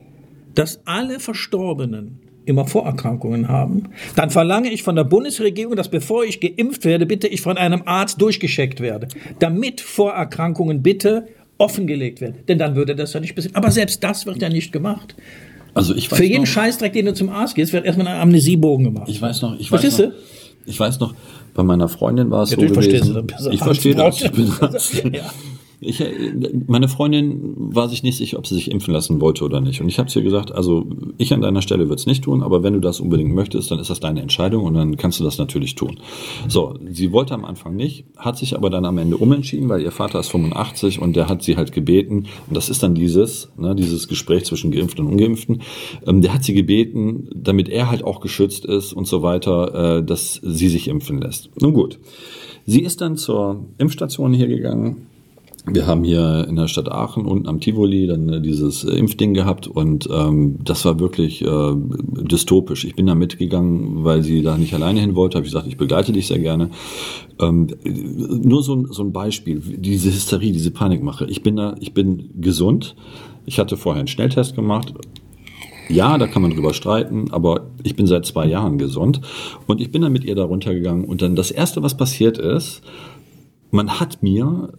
dass 0.55 0.83
alle 0.85 1.19
Verstorbenen 1.19 2.21
immer 2.45 2.67
Vorerkrankungen 2.67 3.49
haben, 3.49 3.85
dann 4.17 4.31
verlange 4.31 4.71
ich 4.71 4.83
von 4.83 4.97
der 4.97 5.05
Bundesregierung, 5.05 5.77
dass 5.77 5.89
bevor 5.89 6.25
ich 6.25 6.41
geimpft 6.41 6.85
werde, 6.85 7.07
bitte 7.07 7.27
ich 7.27 7.41
von 7.41 7.57
einem 7.57 7.83
Arzt 7.87 8.21
durchgescheckt 8.21 8.81
werde, 8.81 9.09
damit 9.39 9.81
Vorerkrankungen 9.81 10.83
bitte 10.83 11.29
offengelegt 11.57 12.21
werden. 12.21 12.35
Denn 12.49 12.59
dann 12.59 12.75
würde 12.75 12.95
das 12.95 13.13
ja 13.13 13.21
nicht 13.21 13.35
passieren. 13.35 13.55
Aber 13.55 13.71
selbst 13.71 14.03
das 14.05 14.27
wird 14.27 14.43
ja 14.43 14.49
nicht 14.49 14.73
gemacht. 14.73 15.15
Also 15.73 15.95
ich 15.95 16.11
weiß 16.11 16.19
Für 16.19 16.25
jeden 16.25 16.41
noch, 16.41 16.47
Scheißdreck, 16.49 16.93
den 16.93 17.07
du 17.07 17.15
zum 17.15 17.31
Arzt 17.31 17.55
gehst, 17.55 17.73
wird 17.73 17.87
erstmal 17.87 18.09
ein 18.09 18.21
Amnesiebogen 18.21 18.85
gemacht. 18.85 19.09
ich 19.09 19.23
weiß 19.23 19.41
noch, 19.43 19.59
ich 19.59 19.71
weiß 19.73 19.81
Verstehst 19.81 20.01
noch, 20.01 20.11
du? 20.11 20.15
ich 20.67 20.79
weiß 20.79 21.01
noch, 21.01 21.15
bei 21.55 21.63
meiner 21.63 21.89
Freundin 21.89 22.31
war 22.31 22.43
es 22.43 22.51
so 22.51 22.57
Natürlich 22.57 22.75
verstehst 22.75 23.15
gewesen. 23.15 23.53
ich 23.53 23.61
verstehe 23.61 23.95
das. 23.95 24.21
Ich 24.21 24.33
bin 24.33 24.51
Arzt. 24.61 25.05
Ja. 25.13 25.31
Ich, 25.83 26.01
äh, 26.01 26.33
meine 26.66 26.89
Freundin 26.89 27.55
war 27.57 27.89
sich 27.89 28.03
nicht 28.03 28.16
sicher, 28.16 28.39
ob 28.39 28.47
sie 28.47 28.55
sich 28.55 28.70
impfen 28.70 28.95
lassen 28.95 29.20
wollte 29.20 29.45
oder 29.45 29.61
nicht. 29.61 29.80
Und 29.80 29.89
ich 29.89 29.99
habe 29.99 30.09
zu 30.09 30.20
ihr 30.20 30.24
gesagt, 30.24 30.53
also 30.53 30.87
ich 31.18 31.33
an 31.35 31.41
deiner 31.41 31.61
Stelle 31.61 31.85
würde 31.85 31.97
es 31.97 32.07
nicht 32.07 32.24
tun, 32.24 32.43
aber 32.43 32.62
wenn 32.62 32.72
du 32.72 32.80
das 32.80 33.01
unbedingt 33.01 33.35
möchtest, 33.35 33.70
dann 33.70 33.78
ist 33.78 33.91
das 33.91 34.01
deine 34.01 34.22
Entscheidung 34.22 34.64
und 34.64 34.74
dann 34.74 34.97
kannst 34.97 35.18
du 35.18 35.24
das 35.24 35.39
natürlich 35.39 35.74
tun. 35.74 35.99
So, 36.49 36.78
sie 36.89 37.12
wollte 37.12 37.35
am 37.35 37.45
Anfang 37.45 37.74
nicht, 37.74 38.05
hat 38.16 38.39
sich 38.39 38.57
aber 38.57 38.70
dann 38.70 38.85
am 38.85 38.97
Ende 38.99 39.16
umentschieden, 39.16 39.68
weil 39.68 39.83
ihr 39.83 39.91
Vater 39.91 40.20
ist 40.20 40.28
85 40.28 41.01
und 41.03 41.16
der 41.16 41.28
hat 41.28 41.43
sie 41.43 41.57
halt 41.57 41.72
gebeten, 41.72 42.26
und 42.49 42.57
das 42.57 42.68
ist 42.68 42.83
dann 42.83 42.95
dieses, 42.95 43.51
ne, 43.57 43.74
dieses 43.74 44.07
Gespräch 44.07 44.45
zwischen 44.45 44.70
Geimpften 44.70 45.05
und 45.05 45.12
Ungeimpften, 45.12 45.62
ähm, 46.07 46.22
der 46.22 46.33
hat 46.33 46.45
sie 46.45 46.55
gebeten, 46.55 47.28
damit 47.35 47.68
er 47.68 47.91
halt 47.91 48.05
auch 48.05 48.20
geschützt 48.20 48.64
ist 48.64 48.93
und 48.93 49.07
so 49.07 49.22
weiter, 49.22 49.99
äh, 49.99 50.05
dass 50.05 50.35
sie 50.43 50.68
sich 50.68 50.89
impfen 50.89 51.20
lässt. 51.20 51.51
Nun 51.61 51.74
gut. 51.74 51.99
Sie 52.64 52.83
ist 52.83 53.01
dann 53.01 53.16
zur 53.16 53.66
Impfstation 53.78 54.33
hier 54.33 54.47
gegangen, 54.47 55.09
wir 55.65 55.87
haben 55.87 56.03
hier 56.03 56.47
in 56.49 56.57
der 56.57 56.67
Stadt 56.67 56.91
Aachen 56.91 57.25
unten 57.25 57.47
am 57.47 57.61
Tivoli 57.61 58.07
dann 58.07 58.29
äh, 58.29 58.41
dieses 58.41 58.83
äh, 58.85 58.93
Impfding 58.95 59.33
gehabt 59.33 59.69
und 59.69 60.09
ähm, 60.13 60.57
das 60.65 60.85
war 60.85 60.99
wirklich 60.99 61.43
äh, 61.43 61.73
dystopisch. 61.77 62.85
Ich 62.85 62.97
bin 62.97 63.07
da 63.07 63.15
mitgegangen, 63.15 64.03
weil 64.05 64.23
sie 64.25 64.43
da 64.43 64.59
nicht 64.59 64.75
alleine 64.75 65.01
hin 65.01 65.15
wollte. 65.15 65.37
Habe 65.39 65.47
ich 65.47 65.53
gesagt, 65.53 65.69
ich 65.69 65.77
begleite 65.77 66.13
dich 66.13 66.27
sehr 66.27 66.41
gerne. 66.41 66.71
Ähm, 67.41 67.69
äh, 67.85 67.91
nur 67.91 68.63
so, 68.65 68.75
ein- 68.75 68.87
so 68.91 69.03
ein 69.05 69.13
Beispiel, 69.13 69.61
diese 69.61 70.11
Hysterie, 70.11 70.53
diese 70.53 70.73
Panikmache. 70.73 71.27
Ich 71.27 71.43
bin 71.43 71.57
da, 71.57 71.77
ich 71.79 71.95
bin 71.95 72.31
gesund. 72.41 72.97
Ich 73.47 73.59
hatte 73.61 73.77
vorher 73.77 74.01
einen 74.01 74.09
Schnelltest 74.09 74.57
gemacht. 74.57 74.93
Ja, 75.89 76.17
da 76.19 76.27
kann 76.27 76.43
man 76.43 76.53
drüber 76.53 76.75
streiten, 76.75 77.27
aber 77.33 77.67
ich 77.83 77.95
bin 77.97 78.07
seit 78.07 78.25
zwei 78.27 78.47
Jahren 78.47 78.79
gesund 78.79 79.21
und 79.67 79.81
ich 79.81 79.91
bin 79.93 80.03
dann 80.03 80.13
mit 80.13 80.25
ihr 80.25 80.35
da 80.35 80.45
runtergegangen 80.45 81.05
und 81.05 81.23
dann 81.23 81.37
das 81.37 81.51
erste, 81.51 81.83
was 81.83 81.97
passiert 81.97 82.39
ist, 82.39 82.83
man 83.73 84.01
hat 84.01 84.23
mir 84.23 84.73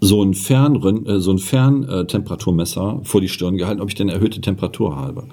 so 0.00 0.22
ein 0.22 0.34
Fern, 0.34 0.76
äh, 1.06 1.20
so 1.20 1.32
ein 1.32 1.38
Ferntemperaturmesser 1.38 3.00
vor 3.02 3.20
die 3.20 3.28
Stirn 3.28 3.56
gehalten, 3.56 3.80
ob 3.80 3.88
ich 3.88 3.94
denn 3.94 4.08
erhöhte 4.08 4.40
Temperatur 4.40 4.96
habe. 4.96 5.24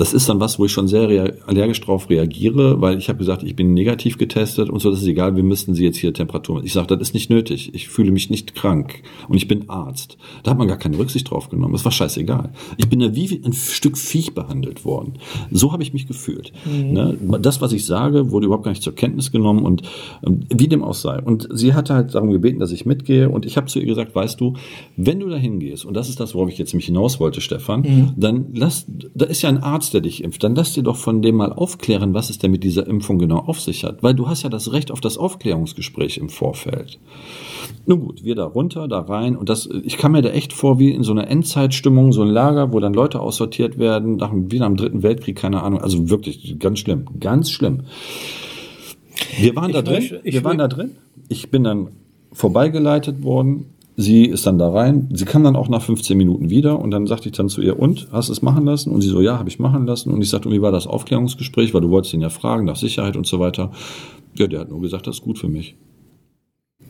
Das 0.00 0.14
ist 0.14 0.30
dann 0.30 0.40
was, 0.40 0.58
wo 0.58 0.64
ich 0.64 0.72
schon 0.72 0.88
sehr 0.88 1.34
allergisch 1.46 1.78
drauf 1.82 2.08
reagiere, 2.08 2.80
weil 2.80 2.96
ich 2.96 3.10
habe 3.10 3.18
gesagt, 3.18 3.42
ich 3.42 3.54
bin 3.54 3.74
negativ 3.74 4.16
getestet 4.16 4.70
und 4.70 4.80
so, 4.80 4.90
das 4.90 5.02
ist 5.02 5.06
egal, 5.06 5.36
wir 5.36 5.42
müssten 5.42 5.74
Sie 5.74 5.84
jetzt 5.84 5.98
hier 5.98 6.14
Temperatur. 6.14 6.64
Ich 6.64 6.72
sage, 6.72 6.86
das 6.86 7.00
ist 7.02 7.12
nicht 7.12 7.28
nötig. 7.28 7.74
Ich 7.74 7.88
fühle 7.88 8.10
mich 8.10 8.30
nicht 8.30 8.54
krank 8.54 9.02
und 9.28 9.36
ich 9.36 9.46
bin 9.46 9.68
Arzt. 9.68 10.16
Da 10.42 10.52
hat 10.52 10.58
man 10.58 10.68
gar 10.68 10.78
keine 10.78 10.96
Rücksicht 10.96 11.30
drauf 11.30 11.50
genommen. 11.50 11.74
Das 11.74 11.84
war 11.84 11.92
scheißegal. 11.92 12.48
Ich 12.78 12.88
bin 12.88 13.00
da 13.00 13.14
wie 13.14 13.42
ein 13.44 13.52
Stück 13.52 13.98
Viech 13.98 14.32
behandelt 14.32 14.86
worden. 14.86 15.18
So 15.50 15.70
habe 15.70 15.82
ich 15.82 15.92
mich 15.92 16.06
gefühlt. 16.06 16.54
Ne? 16.64 17.18
Das, 17.42 17.60
was 17.60 17.74
ich 17.74 17.84
sage, 17.84 18.30
wurde 18.30 18.46
überhaupt 18.46 18.64
gar 18.64 18.70
nicht 18.70 18.82
zur 18.82 18.94
Kenntnis 18.94 19.30
genommen 19.30 19.66
und 19.66 19.82
ähm, 20.26 20.46
wie 20.48 20.68
dem 20.68 20.82
auch 20.82 20.94
sei. 20.94 21.20
Und 21.20 21.46
sie 21.52 21.74
hatte 21.74 21.92
halt 21.92 22.14
darum 22.14 22.30
gebeten, 22.30 22.58
dass 22.58 22.72
ich 22.72 22.86
mitgehe 22.86 23.28
und 23.28 23.44
ich 23.44 23.58
habe 23.58 23.66
zu 23.66 23.78
ihr 23.78 23.86
gesagt, 23.86 24.14
weißt 24.14 24.40
du, 24.40 24.54
wenn 24.96 25.20
du 25.20 25.28
da 25.28 25.36
hingehst, 25.36 25.84
und 25.84 25.92
das 25.92 26.08
ist 26.08 26.20
das, 26.20 26.34
worauf 26.34 26.48
ich 26.48 26.56
jetzt 26.56 26.72
mich 26.72 26.86
hinaus 26.86 27.20
wollte, 27.20 27.42
Stefan, 27.42 28.14
dann 28.16 28.46
lass, 28.54 28.86
da 29.14 29.26
ist 29.26 29.42
ja 29.42 29.50
ein 29.50 29.58
Arzt, 29.58 29.89
der 29.90 30.00
dich 30.00 30.22
impft, 30.24 30.42
dann 30.42 30.54
lass 30.54 30.72
dir 30.72 30.82
doch 30.82 30.96
von 30.96 31.22
dem 31.22 31.36
mal 31.36 31.52
aufklären, 31.52 32.14
was 32.14 32.30
es 32.30 32.38
denn 32.38 32.50
mit 32.50 32.64
dieser 32.64 32.86
Impfung 32.86 33.18
genau 33.18 33.38
auf 33.38 33.60
sich 33.60 33.84
hat. 33.84 34.02
Weil 34.02 34.14
du 34.14 34.28
hast 34.28 34.42
ja 34.42 34.48
das 34.48 34.72
Recht 34.72 34.90
auf 34.90 35.00
das 35.00 35.18
Aufklärungsgespräch 35.18 36.18
im 36.18 36.28
Vorfeld. 36.28 36.98
Nun 37.86 38.00
gut, 38.00 38.24
wir 38.24 38.34
da 38.34 38.44
runter, 38.44 38.88
da 38.88 39.00
rein 39.00 39.36
und 39.36 39.48
das, 39.48 39.68
ich 39.84 39.96
kam 39.96 40.12
mir 40.12 40.22
da 40.22 40.30
echt 40.30 40.52
vor 40.52 40.78
wie 40.78 40.90
in 40.92 41.02
so 41.02 41.12
einer 41.12 41.28
Endzeitstimmung, 41.28 42.12
so 42.12 42.22
ein 42.22 42.28
Lager, 42.28 42.72
wo 42.72 42.80
dann 42.80 42.94
Leute 42.94 43.20
aussortiert 43.20 43.78
werden, 43.78 44.16
nach, 44.16 44.32
wie 44.34 44.58
nach 44.58 44.66
dem 44.68 44.76
Dritten 44.76 45.02
Weltkrieg, 45.02 45.36
keine 45.36 45.62
Ahnung, 45.62 45.80
also 45.80 46.08
wirklich 46.10 46.56
ganz 46.58 46.78
schlimm, 46.80 47.06
ganz 47.20 47.50
schlimm. 47.50 47.82
Wir 49.38 49.54
waren 49.56 49.72
da 49.72 49.78
Ich 49.80 49.84
drin, 49.84 49.94
möchte- 49.94 50.20
ich 50.24 50.34
wir 50.34 50.44
waren 50.44 50.58
da 50.58 50.68
drin, 50.68 50.90
ich 51.28 51.50
bin 51.50 51.64
dann 51.64 51.88
vorbeigeleitet 52.32 53.22
worden, 53.22 53.66
sie 53.96 54.24
ist 54.24 54.46
dann 54.46 54.58
da 54.58 54.70
rein, 54.70 55.08
sie 55.12 55.24
kam 55.24 55.44
dann 55.44 55.56
auch 55.56 55.68
nach 55.68 55.82
15 55.82 56.16
Minuten 56.16 56.50
wieder 56.50 56.78
und 56.78 56.90
dann 56.90 57.06
sagte 57.06 57.28
ich 57.28 57.36
dann 57.36 57.48
zu 57.48 57.60
ihr, 57.60 57.78
und, 57.78 58.08
hast 58.12 58.28
du 58.28 58.32
es 58.32 58.42
machen 58.42 58.64
lassen? 58.64 58.90
Und 58.90 59.02
sie 59.02 59.08
so, 59.08 59.20
ja, 59.20 59.38
habe 59.38 59.48
ich 59.48 59.58
machen 59.58 59.86
lassen 59.86 60.10
und 60.10 60.22
ich 60.22 60.30
sagte, 60.30 60.48
und 60.48 60.54
wie 60.54 60.62
war 60.62 60.72
das 60.72 60.86
Aufklärungsgespräch, 60.86 61.74
weil 61.74 61.80
du 61.80 61.90
wolltest 61.90 62.14
ihn 62.14 62.20
ja 62.20 62.30
fragen 62.30 62.64
nach 62.64 62.76
Sicherheit 62.76 63.16
und 63.16 63.26
so 63.26 63.40
weiter. 63.40 63.70
Ja, 64.34 64.46
der 64.46 64.60
hat 64.60 64.70
nur 64.70 64.80
gesagt, 64.80 65.06
das 65.06 65.16
ist 65.16 65.22
gut 65.22 65.38
für 65.38 65.48
mich. 65.48 65.76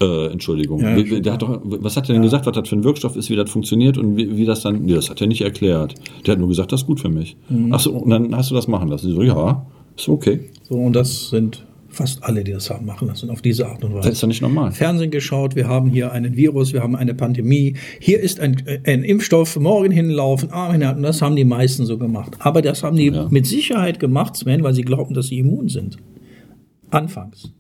Äh, 0.01 0.29
Entschuldigung. 0.29 0.81
Ja, 0.81 0.97
schon 0.99 1.23
der 1.23 1.33
hat 1.33 1.43
doch, 1.43 1.61
was 1.63 1.97
hat 1.97 2.09
er 2.09 2.15
denn 2.15 2.23
gesagt, 2.23 2.47
was 2.47 2.55
das 2.55 2.69
für 2.69 2.77
ein 2.77 2.85
Wirkstoff 2.85 3.17
ist, 3.17 3.29
wie 3.29 3.37
das 3.37 3.51
funktioniert 3.51 3.99
und 3.99 4.17
wie, 4.17 4.37
wie 4.37 4.47
das 4.47 4.63
dann. 4.63 4.83
Nee, 4.83 4.95
das 4.95 5.11
hat 5.11 5.21
er 5.21 5.27
nicht 5.27 5.43
erklärt. 5.43 5.95
Der 6.25 6.33
hat 6.33 6.39
nur 6.39 6.49
gesagt, 6.49 6.73
das 6.73 6.83
ist 6.83 6.87
gut 6.87 7.01
für 7.01 7.11
mich. 7.11 7.37
Mhm. 7.49 7.73
Ach 7.73 7.81
so, 7.81 7.93
und 7.93 8.09
dann 8.09 8.35
hast 8.35 8.51
du 8.51 8.55
das 8.55 8.67
machen 8.67 8.89
lassen. 8.89 9.09
Sie 9.09 9.15
so, 9.15 9.23
ja, 9.23 9.67
ist 9.97 10.09
okay. 10.09 10.49
So, 10.69 10.77
und 10.77 10.95
das 10.95 11.29
sind 11.29 11.67
fast 11.91 12.23
alle, 12.25 12.45
die 12.45 12.53
das 12.53 12.71
haben 12.71 12.87
machen 12.87 13.09
lassen, 13.09 13.31
auf 13.31 13.43
diese 13.43 13.67
Art 13.69 13.83
und 13.85 13.93
Weise. 13.95 14.09
Das 14.09 14.15
ist 14.15 14.23
doch 14.23 14.29
nicht 14.29 14.43
normal. 14.43 14.73
Fernsehen 14.73 15.11
geschaut, 15.11 15.57
wir 15.57 15.69
haben 15.69 15.91
hier 15.91 16.13
einen 16.13 16.37
Virus, 16.37 16.73
wir 16.73 16.83
haben 16.83 16.95
eine 16.97 17.15
Pandemie, 17.15 17.77
hier 17.99 18.21
ist 18.21 18.41
ein, 18.41 18.57
ein 18.87 19.03
Impfstoff, 19.05 19.57
morgen 19.59 19.91
hinlaufen, 19.91 20.51
Arm 20.51 20.73
hinhalten, 20.73 21.03
das 21.03 21.21
haben 21.23 21.37
die 21.37 21.45
meisten 21.45 21.85
so 21.87 21.99
gemacht. 21.99 22.37
Aber 22.39 22.63
das 22.63 22.83
haben 22.83 22.97
die 22.97 23.07
Ja. 23.07 23.27
mit 23.31 23.47
Sicherheit 23.47 23.99
gemacht, 24.01 24.37
Sven, 24.37 24.63
weil 24.63 24.75
sie 24.75 24.83
glaubten, 24.83 25.15
dass 25.15 25.27
sie 25.29 25.39
immun 25.39 25.69
sind. 25.69 25.99
Anfangs. 26.91 27.53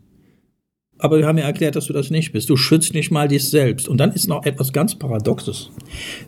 Aber 1.01 1.19
wir 1.19 1.27
haben 1.27 1.39
ja 1.39 1.45
erklärt, 1.45 1.77
dass 1.77 1.87
du 1.87 1.93
das 1.93 2.11
nicht 2.11 2.33
bist. 2.33 2.49
Du 2.51 2.57
schützt 2.57 2.95
nicht 2.95 3.11
mal 3.11 3.29
dich 3.29 3.49
selbst. 3.49 3.89
Und 3.89 3.99
dann 3.99 4.13
ist 4.13 4.29
noch 4.29 4.45
etwas 4.45 4.73
ganz 4.73 4.95
Paradoxes. 4.95 5.71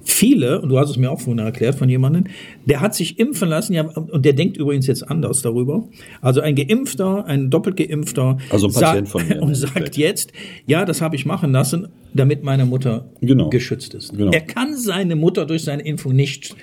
Viele, 0.03 0.61
und 0.61 0.69
du 0.69 0.79
hast 0.79 0.91
es 0.91 0.97
mir 0.97 1.11
auch 1.11 1.21
vorhin 1.21 1.39
erklärt 1.45 1.75
von 1.77 1.89
jemandem, 1.89 2.25
der 2.67 2.81
hat 2.81 2.95
sich 2.95 3.19
impfen 3.19 3.49
lassen, 3.49 3.73
ja, 3.75 3.83
und 3.85 4.25
der 4.25 4.33
denkt 4.33 4.57
übrigens 4.57 4.87
jetzt 4.87 5.09
anders 5.09 5.43
darüber. 5.43 5.85
Also 6.21 6.41
ein 6.41 6.55
Geimpfter, 6.55 7.25
ein 7.27 7.51
doppelt 7.51 7.77
Geimpfter, 7.77 8.39
Also 8.51 8.69
ein 8.69 8.73
Patient 8.73 9.09
von 9.09 9.27
mir 9.29 9.41
und 9.43 9.55
sagt 9.55 9.77
Endeffekt. 9.77 9.97
jetzt, 9.97 10.33
ja, 10.67 10.85
das 10.85 11.01
habe 11.01 11.17
ich 11.17 11.27
machen 11.27 11.53
lassen, 11.53 11.89
damit 12.15 12.43
meine 12.43 12.65
Mutter 12.65 13.07
Genau. 13.21 13.49
geschützt 13.51 13.95
ist. 13.95 14.17
Genau. 14.17 14.31
Er 14.33 14.41
kann 14.41 14.77
seine 14.77 15.17
Mutter 15.17 15.47
durch 15.47 15.65
seine 15.65 15.83
Impfung 15.83 16.15
nicht, 16.15 16.55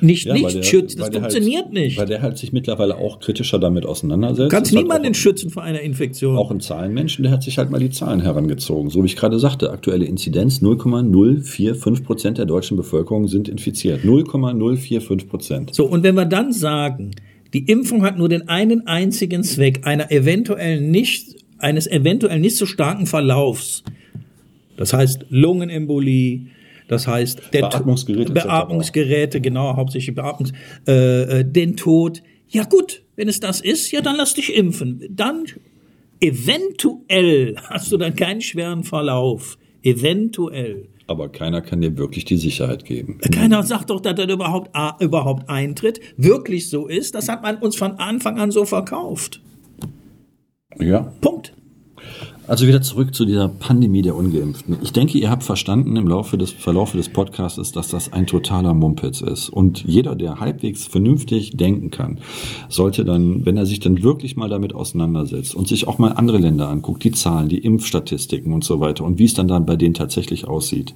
nicht, 0.00 0.26
Ja, 0.26 0.34
nicht 0.34 0.54
der- 0.54 0.62
schützen. 0.62 0.98
Das 0.98 1.10
der 1.10 1.20
funktioniert 1.20 1.64
halt, 1.64 1.72
nicht. 1.74 1.98
Weil 1.98 2.06
der 2.06 2.22
halt 2.22 2.38
sich 2.38 2.52
mittlerweile 2.52 2.96
auch 2.96 3.20
kritischer 3.20 3.58
damit 3.58 3.84
auseinandersetzt. 3.86 4.52
Du 4.52 4.56
kannst 4.56 4.72
hat 4.74 4.82
niemanden 4.82 5.14
schützen 5.14 5.50
vor 5.50 5.62
einer 5.62 5.80
Infektion. 5.80 6.36
Auch 6.36 6.50
ein 6.50 6.60
Zahlenmenschen, 6.60 7.22
der 7.22 7.32
hat 7.32 7.42
sich 7.42 7.58
halt 7.58 7.70
mal 7.70 7.78
die 7.78 7.90
Zahlen 7.90 8.20
herangezogen. 8.20 8.90
So 8.90 9.02
wie 9.02 9.06
ich 9.06 9.16
gerade 9.16 9.38
sagte, 9.38 9.70
aktuelle 9.70 10.04
Inzidenz 10.04 10.60
0,045 10.62 12.04
Prozent 12.04 12.38
der 12.38 12.46
deutschen 12.46 12.76
Bevölkerung 12.76 13.28
sind 13.28 13.48
infiziert. 13.48 14.04
0,045 14.04 15.28
Prozent. 15.28 15.74
So, 15.74 15.86
und 15.86 16.02
wenn 16.02 16.14
wir 16.14 16.24
dann 16.26 16.52
sagen, 16.52 17.12
die 17.54 17.60
Impfung 17.70 18.02
hat 18.02 18.18
nur 18.18 18.28
den 18.28 18.48
einen 18.48 18.86
einzigen 18.86 19.42
Zweck, 19.42 19.86
einer 19.86 20.10
eventuell 20.10 20.80
nicht, 20.80 21.36
eines 21.58 21.86
eventuell 21.86 22.38
nicht 22.40 22.56
so 22.56 22.66
starken 22.66 23.06
Verlaufs, 23.06 23.82
das 24.76 24.92
heißt 24.92 25.26
Lungenembolie, 25.30 26.46
Das 26.88 27.06
heißt, 27.06 27.52
der 27.52 27.62
Beatmungsgeräte. 27.62 28.32
Beatmungsgeräte, 28.32 29.40
genau, 29.40 29.76
hauptsächlich 29.76 30.14
Beatmungs, 30.14 30.52
äh, 30.86 31.40
äh, 31.40 31.44
den 31.44 31.76
Tod. 31.76 32.22
Ja 32.48 32.64
gut, 32.64 33.02
wenn 33.16 33.28
es 33.28 33.40
das 33.40 33.60
ist, 33.60 33.90
ja 33.90 34.00
dann 34.00 34.16
lass 34.16 34.34
dich 34.34 34.54
impfen. 34.54 35.02
Dann 35.10 35.44
eventuell 36.20 37.56
hast 37.62 37.90
du 37.90 37.96
dann 37.96 38.14
keinen 38.14 38.40
schweren 38.40 38.84
Verlauf. 38.84 39.58
Eventuell. 39.82 40.88
Aber 41.08 41.28
keiner 41.28 41.60
kann 41.60 41.80
dir 41.80 41.96
wirklich 41.96 42.24
die 42.24 42.36
Sicherheit 42.36 42.84
geben. 42.84 43.18
Keiner 43.32 43.62
sagt 43.62 43.90
doch, 43.90 44.00
dass 44.00 44.16
das 44.16 44.28
überhaupt, 44.28 44.70
ah, 44.72 44.96
überhaupt 44.98 45.48
eintritt, 45.48 46.00
wirklich 46.16 46.68
so 46.68 46.88
ist. 46.88 47.14
Das 47.14 47.28
hat 47.28 47.42
man 47.42 47.58
uns 47.58 47.76
von 47.76 47.92
Anfang 47.92 48.38
an 48.38 48.50
so 48.50 48.64
verkauft. 48.64 49.40
Ja. 50.80 51.12
Punkt. 51.20 51.52
Also 52.48 52.68
wieder 52.68 52.80
zurück 52.80 53.12
zu 53.12 53.24
dieser 53.24 53.48
Pandemie 53.48 54.02
der 54.02 54.14
Ungeimpften. 54.14 54.76
Ich 54.80 54.92
denke, 54.92 55.18
ihr 55.18 55.30
habt 55.30 55.42
verstanden 55.42 55.96
im 55.96 56.06
Laufe 56.06 56.38
des 56.38 56.52
Verlaufe 56.52 56.96
des 56.96 57.08
Podcasts, 57.08 57.72
dass 57.72 57.88
das 57.88 58.12
ein 58.12 58.28
totaler 58.28 58.72
Mumpitz 58.72 59.20
ist. 59.20 59.48
Und 59.48 59.82
jeder, 59.84 60.14
der 60.14 60.38
halbwegs 60.38 60.86
vernünftig 60.86 61.56
denken 61.56 61.90
kann, 61.90 62.20
sollte 62.68 63.04
dann, 63.04 63.44
wenn 63.44 63.56
er 63.56 63.66
sich 63.66 63.80
dann 63.80 64.04
wirklich 64.04 64.36
mal 64.36 64.48
damit 64.48 64.76
auseinandersetzt 64.76 65.56
und 65.56 65.66
sich 65.66 65.88
auch 65.88 65.98
mal 65.98 66.12
andere 66.12 66.38
Länder 66.38 66.68
anguckt, 66.68 67.02
die 67.02 67.10
Zahlen, 67.10 67.48
die 67.48 67.58
Impfstatistiken 67.58 68.52
und 68.52 68.62
so 68.62 68.78
weiter 68.78 69.04
und 69.04 69.18
wie 69.18 69.24
es 69.24 69.34
dann 69.34 69.48
dann 69.48 69.66
bei 69.66 69.74
denen 69.74 69.94
tatsächlich 69.94 70.46
aussieht, 70.46 70.94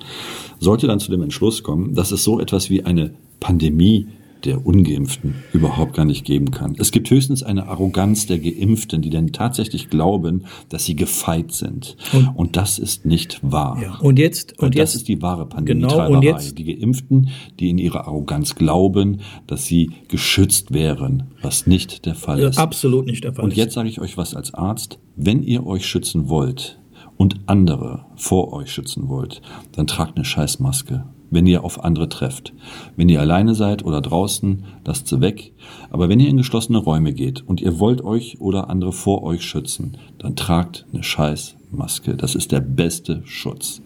sollte 0.61 0.87
dann 0.87 1.01
zu 1.01 1.11
dem 1.11 1.23
Entschluss 1.23 1.65
kommen, 1.65 1.97
dass 1.97 2.13
es 2.13 2.23
so 2.23 2.39
etwas 2.39 2.71
wie 2.71 2.85
eine 2.85 3.13
Pandemie 3.41 4.07
der 4.45 4.67
Ungeimpften 4.67 5.35
überhaupt 5.53 5.95
gar 5.95 6.05
nicht 6.05 6.25
geben 6.25 6.51
kann. 6.51 6.75
Es 6.79 6.91
gibt 6.91 7.11
höchstens 7.11 7.43
eine 7.43 7.69
Arroganz 7.69 8.27
der 8.27 8.39
Geimpften, 8.39 9.03
die 9.03 9.11
dann 9.11 9.33
tatsächlich 9.33 9.91
glauben, 9.91 10.45
dass 10.69 10.85
sie 10.85 10.97
gefeit 10.97 11.53
sind. 11.53 11.97
Und, 12.13 12.29
und 12.29 12.57
das 12.57 12.79
ist 12.79 13.05
nicht 13.05 13.41
wahr. 13.43 13.79
Ja. 13.83 13.97
Und 13.97 14.19
jetzt 14.19 14.53
und, 14.59 14.67
und 14.67 14.75
das 14.75 14.93
jetzt, 14.93 14.95
ist 14.97 15.09
die 15.09 15.23
wahre 15.23 15.47
Pandemie. 15.47 15.83
Genau, 15.83 16.11
und 16.11 16.23
jetzt, 16.23 16.59
die 16.59 16.65
Geimpften, 16.65 17.31
die 17.59 17.71
in 17.71 17.79
ihrer 17.79 18.07
Arroganz 18.07 18.55
glauben, 18.55 19.21
dass 19.47 19.67
sie 19.67 19.91
geschützt 20.09 20.73
wären, 20.73 21.25
was 21.43 21.67
nicht 21.67 22.07
der 22.07 22.15
Fall 22.15 22.41
ist. 22.41 22.59
Absolut 22.59 23.07
nicht 23.07 23.25
der 23.25 23.35
Fall. 23.35 23.45
Und 23.45 23.57
jetzt 23.57 23.75
sage 23.75 23.89
ich 23.89 24.01
euch 24.01 24.17
was 24.17 24.35
als 24.35 24.55
Arzt, 24.55 24.99
wenn 25.17 25.43
ihr 25.43 25.67
euch 25.67 25.87
schützen 25.87 26.29
wollt 26.29 26.79
und 27.17 27.41
andere 27.47 28.07
vor 28.17 28.53
euch 28.53 28.73
schützen 28.73 29.09
wollt, 29.09 29.43
dann 29.73 29.87
tragt 29.87 30.17
eine 30.17 30.25
Scheißmaske 30.25 31.05
wenn 31.31 31.47
ihr 31.47 31.65
auf 31.65 31.85
andere 31.85 32.09
trefft. 32.09 32.53
Wenn 32.97 33.09
ihr 33.09 33.21
alleine 33.21 33.55
seid 33.55 33.85
oder 33.85 34.01
draußen, 34.01 34.65
lasst 34.85 35.09
sie 35.09 35.21
weg. 35.21 35.53
Aber 35.91 36.09
wenn 36.09 36.21
ihr 36.21 36.29
in 36.29 36.37
geschlossene 36.37 36.79
Räume 36.79 37.13
geht 37.13 37.47
und 37.47 37.61
ihr 37.61 37.79
wollt 37.79 38.03
euch 38.03 38.41
oder 38.41 38.69
andere 38.69 38.93
vor 38.93 39.23
euch 39.23 39.43
schützen, 39.43 39.97
dann 40.19 40.37
tragt 40.37 40.87
eine 40.93 41.03
scheiß 41.03 41.57
Maske. 41.71 42.17
Das 42.17 42.35
ist 42.35 42.53
der 42.53 42.61
beste 42.61 43.23
Schutz. 43.25 43.81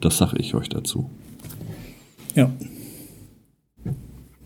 Das 0.00 0.18
sage 0.18 0.38
ich 0.38 0.54
euch 0.54 0.68
dazu. 0.68 1.10
Ja. 2.34 2.50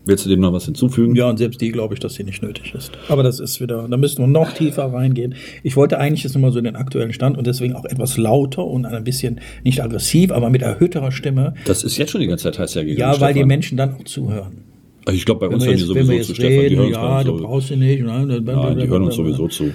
Willst 0.03 0.25
du 0.25 0.29
dem 0.29 0.39
noch 0.39 0.51
was 0.51 0.65
hinzufügen? 0.65 1.15
Ja, 1.15 1.29
und 1.29 1.37
selbst 1.37 1.61
die 1.61 1.71
glaube 1.71 1.93
ich, 1.93 1.99
dass 1.99 2.15
sie 2.15 2.23
nicht 2.23 2.41
nötig 2.41 2.73
ist. 2.73 2.91
Aber 3.07 3.21
das 3.21 3.39
ist 3.39 3.61
wieder, 3.61 3.87
da 3.87 3.97
müssten 3.97 4.23
wir 4.23 4.27
noch 4.27 4.51
tiefer 4.53 4.91
reingehen. 4.91 5.35
Ich 5.61 5.75
wollte 5.75 5.99
eigentlich 5.99 6.23
jetzt 6.23 6.33
nochmal 6.33 6.51
so 6.51 6.59
den 6.59 6.75
aktuellen 6.75 7.13
Stand 7.13 7.37
und 7.37 7.45
deswegen 7.45 7.75
auch 7.75 7.85
etwas 7.85 8.17
lauter 8.17 8.65
und 8.65 8.85
ein 8.85 9.03
bisschen 9.03 9.41
nicht 9.63 9.83
aggressiv, 9.83 10.31
aber 10.31 10.49
mit 10.49 10.63
erhöhterer 10.63 11.11
Stimme. 11.11 11.53
Das 11.65 11.83
ist 11.83 11.97
jetzt 11.97 12.11
schon 12.11 12.21
die 12.21 12.27
ganze 12.27 12.45
Zeit 12.45 12.57
heiß 12.57 12.75
hergegangen. 12.75 13.13
Ja, 13.13 13.21
weil 13.21 13.35
die 13.35 13.43
Menschen 13.43 13.77
dann 13.77 13.95
auch 13.95 14.03
zuhören. 14.05 14.63
Also 15.05 15.17
ich 15.17 15.25
glaube, 15.25 15.47
bei 15.47 15.53
uns 15.53 15.65
hören 15.65 15.77
die 15.77 15.83
sowieso 15.83 16.19
zu, 16.19 16.35
Stefan. 16.35 16.51
Die 16.51 16.57
reden, 16.57 16.77
hören 16.77 16.87
uns 16.87 16.95
ja, 16.95 17.23
du 17.23 17.37
brauchst 17.37 17.67
sie 17.67 17.75
nicht. 17.75 18.03
Nein, 18.03 18.27
Nein, 18.27 18.77
die 18.79 18.87
hören 18.87 19.03
uns 19.03 19.15
sowieso 19.15 19.47
zu. 19.47 19.71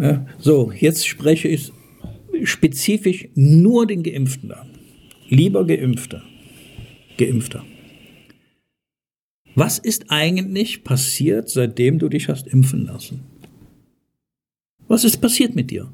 Ja, 0.00 0.26
so, 0.38 0.72
jetzt 0.76 1.06
spreche 1.06 1.48
ich 1.48 1.72
spezifisch 2.44 3.28
nur 3.34 3.86
den 3.86 4.02
Geimpften 4.02 4.52
an. 4.52 4.68
Lieber 5.28 5.64
Geimpfter. 5.66 6.22
Geimpfter. 7.16 7.64
Was 9.60 9.80
ist 9.80 10.12
eigentlich 10.12 10.84
passiert, 10.84 11.48
seitdem 11.48 11.98
du 11.98 12.08
dich 12.08 12.28
hast 12.28 12.46
impfen 12.46 12.86
lassen? 12.86 13.24
Was 14.86 15.02
ist 15.02 15.16
passiert 15.16 15.56
mit 15.56 15.72
dir? 15.72 15.92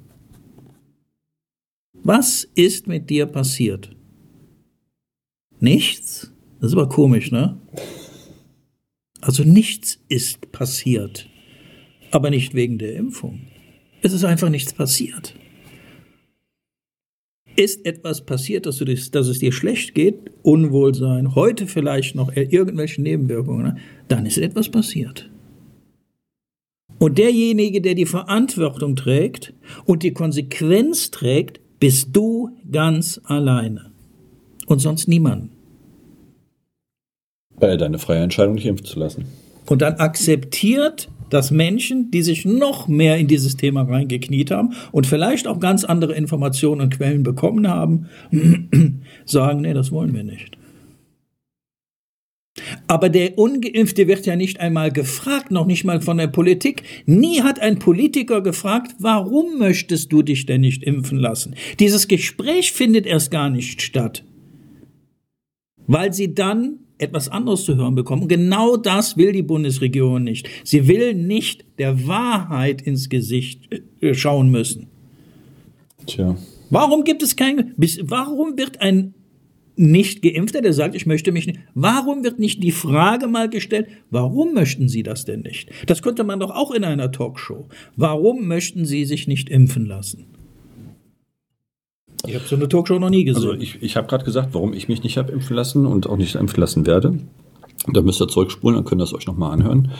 Was 1.95 2.47
ist 2.55 2.87
mit 2.89 3.09
dir 3.09 3.25
passiert? 3.25 3.97
Nichts? 5.61 6.31
Das 6.61 6.73
ist 6.73 6.77
aber 6.77 6.91
komisch, 6.91 7.33
ne? 7.33 7.59
Also 9.23 9.45
nichts 9.45 9.99
ist 10.11 10.53
passiert. 10.53 11.27
Aber 12.11 12.29
nicht 12.29 12.53
wegen 12.53 12.77
der 12.77 12.95
Impfung. 12.97 13.47
Es 14.03 14.12
ist 14.12 14.25
einfach 14.25 14.51
nichts 14.51 14.75
passiert. 14.75 15.33
Ist 17.57 17.86
etwas 17.86 18.20
passiert, 18.20 18.66
dass, 18.66 18.78
du 18.78 18.84
dich, 18.84 19.11
dass 19.11 19.28
es 19.28 19.38
dir 19.38 19.52
schlecht 19.52 19.94
geht, 19.94 20.16
Unwohlsein, 20.42 21.34
heute 21.34 21.66
vielleicht 21.66 22.14
noch 22.14 22.34
irgendwelche 22.34 23.00
Nebenwirkungen, 23.00 23.62
ne? 23.62 23.76
dann 24.09 24.26
ist 24.26 24.38
etwas 24.38 24.68
passiert. 24.68 25.30
Und 26.98 27.18
derjenige, 27.18 27.80
der 27.80 27.94
die 27.94 28.07
Verantwortung 28.07 28.96
trägt 28.96 29.52
und 29.84 30.02
die 30.02 30.12
Konsequenz 30.12 31.11
trägt, 31.11 31.61
bist 31.78 32.09
du 32.12 32.50
ganz 32.70 33.20
alleine. 33.24 33.92
Und 34.66 34.78
sonst 34.78 35.07
niemand. 35.07 35.50
Äh, 37.61 37.76
deine 37.76 37.98
freie 37.98 38.22
Entscheidung, 38.22 38.57
dich 38.57 38.66
impfen 38.66 38.86
zu 38.86 38.98
lassen. 38.98 39.26
Und 39.66 39.82
dann 39.82 39.94
akzeptiert, 39.94 41.09
dass 41.35 41.51
Menschen, 41.51 42.12
die 42.12 42.22
sich 42.22 42.45
noch 42.45 42.87
mehr 42.87 43.18
in 43.18 43.26
dieses 43.26 43.57
Thema 43.57 43.82
reingekniet 43.82 44.53
haben 44.53 44.74
und 44.93 45.09
vielleicht 45.09 45.49
auch 45.49 45.59
ganz 45.59 45.82
andere 45.82 46.14
Informationen 46.14 46.80
und 46.80 46.97
Quellen 46.97 47.24
bekommen 47.24 47.66
haben, 47.68 48.07
sagen, 49.24 49.62
nee, 49.62 49.74
das 49.74 49.91
wollen 49.91 50.14
wir 50.14 50.22
nicht. 50.22 50.57
Aber 52.87 53.09
der 53.09 53.37
Ungeimpfte 53.37 54.07
wird 54.07 54.26
ja 54.26 54.37
nicht 54.37 54.61
einmal 54.61 54.93
gefragt, 54.93 55.51
noch 55.51 55.66
nicht 55.66 55.82
mal 55.82 56.01
von 56.01 56.18
der 56.18 56.28
Politik. 56.28 56.85
Nie 57.05 57.43
hat 57.43 57.59
ein 57.59 57.80
Politiker 57.80 58.41
gefragt, 58.41 58.95
warum 59.01 59.59
möchtest 59.59 60.12
du 60.12 60.22
dich 60.22 60.47
denn 60.47 60.61
nicht 60.61 60.85
impfen 60.85 61.18
lassen? 61.18 61.57
Dieses 61.80 62.07
Gespräch 62.07 62.72
findet 62.72 63.07
erst 63.07 63.32
gar 63.32 63.51
nicht 63.51 63.82
statt, 63.82 64.24
weil 65.89 66.12
sie 66.12 66.32
dann 66.32 66.84
etwas 67.05 67.28
anderes 67.28 67.64
zu 67.64 67.76
hören 67.76 67.94
bekommen. 67.94 68.22
Und 68.22 68.28
genau 68.28 68.76
das 68.76 69.16
will 69.16 69.32
die 69.32 69.42
Bundesregierung 69.42 70.24
nicht. 70.24 70.48
Sie 70.64 70.88
will 70.88 71.14
nicht 71.14 71.64
der 71.78 72.07
Wahrheit 72.07 72.82
ins 72.82 73.09
Gesicht 73.09 73.68
äh, 74.00 74.14
schauen 74.14 74.50
müssen. 74.50 74.88
Tja. 76.07 76.36
Warum 76.70 77.05
gibt 77.05 77.22
es 77.22 77.36
kein, 77.36 77.72
warum 77.76 78.57
wird 78.59 78.80
ein 78.80 79.14
nicht 79.76 80.22
geimpfter, 80.22 80.62
der 80.62 80.72
sagt, 80.72 80.94
ich 80.94 81.07
möchte 81.07 81.32
mich 81.32 81.46
nicht, 81.46 81.61
warum 81.74 82.22
wird 82.22 82.38
nicht 82.38 82.62
die 82.62 82.70
Frage 82.70 83.26
mal 83.26 83.48
gestellt, 83.48 83.88
warum 84.11 84.55
möchten 84.55 84.88
Sie 84.88 85.02
das 85.02 85.24
denn 85.24 85.40
nicht? 85.40 85.70
Das 85.86 86.02
könnte 86.02 86.24
man 86.24 86.40
doch 86.40 86.50
auch 86.50 86.70
in 86.70 86.84
einer 86.84 87.11
Talkshow. 87.11 87.68
Warum 87.96 88.46
möchten 88.46 88.84
Sie 88.84 89.05
sich 89.05 89.26
nicht 89.26 89.48
impfen 89.48 89.86
lassen? 89.86 90.26
Ich 92.27 92.35
habe 92.35 92.45
so 92.47 92.57
eine 92.57 92.68
Talkshow 92.68 92.99
noch 92.99 93.11
nie 93.11 93.25
gesehen. 93.25 93.49
Also 93.51 93.61
ich, 93.61 93.83
ich 93.83 93.97
habe 93.97 94.07
gerade 94.07 94.25
gesagt, 94.25 94.51
warum 94.53 94.72
ich 94.72 94.89
mich 94.89 95.03
nicht 95.03 95.16
habe 95.18 95.33
impfen 95.33 95.57
lassen 95.57 95.87
und 95.87 96.09
auch 96.09 96.16
nicht 96.16 96.35
impfen 96.35 96.61
lassen 96.61 96.87
werde. 96.87 97.18
Da 97.93 98.01
müsst 98.01 98.20
ihr 98.20 98.29
zurückspulen, 98.29 98.77
dann 98.77 98.85
könnt 98.87 99.03
ihr 99.03 99.05
es 99.05 99.12
euch 99.12 99.27
nochmal 99.27 99.53
anhören. 99.53 99.91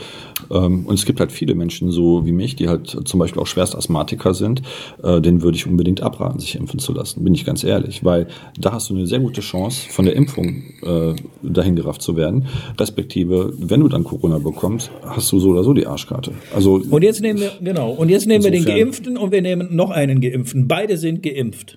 Ähm, 0.51 0.87
und 0.87 0.95
es 0.95 1.05
gibt 1.05 1.21
halt 1.21 1.31
viele 1.31 1.55
Menschen 1.55 1.91
so 1.91 2.25
wie 2.25 2.33
mich, 2.33 2.57
die 2.57 2.69
halt 2.69 2.97
zum 3.05 3.21
Beispiel 3.21 3.43
auch 3.43 3.47
schwerst 3.47 3.77
Asthmatiker 3.77 4.33
sind. 4.33 4.63
Äh, 5.03 5.21
denen 5.21 5.43
würde 5.43 5.57
ich 5.57 5.67
unbedingt 5.67 6.01
abraten, 6.01 6.39
sich 6.39 6.55
impfen 6.55 6.79
zu 6.79 6.95
lassen, 6.95 7.23
bin 7.25 7.35
ich 7.35 7.45
ganz 7.45 7.63
ehrlich. 7.63 8.03
Weil 8.03 8.29
da 8.59 8.73
hast 8.73 8.89
du 8.89 8.97
eine 8.97 9.07
sehr 9.07 9.21
gute 9.21 9.43
Chance, 9.43 9.87
von 9.91 10.07
der 10.07 10.17
Impfung 10.17 10.63
äh, 10.83 11.15
dahin 11.43 11.77
gerafft 11.77 12.01
zu 12.01 12.17
werden. 12.17 12.47
Respektive, 12.81 13.53
wenn 13.59 13.81
du 13.81 13.89
dann 13.89 14.05
Corona 14.05 14.39
bekommst, 14.39 14.91
hast 15.03 15.31
du 15.33 15.39
so 15.39 15.51
oder 15.51 15.63
so 15.63 15.75
die 15.75 15.87
Arschkarte. 15.87 16.33
Also 16.55 16.81
Und 16.89 17.05
jetzt 17.05 17.21
nehmen 17.21 17.41
wir, 17.41 17.53
genau, 17.61 17.91
und 17.91 18.09
jetzt 18.09 18.27
nehmen 18.27 18.45
wir 18.45 18.51
den 18.51 18.65
Geimpften 18.65 19.19
und 19.19 19.31
wir 19.31 19.43
nehmen 19.43 19.77
noch 19.77 19.91
einen 19.91 20.23
Geimpften. 20.23 20.69
Beide 20.69 20.97
sind 20.97 21.23
geimpft. 21.23 21.77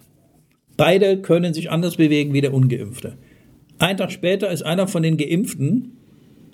Beide 0.77 1.21
können 1.21 1.53
sich 1.53 1.71
anders 1.71 1.97
bewegen 1.97 2.33
wie 2.33 2.41
der 2.41 2.53
Ungeimpfte. 2.53 3.17
Ein 3.79 3.97
Tag 3.97 4.11
später 4.11 4.49
ist 4.49 4.61
einer 4.61 4.87
von 4.87 5.03
den 5.03 5.17
Geimpften 5.17 5.97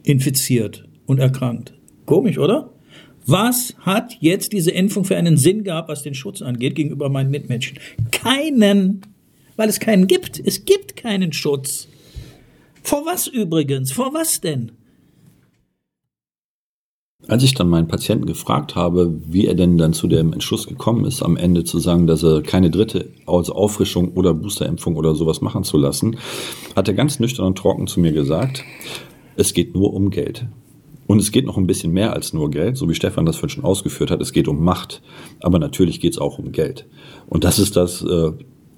infiziert 0.03 0.85
und 1.05 1.19
erkrankt. 1.19 1.73
Komisch, 2.05 2.37
oder? 2.37 2.71
Was 3.25 3.75
hat 3.79 4.17
jetzt 4.19 4.51
diese 4.51 4.71
Impfung 4.71 5.05
für 5.05 5.15
einen 5.15 5.37
Sinn 5.37 5.63
gehabt, 5.63 5.89
was 5.89 6.03
den 6.03 6.13
Schutz 6.13 6.41
angeht 6.41 6.75
gegenüber 6.75 7.09
meinen 7.09 7.31
Mitmenschen? 7.31 7.79
Keinen. 8.11 9.01
Weil 9.55 9.69
es 9.69 9.79
keinen 9.79 10.07
gibt. 10.07 10.41
Es 10.43 10.65
gibt 10.65 10.95
keinen 10.97 11.31
Schutz. 11.31 11.87
Vor 12.81 13.05
was 13.05 13.27
übrigens? 13.27 13.91
Vor 13.91 14.13
was 14.13 14.41
denn? 14.41 14.73
Als 17.27 17.43
ich 17.43 17.53
dann 17.53 17.69
meinen 17.69 17.87
Patienten 17.87 18.25
gefragt 18.25 18.75
habe, 18.75 19.13
wie 19.27 19.47
er 19.47 19.55
denn 19.55 19.77
dann 19.77 19.93
zu 19.93 20.07
dem 20.07 20.33
Entschluss 20.33 20.67
gekommen 20.67 21.05
ist, 21.05 21.23
am 21.23 21.37
Ende 21.37 21.63
zu 21.63 21.79
sagen, 21.79 22.05
dass 22.05 22.21
er 22.21 22.41
keine 22.41 22.69
dritte 22.69 23.09
also 23.25 23.53
Auffrischung 23.53 24.11
oder 24.13 24.33
Boosterimpfung 24.33 24.97
oder 24.97 25.15
sowas 25.15 25.39
machen 25.39 25.63
zu 25.63 25.77
lassen, 25.77 26.17
hat 26.75 26.87
er 26.89 26.93
ganz 26.93 27.19
nüchtern 27.19 27.45
und 27.45 27.57
trocken 27.57 27.87
zu 27.87 28.01
mir 28.01 28.11
gesagt, 28.11 28.65
es 29.37 29.53
geht 29.53 29.73
nur 29.73 29.93
um 29.93 30.09
Geld. 30.09 30.45
Und 31.07 31.19
es 31.19 31.31
geht 31.31 31.45
noch 31.45 31.57
ein 31.57 31.67
bisschen 31.67 31.93
mehr 31.93 32.13
als 32.13 32.33
nur 32.33 32.49
Geld, 32.49 32.77
so 32.77 32.89
wie 32.89 32.95
Stefan 32.95 33.25
das 33.25 33.35
vorhin 33.35 33.55
schon 33.55 33.65
ausgeführt 33.65 34.09
hat. 34.09 34.21
Es 34.21 34.31
geht 34.31 34.47
um 34.47 34.63
Macht. 34.63 35.01
Aber 35.41 35.59
natürlich 35.59 35.99
geht 35.99 36.13
es 36.13 36.17
auch 36.17 36.39
um 36.39 36.51
Geld. 36.51 36.85
Und 37.27 37.43
das 37.43 37.59
ist 37.59 37.75
das, 37.75 38.01
äh, 38.03 38.31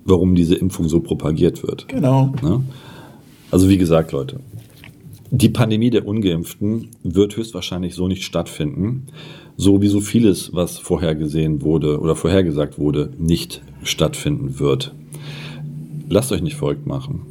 warum 0.06 0.36
diese 0.36 0.56
Impfung 0.56 0.88
so 0.88 1.00
propagiert 1.00 1.64
wird. 1.64 1.88
Genau. 1.88 2.34
Ne? 2.42 2.64
Also 3.52 3.70
wie 3.70 3.78
gesagt, 3.78 4.12
Leute, 4.12 4.40
die 5.36 5.50
Pandemie 5.50 5.90
der 5.90 6.08
Ungeimpften 6.08 6.92
wird 7.04 7.36
höchstwahrscheinlich 7.36 7.94
so 7.94 8.08
nicht 8.08 8.24
stattfinden, 8.24 9.08
so 9.58 9.82
wie 9.82 9.90
so 9.90 10.00
vieles, 10.00 10.54
was 10.54 10.78
vorhergesehen 10.78 11.62
wurde 11.62 12.00
oder 12.00 12.16
vorhergesagt 12.16 12.80
wurde, 12.80 13.12
nicht 13.18 13.62
stattfinden 13.84 14.60
wird. 14.60 14.96
Lasst 16.08 16.32
euch 16.32 16.42
nicht 16.42 16.56
verrückt 16.56 16.88
machen. 16.88 17.26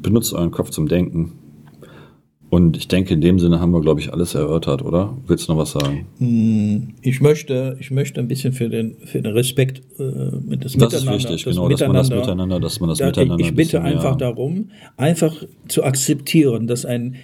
Benutzt 0.00 0.32
euren 0.32 0.50
Kopf 0.50 0.70
zum 0.70 0.88
Denken. 0.88 1.32
Und 2.50 2.76
ich 2.76 2.88
denke, 2.88 3.14
in 3.14 3.20
dem 3.20 3.38
Sinne 3.38 3.60
haben 3.60 3.70
wir, 3.72 3.80
glaube 3.80 4.00
ich, 4.00 4.12
alles 4.12 4.34
erörtert, 4.34 4.82
oder? 4.84 5.16
Willst 5.28 5.48
du 5.48 5.52
noch 5.52 5.60
was 5.60 5.70
sagen? 5.70 6.94
Ich 7.02 7.20
möchte, 7.20 7.76
ich 7.78 7.92
möchte 7.92 8.20
ein 8.20 8.26
bisschen 8.26 8.52
für 8.52 8.68
den, 8.68 8.96
für 9.04 9.22
den 9.22 9.32
Respekt 9.32 9.82
äh, 10.00 10.02
mit 10.02 10.64
Das 10.64 10.72
das, 10.72 10.92
ist 10.94 11.04
Miteinander. 11.04 11.12
wichtig, 11.30 11.44
genau, 11.44 11.68
dass 11.68 11.80
man 11.80 11.92
das 11.94 12.10
Miteinander, 12.10 12.58
dass 12.60 12.80
man 12.80 12.88
das 12.88 12.98
Da- 12.98 13.06
Miteinander. 13.06 13.36
Ich 13.44 13.50
ein 13.50 13.54
bitte 13.54 13.78
bisschen 13.78 13.82
einfach 13.84 14.10
mehr- 14.18 14.28
darum, 14.28 14.70
einfach 14.96 15.34
zu 15.68 15.84
akzeptieren, 15.84 16.66
dass 16.66 16.84
ein, 16.84 17.14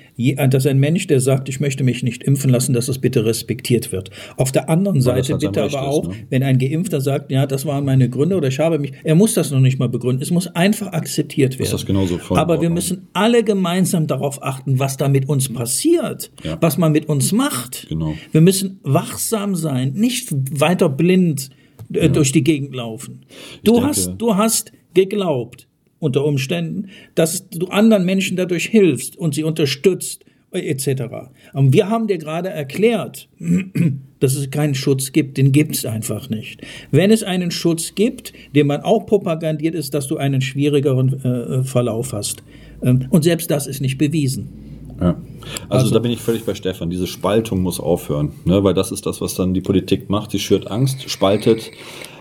dass 0.50 0.64
ein 0.66 0.78
Mensch, 0.78 1.08
der 1.08 1.20
sagt, 1.20 1.48
ich 1.48 1.58
möchte 1.58 1.82
mich 1.82 2.04
nicht 2.04 2.22
impfen 2.22 2.50
lassen, 2.50 2.72
dass 2.72 2.86
das 2.86 2.98
bitte 3.00 3.24
respektiert 3.24 3.90
wird. 3.90 4.10
Auf 4.36 4.52
der 4.52 4.70
anderen 4.70 4.96
das 4.98 5.04
Seite 5.06 5.32
halt 5.32 5.40
bitte 5.42 5.60
aber 5.62 5.66
ist, 5.68 5.74
auch, 5.76 6.08
ne? 6.08 6.14
wenn 6.30 6.44
ein 6.44 6.58
Geimpfter 6.58 7.00
sagt, 7.00 7.32
ja, 7.32 7.46
das 7.46 7.66
waren 7.66 7.84
meine 7.84 8.08
Gründe 8.08 8.36
oder 8.36 8.46
ich 8.48 8.60
habe 8.60 8.78
mich, 8.78 8.92
er 9.02 9.16
muss 9.16 9.34
das 9.34 9.50
noch 9.50 9.58
nicht 9.60 9.80
mal 9.80 9.88
begründen, 9.88 10.22
es 10.22 10.30
muss 10.30 10.46
einfach 10.54 10.92
akzeptiert 10.92 11.54
werden. 11.54 11.64
Ist 11.64 11.72
das 11.72 11.84
genauso 11.84 12.18
voll 12.18 12.38
aber 12.38 12.60
wir 12.60 12.70
müssen 12.70 13.08
alle 13.12 13.42
gemeinsam 13.42 14.06
darauf 14.06 14.40
achten, 14.42 14.78
was 14.78 14.96
da 14.96 15.08
mit 15.16 15.28
uns 15.28 15.48
passiert, 15.52 16.30
Ja. 16.44 16.58
was 16.60 16.76
man 16.78 16.92
mit 16.92 17.08
uns 17.08 17.32
macht. 17.32 17.86
Genau. 17.88 18.14
Wir 18.32 18.40
müssen 18.42 18.78
wachsam 18.82 19.54
sein, 19.56 19.92
nicht 19.94 20.28
weiter 20.60 20.88
blind 20.90 21.50
äh, 21.92 22.08
durch 22.10 22.32
die 22.32 22.44
Gegend 22.44 22.74
laufen. 22.74 23.20
Du 23.64 23.72
denke- 23.74 23.86
hast, 23.88 24.14
du 24.18 24.36
hast 24.36 24.72
geglaubt, 24.94 25.66
unter 25.98 26.24
Umständen, 26.24 26.88
dass 27.14 27.48
du 27.48 27.66
anderen 27.68 28.04
Menschen 28.04 28.36
dadurch 28.36 28.66
hilfst 28.66 29.16
und 29.16 29.34
sie 29.34 29.44
unterstützt, 29.44 30.24
äh, 30.52 30.60
etc. 30.70 31.04
Und 31.54 31.72
wir 31.72 31.88
haben 31.88 32.06
dir 32.06 32.18
gerade 32.18 32.50
erklärt, 32.50 33.28
dass 34.20 34.34
es 34.34 34.50
keinen 34.50 34.74
Schutz 34.74 35.12
gibt. 35.12 35.38
Den 35.38 35.52
gibt 35.52 35.74
es 35.76 35.84
einfach 35.86 36.28
nicht. 36.28 36.60
Wenn 36.90 37.10
es 37.10 37.22
einen 37.22 37.50
Schutz 37.50 37.94
gibt, 37.94 38.32
den 38.54 38.66
man 38.66 38.80
auch 38.82 39.06
propagandiert, 39.06 39.74
ist, 39.74 39.94
dass 39.94 40.06
du 40.06 40.16
einen 40.18 40.40
schwierigeren 40.42 41.08
äh, 41.24 41.62
Verlauf 41.64 42.12
hast. 42.12 42.42
Ähm, 42.82 43.06
und 43.10 43.22
selbst 43.24 43.50
das 43.50 43.66
ist 43.66 43.80
nicht 43.80 43.96
bewiesen. 43.98 44.48
Ja. 45.00 45.16
Also, 45.68 45.92
da 45.92 45.98
bin 45.98 46.10
ich 46.10 46.20
völlig 46.20 46.44
bei 46.44 46.54
Stefan. 46.54 46.90
Diese 46.90 47.06
Spaltung 47.06 47.62
muss 47.62 47.80
aufhören, 47.80 48.32
ne? 48.44 48.64
weil 48.64 48.74
das 48.74 48.92
ist 48.92 49.06
das, 49.06 49.20
was 49.20 49.34
dann 49.34 49.54
die 49.54 49.60
Politik 49.60 50.10
macht. 50.10 50.30
Sie 50.30 50.38
schürt 50.38 50.70
Angst, 50.70 51.08
spaltet, 51.08 51.70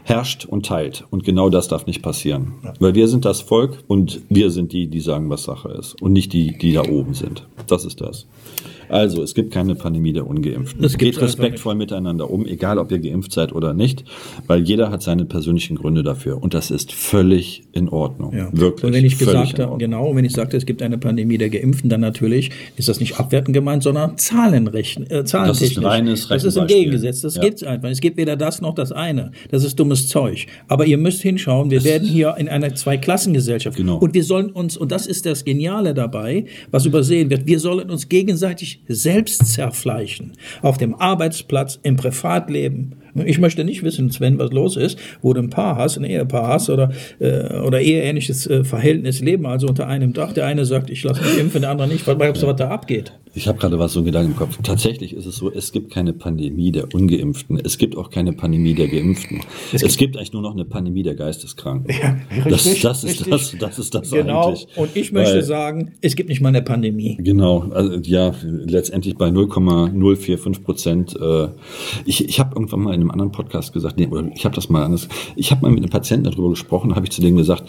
herrscht 0.03 0.45
und 0.45 0.65
teilt. 0.65 1.05
Und 1.09 1.23
genau 1.23 1.49
das 1.49 1.67
darf 1.67 1.87
nicht 1.87 2.01
passieren. 2.01 2.53
Weil 2.79 2.93
wir 2.93 3.07
sind 3.07 3.25
das 3.25 3.41
Volk 3.41 3.83
und 3.87 4.21
wir 4.29 4.51
sind 4.51 4.71
die, 4.73 4.87
die 4.87 4.99
sagen, 4.99 5.29
was 5.29 5.43
Sache 5.43 5.69
ist. 5.69 6.01
Und 6.01 6.13
nicht 6.13 6.33
die, 6.33 6.57
die 6.57 6.73
da 6.73 6.83
oben 6.87 7.13
sind. 7.13 7.47
Das 7.67 7.85
ist 7.85 8.01
das. 8.01 8.27
Also, 8.89 9.23
es 9.23 9.33
gibt 9.33 9.51
keine 9.51 9.75
Pandemie 9.75 10.13
der 10.13 10.27
Ungeimpften. 10.27 10.81
Das 10.81 10.93
Es 10.93 10.97
geht 10.97 11.19
respektvoll 11.21 11.75
miteinander 11.75 12.29
um, 12.29 12.45
egal 12.45 12.77
ob 12.77 12.91
ihr 12.91 12.99
geimpft 12.99 13.31
seid 13.31 13.53
oder 13.53 13.73
nicht, 13.73 14.03
weil 14.47 14.61
jeder 14.61 14.89
hat 14.91 15.01
seine 15.03 15.25
persönlichen 15.25 15.75
Gründe 15.75 16.03
dafür. 16.03 16.41
Und 16.41 16.53
das 16.53 16.71
ist 16.71 16.91
völlig 16.91 17.63
in 17.73 17.89
Ordnung. 17.89 18.33
Ja. 18.35 18.49
Wirklich. 18.51 18.83
Und 18.85 18.93
wenn 18.93 19.05
ich 19.05 19.17
gesagt 19.17 19.59
habe, 19.59 19.77
genau, 19.77 20.15
wenn 20.15 20.25
ich 20.25 20.33
sagte, 20.33 20.57
es 20.57 20.65
gibt 20.65 20.81
eine 20.81 20.97
Pandemie 20.97 21.37
der 21.37 21.49
Geimpften, 21.49 21.89
dann 21.89 22.01
natürlich 22.01 22.51
ist 22.77 22.87
das 22.89 22.99
nicht 22.99 23.19
abwertend 23.19 23.53
gemeint, 23.53 23.83
sondern 23.83 24.17
Zahlenrechnen, 24.17 25.09
äh, 25.09 25.23
zahlentechnisch. 25.25 25.83
reines 25.83 26.27
Das 26.27 26.43
ist 26.43 26.57
ein 26.57 26.63
Rechenbeispiel. 26.63 26.77
Gegengesetz. 26.77 27.21
Das 27.21 27.35
Ja. 27.35 27.41
gibt's 27.41 27.63
einfach. 27.63 27.89
Es 27.89 28.01
gibt 28.01 28.17
weder 28.17 28.35
das 28.35 28.61
noch 28.61 28.75
das 28.75 28.91
eine. 28.91 29.31
Das 29.51 29.63
ist 29.63 29.79
dummes 29.79 30.07
Zeug. 30.07 30.47
Aber 30.67 30.85
ihr 30.85 30.97
müsst 30.97 31.21
hinschauen, 31.21 31.71
wir 31.71 31.83
werden 31.83 32.07
hier 32.07 32.35
in 32.37 32.47
einer 32.47 32.73
Zweiklassengesellschaft. 32.75 33.77
Genau. 33.77 33.97
Und 33.97 34.13
wir 34.13 34.23
sollen 34.23 34.49
uns, 34.51 34.77
und 34.77 34.91
das 34.91 35.07
ist 35.07 35.25
das 35.25 35.45
Geniale 35.45 35.93
dabei, 35.93 36.45
was 36.71 36.85
übersehen 36.85 37.29
wird, 37.29 37.45
wir 37.45 37.59
sollen 37.59 37.89
uns 37.89 38.09
gegenseitig 38.09 38.74
selbst 38.87 39.45
zerfleischen. 39.47 40.33
Auf 40.61 40.77
dem 40.77 40.95
Arbeitsplatz, 40.95 41.79
im 41.83 41.95
Privatleben. 41.95 42.95
Ich 43.25 43.39
möchte 43.39 43.63
nicht 43.63 43.83
wissen, 43.83 44.11
Sven, 44.11 44.37
was 44.39 44.51
los 44.51 44.75
ist, 44.75 44.99
wo 45.21 45.33
du 45.33 45.41
ein 45.41 45.49
Paar 45.49 45.77
hast, 45.77 45.97
ein 45.97 46.03
Ehepaar 46.03 46.47
hast 46.47 46.69
oder, 46.69 46.91
äh, 47.19 47.59
oder 47.59 47.79
eheähnliches 47.79 48.47
äh, 48.47 48.63
Verhältnis 48.63 49.21
leben, 49.21 49.45
also 49.45 49.67
unter 49.67 49.87
einem 49.87 50.13
Dach. 50.13 50.33
Der 50.33 50.45
eine 50.45 50.65
sagt, 50.65 50.89
ich 50.89 51.03
lasse 51.03 51.21
mich 51.21 51.37
impfen, 51.39 51.61
der 51.61 51.71
andere 51.71 51.87
nicht. 51.87 52.05
Was 52.07 52.17
glaubst 52.17 52.43
du, 52.43 52.47
was 52.47 52.57
da 52.57 52.69
abgeht? 52.69 53.13
Ich 53.35 53.47
habe 53.49 53.57
gerade 53.59 53.77
was 53.77 53.93
so 53.93 53.99
einen 53.99 54.05
Gedanken 54.05 54.31
im 54.31 54.37
Kopf. 54.37 54.57
Tatsächlich 54.63 55.13
ist 55.13 55.25
es 55.25 55.35
so, 55.35 55.51
es 55.51 55.73
gibt 55.73 55.91
keine 55.91 56.13
Pandemie 56.13 56.71
der 56.71 56.93
Ungeimpften. 56.93 57.59
Es 57.63 57.77
gibt 57.77 57.97
auch 57.97 58.09
keine 58.09 58.31
Pandemie 58.31 58.73
der 58.73 58.87
Geimpften. 58.87 59.41
Es, 59.73 59.97
gibt 59.97 60.15
eigentlich 60.15 60.31
nur 60.31 60.41
noch 60.41 60.53
eine 60.53 60.63
Pandemie 60.63 61.03
der 61.03 61.15
Geisteskranken. 61.15 61.93
das, 62.49 62.65
richtig, 62.65 62.81
das, 62.81 63.03
ist 63.03 63.25
richtig. 63.27 63.29
das, 63.29 63.55
das 63.59 63.79
ist 63.79 63.93
das 63.93 64.09
Genau. 64.11 64.47
eigentlich. 64.47 64.67
Und 64.77 64.95
ich 64.95 65.11
möchte 65.11 65.35
Weil- 65.35 65.43
sagen, 65.43 65.91
es 66.01 66.15
gibt 66.15 66.29
nicht 66.29 66.39
mal 66.39 66.49
eine 66.49 66.61
Pandemie. 66.61 67.17
Genau, 67.19 67.59
also 67.71 67.97
ja, 68.03 68.33
letztendlich 68.43 69.15
bei 69.17 69.29
0,045 69.31 70.63
Prozent. 70.63 71.15
Äh, 71.19 71.49
ich 72.05 72.27
ich 72.27 72.39
habe 72.39 72.55
irgendwann 72.55 72.81
mal 72.81 72.93
in 72.93 73.01
einem 73.01 73.11
anderen 73.11 73.31
Podcast 73.33 73.73
gesagt, 73.73 73.97
nee, 73.97 74.07
oder 74.07 74.29
ich 74.33 74.45
habe 74.45 74.55
das 74.55 74.69
mal 74.69 74.83
anders. 74.83 75.09
Ich 75.35 75.51
habe 75.51 75.61
mal 75.63 75.71
mit 75.71 75.83
einem 75.83 75.89
Patienten 75.91 76.23
darüber 76.29 76.49
gesprochen, 76.49 76.95
habe 76.95 77.05
ich 77.05 77.11
zu 77.11 77.21
dem 77.21 77.35
gesagt, 77.35 77.65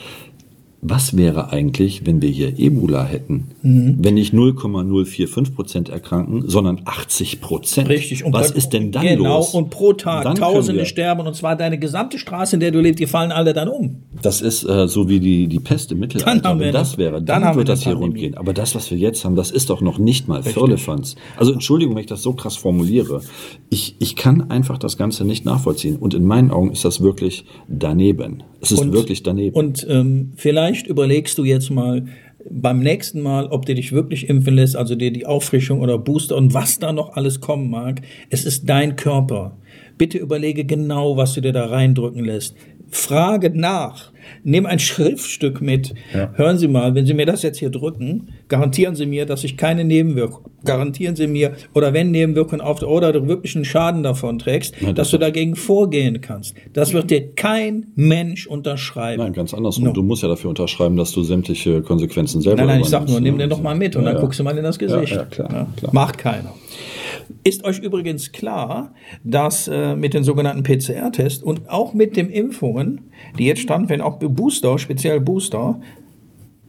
was 0.89 1.17
wäre 1.17 1.51
eigentlich, 1.53 2.07
wenn 2.07 2.23
wir 2.23 2.29
hier 2.31 2.59
Ebola 2.59 3.05
hätten? 3.05 3.49
Mhm. 3.63 3.97
Wenn 4.01 4.15
nicht 4.15 4.33
0,045 4.33 5.55
Prozent 5.55 5.89
erkranken, 5.89 6.45
sondern 6.49 6.81
80 6.85 7.41
Prozent. 7.41 7.89
Richtig. 7.89 8.25
Und 8.25 8.33
was 8.33 8.49
dann- 8.49 8.57
ist 8.57 8.69
denn 8.73 8.93
dann 8.93 9.07
genau, 9.07 9.39
los? 9.39 9.55
und 9.55 9.71
pro 9.71 9.93
Tag 9.93 10.25
Dann 10.25 10.37
Tausende 10.37 10.81
wir- 10.81 10.87
sterben 10.87 11.27
und 11.27 11.35
zwar 11.35 11.57
deine 11.57 11.79
gesamte 11.79 12.19
Straße, 12.19 12.57
in 12.57 12.61
der 12.61 12.71
du 12.71 12.81
lebst, 12.81 13.01
die 13.01 13.07
fallen 13.07 13.33
alle 13.33 13.53
dann 13.53 13.69
um. 13.69 14.03
Das 14.23 14.41
ist 14.41 14.65
äh, 14.65 14.87
so 14.89 15.09
wie 15.09 15.21
die, 15.21 15.47
die 15.49 15.59
Pest 15.61 15.93
im 15.93 15.99
Mittelalter. 15.99 16.41
Dann 16.41 16.45
haben 16.51 16.61
wir 16.61 16.67
Wenn 16.67 16.73
das 16.75 16.91
eine- 16.95 16.99
wäre, 16.99 17.23
dann 17.23 17.43
dann, 17.43 17.53
wir 17.55 17.59
wird 17.59 17.69
das 17.69 17.83
hier 17.83 17.93
Pandemie. 17.95 18.21
gehen. 18.21 18.35
Aber 18.37 18.53
das, 18.53 18.75
was 18.75 18.91
wir 18.91 18.99
jetzt 18.99 19.25
haben, 19.25 19.37
das 19.37 19.51
ist 19.51 19.71
doch 19.71 19.81
noch 19.81 19.99
nicht 19.99 20.29
mal 20.29 20.43
Firlefanz. 20.43 21.17
Also 21.37 21.53
Entschuldigung, 21.53 21.95
wenn 21.95 22.01
ich 22.01 22.07
das 22.07 22.23
so 22.23 22.33
krass 22.33 22.57
formuliere. 22.57 23.21
Ich, 23.71 23.97
ich 23.99 24.17
kann 24.17 24.51
einfach 24.51 24.79
das 24.79 24.97
Ganze 24.97 25.25
nicht 25.25 25.45
nachvollziehen. 25.45 25.97
Und 25.97 26.15
in 26.15 26.25
meinen 26.25 26.51
Augen 26.51 26.71
ist 26.73 26.85
das 26.85 27.01
wirklich 27.03 27.45
daneben. 27.69 28.43
Es 28.61 28.73
ist 28.73 28.81
Und- 28.81 28.93
wirklich 28.93 29.23
daneben. 29.23 29.55
Und 29.55 29.87
ähm, 29.89 30.33
vielleicht 30.37 30.76
überlegst 30.85 31.39
du 31.39 31.45
jetzt 31.45 31.71
mal 31.71 32.07
beim 32.51 32.81
nächsten 32.81 33.21
Mal, 33.21 33.47
ob 33.47 33.67
du 33.67 33.75
dich 33.75 33.93
wirklich 33.93 34.29
impfen 34.29 34.55
lässt, 34.55 34.77
also 34.77 34.95
dir 34.95 35.13
die 35.13 35.27
Auffrischung 35.27 35.81
oder 35.81 35.99
Booster 35.99 36.37
und 36.37 36.55
was 36.55 36.79
da 36.79 36.93
noch 36.93 37.15
alles 37.15 37.41
kommen 37.41 37.71
mag. 37.71 38.03
Es 38.31 38.45
ist 38.45 38.69
dein 38.69 38.97
Körper. 38.97 39.57
Bitte 39.99 40.19
überlege 40.19 40.65
genau, 40.65 41.17
was 41.17 41.35
du 41.35 41.41
dir 41.41 41.53
da 41.53 41.67
reindrücken 41.67 42.25
lässt. 42.25 42.55
Frage 42.89 43.51
nach. 43.51 44.13
Nimm 44.45 44.67
ein 44.67 44.79
Schriftstück 44.79 45.61
mit. 45.61 45.95
Hören 46.35 46.59
Sie 46.59 46.69
mal, 46.69 46.95
wenn 46.95 47.07
Sie 47.07 47.15
mir 47.15 47.27
das 47.27 47.43
jetzt 47.43 47.59
hier 47.59 47.71
drücken, 47.71 48.29
garantieren 48.49 48.95
Sie 48.95 49.07
mir, 49.07 49.27
dass 49.27 49.45
ich 49.45 49.57
keine 49.57 49.85
Nebenwirkungen, 49.85 50.51
garantieren 50.65 51.17
Sie 51.17 51.27
mir, 51.27 51.53
oder 51.75 51.93
wenn 51.93 52.11
Nebenwirkungen 52.11 52.61
auf 52.61 52.83
oder 52.83 53.13
du 53.13 53.27
wirklich 53.29 53.55
einen 53.57 53.65
Schaden 53.65 54.03
davon 54.03 54.39
trägst, 54.39 54.75
Ja, 54.81 54.89
dass 54.89 54.95
das 55.07 55.11
du 55.13 55.19
dagegen 55.19 55.57
vorgehen 55.57 56.21
kannst. 56.21 56.55
Das 56.73 56.93
wird 56.93 57.11
dir 57.11 57.33
kein 57.35 57.87
Mensch 57.95 58.47
unterschreiben. 58.47 59.23
Nein, 59.23 59.33
ganz 59.33 59.55
andersrum. 59.55 59.85
No. 59.85 59.93
Du 59.93 60.03
musst 60.03 60.23
ja 60.23 60.29
dafür 60.29 60.51
unterschreiben, 60.51 60.97
dass 60.97 61.13
du 61.13 61.23
sämtliche 61.23 61.83
Konsequenzen 61.83 62.41
selber 62.41 62.59
Nein, 62.59 62.67
nein, 62.67 62.81
ich 62.81 62.89
sag 62.89 63.09
nur, 63.09 63.21
nimm 63.21 63.39
den 63.39 63.49
doch 63.51 63.63
mal 63.63 63.75
mit 63.75 63.97
und 63.97 64.03
Ja, 64.03 64.09
dann 64.11 64.17
ja. 64.17 64.21
guckst 64.21 64.39
du 64.41 64.45
mal 64.45 64.57
in 64.57 64.65
das 64.65 64.79
Gesicht. 64.79 65.13
Ja, 65.13 65.19
ja, 65.19 65.25
klar, 65.25 65.69
klar. 65.77 65.93
Macht 65.95 66.19
keiner. 66.19 66.53
Ist 67.45 67.65
euch 67.65 67.79
übrigens 67.79 68.33
klar, 68.33 68.95
dass 69.25 69.69
äh, 69.69 69.97
mit 69.97 70.15
den 70.15 70.25
sogenannten 70.25 70.63
PCR-Tests 70.63 71.43
und 71.43 71.69
auch 71.69 71.95
mit 71.95 72.17
den 72.17 72.31
Impfungen, 72.31 73.01
die 73.39 73.47
jetzt 73.47 73.61
stattfinden, 73.63 74.03
auch 74.03 74.19
Booster, 74.19 74.79
speziell 74.79 75.21
Booster, 75.21 75.81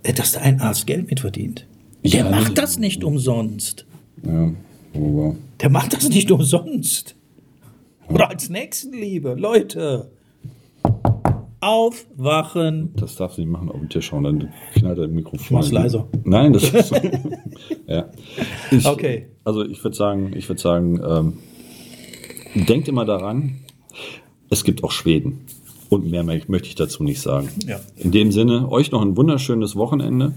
äh, 0.03 0.14
dass 0.14 0.34
da 0.34 0.41
ein 0.41 0.60
Arzt 0.62 0.88
Geld 0.88 1.10
mit 1.10 1.20
verdient. 1.20 1.68
Der 2.03 2.24
Ja, 2.24 2.30
macht 2.30 2.58
das 2.58 2.80
nicht 2.80 3.03
umsonst. 3.03 3.86
Ja, 4.24 4.51
aber 4.93 5.36
Der 5.62 5.70
macht 5.70 5.93
das 5.93 6.10
nicht 6.10 6.32
umsonst. 6.32 7.16
Oder 8.10 8.30
als 8.30 8.49
Nächstenliebe. 8.49 9.36
Leute, 9.38 10.10
aufwachen. 11.60 12.93
Das 12.95 13.16
darfst 13.16 13.38
du 13.38 13.41
nicht 13.41 13.51
machen 13.51 13.70
auf 13.70 13.80
den 13.80 13.89
Tisch 13.89 14.12
hauen, 14.12 14.24
dann 14.24 14.53
knallt 14.74 14.97
das 14.97 15.10
Mikrofon. 15.10 15.58
mach's 15.58 15.72
leiser. 15.72 16.08
Nein, 16.24 16.53
das 16.53 16.70
ist. 16.72 16.91
ja. 17.88 18.10
Ich, 18.72 18.86
Okay. 18.86 19.30
Also 19.43 19.64
ich 19.64 19.84
würde 19.84 19.95
sagen, 19.95 20.34
ich 20.36 20.49
würde 20.49 20.62
sagen, 20.62 21.01
ähm, 21.08 22.66
denkt 22.68 22.88
immer 22.88 23.05
daran, 23.05 23.62
es 24.49 24.64
gibt 24.64 24.84
auch 24.84 24.91
Schweden. 24.91 25.45
Und 25.89 26.10
mehr 26.12 26.24
möchte 26.24 26.68
ich 26.68 26.76
dazu 26.76 27.03
nicht 27.03 27.22
sagen. 27.22 27.49
Ja. 27.66 27.80
In 27.95 28.12
dem 28.12 28.32
Sinne, 28.34 28.70
euch 28.70 28.91
noch 28.91 29.01
ein 29.01 29.16
wunderschönes 29.16 29.78
Wochenende 29.78 30.34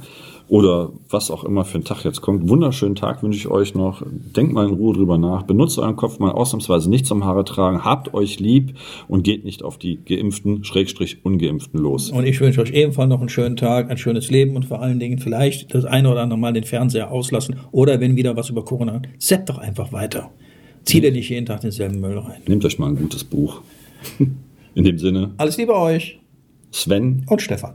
oder 0.50 0.90
was 1.08 1.30
auch 1.30 1.44
immer 1.44 1.64
für 1.64 1.78
ein 1.78 1.84
Tag 1.84 2.02
jetzt 2.02 2.22
kommt. 2.22 2.48
Wunderschönen 2.48 2.96
Tag 2.96 3.22
wünsche 3.22 3.38
ich 3.38 3.46
euch 3.46 3.76
noch. 3.76 4.02
Denkt 4.04 4.52
mal 4.52 4.66
in 4.66 4.74
Ruhe 4.74 4.94
drüber 4.94 5.16
nach. 5.16 5.44
Benutzt 5.44 5.78
euren 5.78 5.94
Kopf 5.94 6.18
mal 6.18 6.32
ausnahmsweise 6.32 6.90
nicht 6.90 7.06
zum 7.06 7.24
Haare 7.24 7.44
tragen. 7.44 7.84
Habt 7.84 8.14
euch 8.14 8.40
lieb 8.40 8.74
und 9.06 9.22
geht 9.22 9.44
nicht 9.44 9.62
auf 9.62 9.78
die 9.78 10.00
Geimpften, 10.04 10.64
Schrägstrich 10.64 11.24
Ungeimpften 11.24 11.78
los. 11.78 12.10
Und 12.10 12.26
ich 12.26 12.40
wünsche 12.40 12.60
euch 12.60 12.72
ebenfalls 12.72 13.08
noch 13.08 13.20
einen 13.20 13.28
schönen 13.28 13.56
Tag, 13.56 13.92
ein 13.92 13.96
schönes 13.96 14.28
Leben 14.32 14.56
und 14.56 14.64
vor 14.64 14.82
allen 14.82 14.98
Dingen 14.98 15.20
vielleicht 15.20 15.72
das 15.72 15.84
eine 15.84 16.10
oder 16.10 16.22
andere 16.22 16.38
Mal 16.40 16.52
den 16.52 16.64
Fernseher 16.64 17.12
auslassen 17.12 17.54
oder 17.70 18.00
wenn 18.00 18.16
wieder 18.16 18.36
was 18.36 18.50
über 18.50 18.64
Corona, 18.64 19.02
sepp 19.18 19.46
doch 19.46 19.58
einfach 19.58 19.92
weiter. 19.92 20.32
Zieh 20.82 21.00
dir 21.00 21.12
nicht 21.12 21.28
jeden 21.28 21.46
Tag 21.46 21.60
denselben 21.60 22.00
Müll 22.00 22.18
rein. 22.18 22.40
Nehmt 22.48 22.64
euch 22.64 22.76
mal 22.76 22.88
ein 22.88 22.96
gutes 22.96 23.22
Buch. 23.22 23.60
In 24.74 24.82
dem 24.84 24.98
Sinne, 24.98 25.30
Alles 25.36 25.58
Liebe 25.58 25.76
euch 25.76 26.18
Sven 26.72 27.24
und 27.28 27.40
Stefan. 27.40 27.74